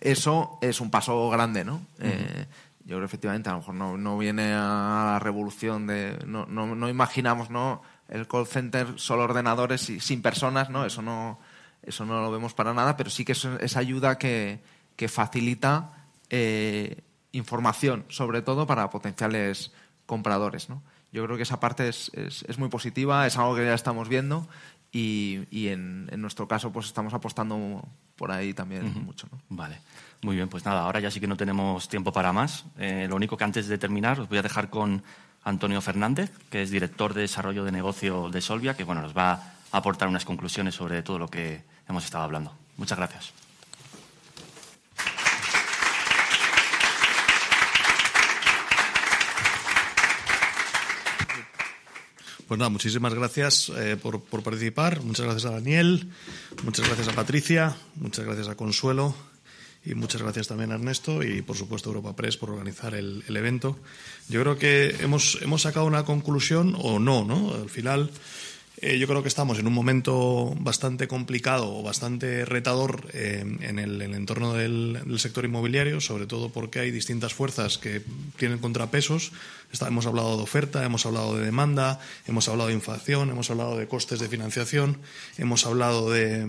eso 0.00 0.58
es 0.60 0.80
un 0.80 0.90
paso 0.90 1.28
grande, 1.30 1.64
¿no? 1.64 1.80
yo 2.88 2.96
creo 2.96 3.04
efectivamente 3.04 3.50
a 3.50 3.52
lo 3.52 3.58
mejor 3.58 3.74
no, 3.74 4.18
viene 4.18 4.54
a 4.54 5.10
la 5.12 5.18
revolución 5.22 5.86
de 5.86 6.18
no, 6.26 6.46
no, 6.46 6.88
imaginamos 6.88 7.50
no 7.50 7.82
el 8.08 8.26
call 8.26 8.46
center 8.46 8.94
solo 8.96 9.24
ordenadores 9.24 9.90
y 9.90 10.00
sin 10.00 10.22
personas 10.22 10.70
no 10.70 10.86
eso 10.86 11.02
no 11.02 11.38
eso 11.82 12.06
no 12.06 12.22
lo 12.22 12.30
vemos 12.30 12.54
para 12.54 12.72
nada 12.72 12.96
pero 12.96 13.10
sí 13.10 13.26
que 13.26 13.32
es, 13.32 13.76
ayuda 13.76 14.16
que, 14.16 14.60
facilita 15.06 16.06
eh, 16.30 17.02
información 17.32 18.06
sobre 18.08 18.40
todo 18.40 18.66
para 18.66 18.88
potenciales 18.88 19.70
compradores 20.06 20.70
no 20.70 20.82
yo 21.12 21.22
creo 21.24 21.36
que 21.36 21.42
esa 21.42 21.60
parte 21.60 21.90
es, 21.90 22.10
es, 22.14 22.58
muy 22.58 22.70
positiva 22.70 23.26
es 23.26 23.36
algo 23.36 23.54
que 23.54 23.66
ya 23.66 23.74
estamos 23.74 24.08
viendo 24.08 24.48
y, 24.92 25.40
y 25.50 25.68
en, 25.68 26.08
en, 26.10 26.20
nuestro 26.20 26.48
caso 26.48 26.72
pues 26.72 26.86
estamos 26.86 27.12
apostando 27.12 27.86
por 28.16 28.32
ahí 28.32 28.54
también 28.54 29.04
mucho 29.04 29.28
¿no? 29.30 29.38
vale 29.50 29.78
muy 30.22 30.36
bien, 30.36 30.48
pues 30.48 30.64
nada, 30.64 30.82
ahora 30.82 31.00
ya 31.00 31.10
sí 31.10 31.20
que 31.20 31.26
no 31.26 31.36
tenemos 31.36 31.88
tiempo 31.88 32.12
para 32.12 32.32
más. 32.32 32.64
Eh, 32.78 33.06
lo 33.08 33.16
único 33.16 33.36
que 33.36 33.44
antes 33.44 33.68
de 33.68 33.78
terminar 33.78 34.18
os 34.20 34.28
voy 34.28 34.38
a 34.38 34.42
dejar 34.42 34.68
con 34.68 35.02
Antonio 35.44 35.80
Fernández, 35.80 36.32
que 36.50 36.62
es 36.62 36.70
director 36.70 37.14
de 37.14 37.22
desarrollo 37.22 37.64
de 37.64 37.72
negocio 37.72 38.28
de 38.28 38.40
Solvia, 38.40 38.74
que 38.74 38.84
bueno, 38.84 39.00
nos 39.00 39.16
va 39.16 39.32
a 39.70 39.78
aportar 39.78 40.08
unas 40.08 40.24
conclusiones 40.24 40.74
sobre 40.74 41.02
todo 41.02 41.18
lo 41.18 41.28
que 41.28 41.62
hemos 41.88 42.04
estado 42.04 42.24
hablando. 42.24 42.52
Muchas 42.76 42.98
gracias. 42.98 43.47
Pues 52.48 52.58
nada, 52.58 52.70
muchísimas 52.70 53.12
gracias 53.12 53.70
eh, 53.76 53.98
por, 54.00 54.22
por, 54.22 54.42
participar. 54.42 55.02
Muchas 55.02 55.26
gracias 55.26 55.44
a 55.44 55.50
Daniel, 55.50 56.08
muchas 56.64 56.86
gracias 56.86 57.08
a 57.08 57.12
Patricia, 57.12 57.76
muchas 57.96 58.24
gracias 58.24 58.48
a 58.48 58.54
Consuelo 58.54 59.14
y 59.84 59.94
muchas 59.94 60.22
gracias 60.22 60.48
también 60.48 60.72
a 60.72 60.76
Ernesto 60.76 61.22
y 61.22 61.42
por 61.42 61.58
supuesto 61.58 61.90
Europa 61.90 62.16
Press 62.16 62.38
por 62.38 62.48
organizar 62.48 62.94
el, 62.94 63.22
el 63.28 63.36
evento. 63.36 63.76
Yo 64.30 64.40
creo 64.40 64.56
que 64.56 64.96
hemos, 65.00 65.38
hemos 65.42 65.60
sacado 65.60 65.84
una 65.84 66.06
conclusión 66.06 66.74
o 66.78 66.98
no, 66.98 67.22
¿no? 67.22 67.52
Al 67.52 67.68
final 67.68 68.10
eh, 68.80 68.98
yo 68.98 69.08
creo 69.08 69.22
que 69.22 69.28
estamos 69.28 69.58
en 69.58 69.66
un 69.66 69.72
momento 69.72 70.54
bastante 70.60 71.08
complicado 71.08 71.74
o 71.74 71.82
bastante 71.82 72.44
retador 72.44 73.08
eh, 73.12 73.44
en, 73.60 73.78
el, 73.80 74.00
entorno 74.02 74.54
del, 74.54 75.02
sector 75.18 75.44
inmobiliario, 75.44 76.00
sobre 76.00 76.26
todo 76.26 76.50
porque 76.50 76.78
hay 76.78 76.92
distintas 76.92 77.34
fuerzas 77.34 77.78
que 77.78 78.02
tienen 78.36 78.60
contrapesos. 78.60 79.32
hemos 79.80 80.06
hablado 80.06 80.36
de 80.36 80.44
oferta, 80.44 80.84
hemos 80.84 81.06
hablado 81.06 81.36
de 81.36 81.44
demanda, 81.44 81.98
hemos 82.28 82.48
hablado 82.48 82.68
de 82.68 82.74
inflación, 82.74 83.30
hemos 83.30 83.50
hablado 83.50 83.76
de 83.76 83.88
costes 83.88 84.20
de 84.20 84.28
financiación, 84.28 84.98
hemos 85.38 85.66
hablado 85.66 86.10
de, 86.10 86.46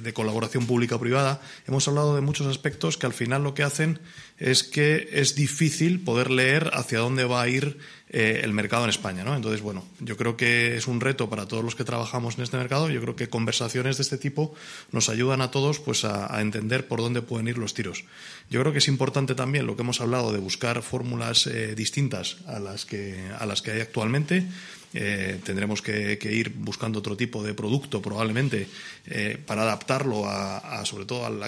de 0.00 0.12
colaboración 0.14 0.66
pública-privada, 0.66 1.42
hemos 1.66 1.86
hablado 1.88 2.14
de 2.14 2.22
muchos 2.22 2.46
aspectos 2.46 2.96
que 2.96 3.04
al 3.04 3.12
final 3.12 3.42
lo 3.42 3.52
que 3.52 3.64
hacen 3.64 4.00
es 4.38 4.64
que 4.64 5.10
es 5.12 5.34
difícil 5.34 6.00
poder 6.00 6.30
leer 6.30 6.70
hacia 6.72 7.00
dónde 7.00 7.24
va 7.24 7.42
a 7.42 7.48
ir 7.48 7.78
eh, 8.12 8.40
el 8.42 8.52
mercado 8.52 8.82
en 8.82 8.90
España. 8.90 9.22
¿no? 9.22 9.36
Entonces, 9.36 9.62
bueno, 9.62 9.84
yo 10.00 10.16
creo 10.16 10.36
que 10.36 10.76
es 10.76 10.88
un 10.88 11.00
reto 11.00 11.30
para 11.30 11.46
todos 11.46 11.62
los 11.62 11.76
que 11.76 11.84
trabajamos 11.84 12.36
en 12.36 12.42
este 12.42 12.56
mercado. 12.56 12.90
Yo 12.90 13.00
creo 13.00 13.14
que 13.14 13.28
conversaciones 13.28 13.98
de 13.98 14.02
este 14.02 14.18
tipo 14.18 14.52
nos 14.90 15.08
ayudan 15.08 15.40
a 15.42 15.52
todos 15.52 15.78
pues, 15.78 16.04
a, 16.04 16.40
entender 16.40 16.88
por 16.88 17.00
dónde 17.00 17.22
pueden 17.22 17.46
ir 17.46 17.56
los 17.56 17.72
tiros. 17.72 18.04
Yo 18.50 18.60
creo 18.60 18.72
que 18.72 18.78
es 18.78 18.88
importante 18.88 19.36
también 19.36 19.64
lo 19.64 19.76
que 19.76 19.82
hemos 19.82 20.00
hablado 20.00 20.32
de 20.32 20.40
buscar 20.40 20.82
fórmulas 20.82 21.46
eh, 21.46 21.76
distintas 21.76 22.38
a 22.48 22.58
las, 22.58 22.84
que, 22.84 23.30
a 23.38 23.46
las 23.46 23.62
que 23.62 23.70
hay 23.70 23.80
actualmente. 23.80 24.44
Eh, 24.92 25.38
tendremos 25.44 25.82
que, 25.82 26.18
ir 26.30 26.52
buscando 26.56 26.98
otro 26.98 27.16
tipo 27.16 27.44
de 27.44 27.54
producto 27.54 28.02
probablemente 28.02 28.66
eh, 29.06 29.38
para 29.46 29.62
adaptarlo 29.62 30.26
a, 30.26 30.84
sobre 30.84 31.04
todo 31.04 31.26
al, 31.26 31.38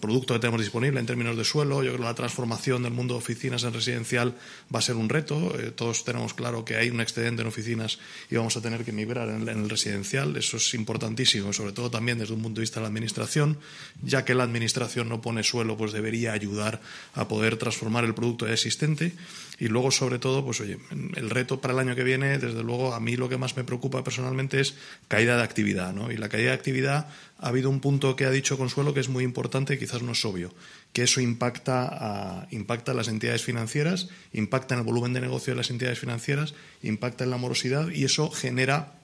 producto 0.00 0.34
que 0.34 0.40
tenemos 0.40 0.60
disponible 0.60 1.00
en 1.00 1.06
términos 1.06 1.36
de 1.36 1.44
suelo. 1.44 1.82
Yo 1.82 1.90
creo 1.90 1.98
que 1.98 2.04
la 2.04 2.14
transformación 2.14 2.82
del 2.82 2.92
mundo 2.92 3.14
de 3.14 3.18
oficinas 3.18 3.64
en 3.64 3.74
residencial 3.74 4.34
va 4.74 4.78
a 4.78 4.82
ser 4.82 4.96
un 4.96 5.08
reto. 5.08 5.54
Eh, 5.58 5.70
todos 5.70 6.04
tenemos 6.04 6.32
claro 6.32 6.64
que 6.64 6.76
hay 6.76 6.88
un 6.88 7.00
excedente 7.00 7.42
en 7.42 7.48
oficinas 7.48 7.98
y 8.30 8.36
vamos 8.36 8.56
a 8.56 8.62
tener 8.62 8.84
que 8.84 8.92
migrar 8.92 9.28
en, 9.28 9.46
en, 9.46 9.64
el 9.64 9.68
residencial. 9.68 10.34
Eso 10.36 10.56
es 10.56 10.72
importantísimo, 10.72 11.52
sobre 11.52 11.72
todo 11.72 11.90
también 11.90 12.18
desde 12.18 12.32
un 12.32 12.42
punto 12.42 12.60
de 12.60 12.62
vista 12.62 12.80
de 12.80 12.84
la 12.84 12.88
administración, 12.88 13.58
ya 14.02 14.24
que 14.24 14.34
la 14.34 14.44
administración 14.44 15.10
no 15.10 15.20
pone 15.20 15.42
suelo, 15.42 15.76
pues 15.76 15.92
debería 15.92 16.32
ayudar 16.32 16.80
a 17.12 17.28
poder 17.28 17.58
transformar 17.58 18.04
el 18.04 18.14
producto 18.14 18.46
ya 18.46 18.54
existente. 18.54 19.12
Y 19.60 19.68
luego, 19.68 19.90
sobre 19.90 20.18
todo, 20.18 20.42
pues 20.42 20.60
oye, 20.62 20.78
el 21.16 21.28
reto 21.28 21.60
para 21.60 21.74
el 21.74 21.80
año 21.80 21.94
que 21.94 22.02
viene, 22.02 22.38
desde 22.38 22.62
luego, 22.62 22.94
a 22.94 22.98
mí 22.98 23.16
lo 23.16 23.28
que 23.28 23.36
más 23.36 23.58
me 23.58 23.62
preocupa 23.62 24.02
personalmente 24.02 24.58
es 24.58 24.74
caída 25.06 25.36
de 25.36 25.42
actividad, 25.42 25.92
¿no? 25.92 26.10
Y 26.10 26.16
la 26.16 26.30
caída 26.30 26.48
de 26.48 26.54
actividad 26.54 27.08
ha 27.38 27.48
habido 27.48 27.68
un 27.68 27.80
punto 27.80 28.16
que 28.16 28.24
ha 28.24 28.30
dicho 28.30 28.56
Consuelo 28.56 28.94
que 28.94 29.00
es 29.00 29.10
muy 29.10 29.22
importante 29.22 29.74
y 29.74 29.78
quizás 29.78 30.02
no 30.02 30.12
es 30.12 30.24
obvio, 30.24 30.54
que 30.94 31.02
eso 31.02 31.20
impacta 31.20 31.88
a, 31.90 32.48
impacta 32.50 32.94
las 32.94 33.08
entidades 33.08 33.42
financieras, 33.42 34.08
impacta 34.32 34.74
en 34.74 34.80
el 34.80 34.86
volumen 34.86 35.12
de 35.12 35.20
negocio 35.20 35.52
de 35.52 35.58
las 35.58 35.68
entidades 35.68 35.98
financieras, 35.98 36.54
impacta 36.82 37.24
en 37.24 37.30
la 37.30 37.36
morosidad 37.36 37.90
y 37.90 38.04
eso 38.04 38.30
genera 38.30 38.99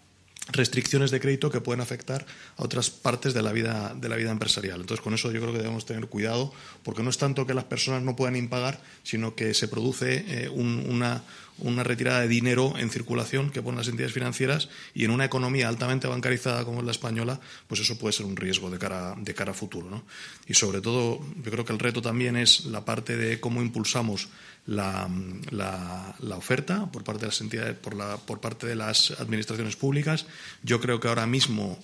restricciones 0.49 1.11
de 1.11 1.21
crédito 1.21 1.51
que 1.51 1.61
pueden 1.61 1.81
afectar 1.81 2.25
a 2.57 2.63
otras 2.63 2.91
partes 2.91 3.35
de 3.35 3.43
la 3.43 3.53
vida 3.53 3.95
de 3.95 4.09
la 4.09 4.17
vida 4.17 4.31
empresarial. 4.31 4.81
Entonces, 4.81 5.03
con 5.03 5.15
eso 5.15 5.33
yo 5.33 5.41
creo 5.41 5.53
que 5.53 5.59
debemos 5.59 5.87
tener 5.87 6.07
cuidado, 6.07 6.53
porque 6.83 7.03
no 7.03 7.11
es 7.11 7.19
tanto 7.19 7.47
que 7.47 7.55
las 7.55 7.65
personas 7.65 8.03
no 8.03 8.17
puedan 8.17 8.37
impagar, 8.37 8.81
sino 9.03 9.35
que 9.35 9.55
se 9.55 9.69
produce 9.69 10.25
eh, 10.29 10.49
una, 10.49 11.23
una 11.59 11.83
retirada 11.83 12.21
de 12.21 12.29
dinero 12.29 12.75
en 12.79 12.91
circulación 12.91 13.51
que 13.51 13.63
ponen 13.63 13.79
las 13.79 13.89
entidades 13.89 14.15
financieras 14.15 14.69
y 14.95 15.05
en 15.05 15.11
una 15.11 15.25
economía 15.25 15.69
altamente 15.69 16.07
bancarizada 16.07 16.65
como 16.65 16.81
es 16.81 16.85
la 16.85 16.93
española, 16.93 17.41
pues 17.67 17.81
eso 17.81 17.99
puede 17.99 18.13
ser 18.13 18.27
un 18.27 18.37
riesgo 18.37 18.71
de 18.71 18.79
cara, 18.79 19.15
de 19.19 19.35
cara 19.35 19.53
a 19.53 19.55
futuro. 19.55 19.91
¿no? 19.91 20.05
Y 20.47 20.55
sobre 20.55 20.81
todo, 20.81 21.21
yo 21.43 21.51
creo 21.51 21.65
que 21.65 21.73
el 21.73 21.79
reto 21.79 22.03
también 22.03 22.37
es 22.37 22.67
la 22.67 22.85
parte 22.85 23.17
de 23.17 23.41
cómo 23.41 23.63
impulsamos 23.63 24.29
la, 24.67 26.17
oferta 26.37 26.91
por 26.91 27.05
parte 27.05 27.23
de 27.23 27.27
las 27.27 27.41
entidades, 27.41 27.77
por, 27.77 28.41
parte 28.41 28.67
de 28.67 28.77
las 28.77 29.13
administraciones 29.13 29.77
públicas. 29.77 30.27
Yo 30.63 30.81
creo 30.81 31.01
que 31.01 31.09
ahora 31.09 31.27
mismo 31.27 31.79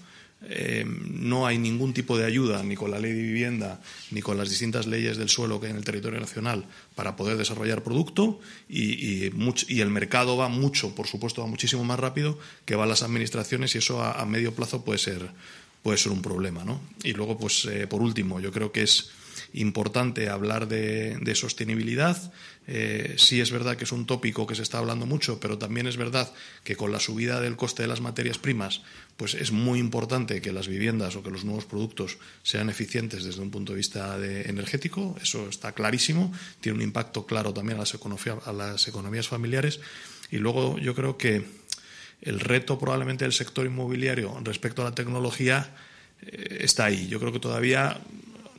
eh, 0.45 0.85
no 0.87 1.47
hay 1.47 1.59
ningún 1.59 1.95
tipo 1.95 2.18
de 2.18 2.24
ayuda 2.24 2.62
ni 2.64 2.74
con 2.74 2.91
la 2.91 2.99
ley 2.99 3.12
de 3.12 3.22
vivienda 3.22 3.80
ni 4.11 4.20
con 4.20 4.37
las 4.37 4.51
distintas 4.51 4.87
leyes 4.87 5.16
del 5.16 5.28
suelo 5.28 5.61
que 5.61 5.66
hay 5.66 5.70
en 5.70 5.78
el 5.78 5.85
territorio 5.85 6.18
nacional 6.18 6.64
para 6.97 7.14
poder 7.14 7.37
desarrollar 7.37 7.85
producto 7.85 8.41
y, 8.68 9.28
y, 9.28 9.80
el 9.80 9.91
mercado 9.91 10.37
va 10.37 10.49
mucho, 10.49 10.97
por 10.97 11.07
supuesto, 11.07 11.43
va 11.43 11.47
muchísimo 11.47 11.85
más 11.85 12.01
rápido 12.01 12.39
que 12.64 12.74
van 12.74 12.89
las 12.89 13.03
administraciones 13.03 13.74
y 13.76 13.78
eso 13.78 14.03
a, 14.03 14.24
medio 14.26 14.53
plazo 14.53 14.85
puede 14.85 14.99
ser, 14.99 15.30
puede 15.85 15.99
ser 15.99 16.11
un 16.11 16.22
problema. 16.22 16.64
¿no? 16.64 16.80
Y 17.05 17.12
luego, 17.12 17.39
pues, 17.39 17.64
eh, 17.66 17.87
por 17.87 18.03
último, 18.03 18.41
yo 18.41 18.51
creo 18.51 18.72
que 18.72 18.83
es 18.83 19.12
importante 19.55 20.28
hablar 20.28 20.68
de, 20.68 21.34
sostenibilidad. 21.34 22.32
Eh, 22.66 23.14
sí 23.18 23.40
es 23.40 23.50
verdad 23.50 23.76
que 23.76 23.84
es 23.84 23.92
un 23.92 24.07
tópico 24.07 24.46
que 24.46 24.55
se 24.55 24.62
está 24.62 24.78
hablando 24.78 25.07
mucho, 25.07 25.40
pero 25.40 25.59
también 25.59 25.86
es 25.86 25.96
verdad 25.96 26.32
que 26.64 26.76
con 26.76 26.92
la 26.92 27.00
subida 27.00 27.40
del 27.40 27.57
coste 27.57 27.82
de 27.82 27.88
las 27.88 28.00
materias 28.00 28.38
primas, 28.38 28.82
pues 29.16 29.34
es 29.34 29.50
muy 29.50 29.78
importante 29.78 30.40
que 30.40 30.53
las 30.53 30.68
viviendas 30.68 31.16
o 31.16 31.22
que 31.22 31.30
los 31.30 31.44
nuevos 31.44 31.64
productos 31.64 32.18
sean 32.42 32.70
eficientes 32.70 33.24
desde 33.24 33.42
un 33.42 33.50
punto 33.50 33.72
de 33.72 33.78
vista 33.78 34.16
energético. 34.16 35.16
Eso 35.22 35.48
está 35.48 35.72
clarísimo. 35.72 36.32
Tiene 36.61 36.78
un 36.78 36.82
impacto 36.82 37.26
claro 37.26 37.53
también 37.53 37.78
a 37.78 37.82
las, 37.82 37.98
a 38.46 38.53
las 38.53 38.88
economías 38.88 39.28
familiares. 39.28 39.80
Y 40.30 40.38
luego 40.38 40.78
yo 40.78 40.94
creo 40.94 41.16
que 41.18 41.44
el 42.22 42.40
reto 42.40 42.78
probablemente 42.78 43.24
del 43.24 43.32
sector 43.32 43.66
inmobiliario 43.66 44.38
respecto 44.42 44.82
a 44.82 44.86
la 44.86 44.94
tecnología 44.94 45.74
eh, 46.22 46.59
está 46.61 46.86
ahí. 46.86 47.09
Yo 47.09 47.18
creo 47.18 47.32
que 47.32 47.40
todavía 47.40 48.00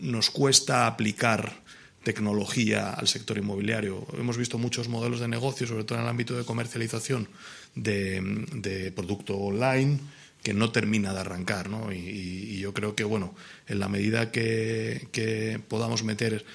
nos 0.04 0.30
cuesta 0.30 0.86
aplicar 0.86 1.64
tecnología 2.04 2.92
al 2.92 3.08
sector 3.08 3.38
inmobiliario. 3.38 4.06
Hemos 4.18 4.38
visto 4.38 4.58
muchos 4.58 4.90
modelos 4.90 5.22
de 5.22 5.28
negocio, 5.28 5.66
sobre 5.66 5.86
todo 5.86 5.98
en 5.98 6.04
el 6.04 6.10
ámbito 6.10 6.38
de 6.38 6.44
comercialización 6.44 7.30
de, 7.74 8.92
producto 8.96 9.38
online, 9.38 10.00
que 10.44 10.54
no 10.54 10.72
termina 10.72 11.14
de 11.14 11.22
arrancar. 11.22 11.70
¿no? 11.70 11.92
Y, 11.94 12.60
yo 12.60 12.74
creo 12.74 12.96
que, 12.96 13.04
bueno, 13.04 13.34
en 13.68 13.80
la 13.80 13.88
medida 13.88 14.32
que, 14.32 15.60
podamos 15.68 16.04
meter 16.04 16.46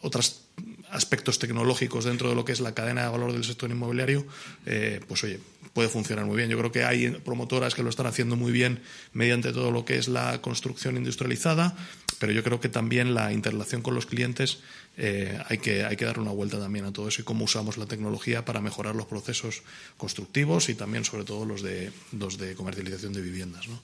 otros 0.00 0.47
aspectos 0.90 1.38
tecnológicos 1.38 2.04
dentro 2.04 2.28
de 2.28 2.34
lo 2.34 2.44
que 2.44 2.52
es 2.52 2.60
la 2.60 2.74
cadena 2.74 3.02
de 3.02 3.08
valor 3.08 3.32
del 3.32 3.44
sector 3.44 3.70
inmobiliario, 3.70 4.26
eh, 4.66 5.00
pues 5.06 5.24
oye, 5.24 5.40
puede 5.72 5.88
funcionar 5.88 6.24
muy 6.24 6.36
bien. 6.36 6.48
Yo 6.50 6.58
creo 6.58 6.72
que 6.72 6.84
hay 6.84 7.10
promotoras 7.10 7.74
que 7.74 7.82
lo 7.82 7.90
están 7.90 8.06
haciendo 8.06 8.36
muy 8.36 8.52
bien 8.52 8.80
mediante 9.12 9.52
todo 9.52 9.70
lo 9.70 9.84
que 9.84 9.98
es 9.98 10.08
la 10.08 10.40
construcción 10.40 10.96
industrializada, 10.96 11.76
pero 12.18 12.32
yo 12.32 12.42
creo 12.42 12.60
que 12.60 12.68
también 12.68 13.14
la 13.14 13.32
interrelación 13.32 13.82
con 13.82 13.94
los 13.94 14.06
clientes 14.06 14.58
eh, 14.96 15.38
hay, 15.46 15.58
que, 15.58 15.84
hay 15.84 15.96
que 15.96 16.04
dar 16.04 16.18
una 16.18 16.32
vuelta 16.32 16.58
también 16.58 16.84
a 16.84 16.92
todo 16.92 17.06
eso 17.06 17.20
y 17.20 17.24
cómo 17.24 17.44
usamos 17.44 17.78
la 17.78 17.86
tecnología 17.86 18.44
para 18.44 18.60
mejorar 18.60 18.96
los 18.96 19.06
procesos 19.06 19.62
constructivos 19.96 20.68
y 20.68 20.74
también, 20.74 21.04
sobre 21.04 21.24
todo, 21.24 21.44
los 21.44 21.62
de, 21.62 21.92
los 22.10 22.38
de 22.38 22.54
comercialización 22.54 23.12
de 23.12 23.20
viviendas. 23.20 23.68
¿no? 23.68 23.80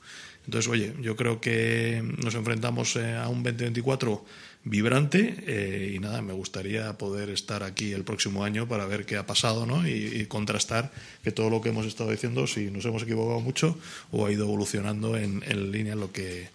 Entonces, 0.46 0.68
oye, 0.68 0.92
yo 1.00 1.14
creo 1.14 1.40
que 1.40 2.02
nos 2.18 2.34
enfrentamos 2.34 2.96
eh, 2.96 3.14
a 3.14 3.28
un 3.28 3.44
2024 3.44 4.24
vibrante 4.64 5.36
eh, 5.46 5.92
y 5.94 5.98
nada, 5.98 6.22
me 6.22 6.32
gustaría 6.32 6.96
poder 6.96 7.28
estar 7.30 7.62
aquí 7.62 7.92
el 7.92 8.02
próximo 8.02 8.44
año 8.44 8.66
para 8.66 8.86
ver 8.86 9.04
qué 9.04 9.16
ha 9.16 9.26
pasado 9.26 9.66
¿no? 9.66 9.86
y, 9.86 10.24
contrastar 10.26 10.90
que 11.22 11.32
todo 11.32 11.50
lo 11.50 11.60
que 11.60 11.68
hemos 11.68 11.86
estado 11.86 12.10
diciendo, 12.10 12.46
si 12.46 12.70
nos 12.70 12.84
hemos 12.86 13.02
equivocado 13.02 13.40
mucho 13.40 13.78
o 14.10 14.26
ha 14.26 14.32
ido 14.32 14.44
evolucionando 14.44 15.16
en, 15.16 15.42
en 15.46 15.70
línea 15.70 15.92
en 15.92 16.00
lo 16.00 16.12
que 16.12 16.48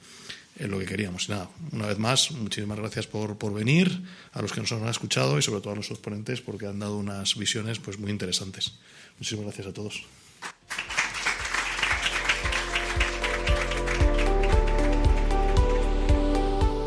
en 0.58 0.72
lo 0.72 0.80
que 0.80 0.86
queríamos. 0.86 1.30
Nada, 1.30 1.50
una 1.72 1.88
vez 1.88 1.98
más, 1.98 2.32
muchísimas 2.32 2.78
gracias 2.78 3.08
por, 3.08 3.38
por, 3.38 3.54
venir, 3.54 4.02
a 4.34 4.42
los 4.42 4.52
que 4.52 4.60
nos 4.60 4.72
han 4.74 4.86
escuchado 4.90 5.40
y 5.40 5.42
sobre 5.42 5.62
todo 5.62 5.72
a 5.72 5.76
nuestros 5.76 6.00
ponentes 6.00 6.42
porque 6.42 6.68
han 6.68 6.80
dado 6.80 6.98
unas 6.98 7.38
visiones 7.38 7.80
pues, 7.80 7.98
muy 7.98 8.12
interesantes. 8.12 8.74
Muchísimas 9.18 9.46
gracias 9.46 9.68
a 9.68 9.74
todos. 9.74 10.04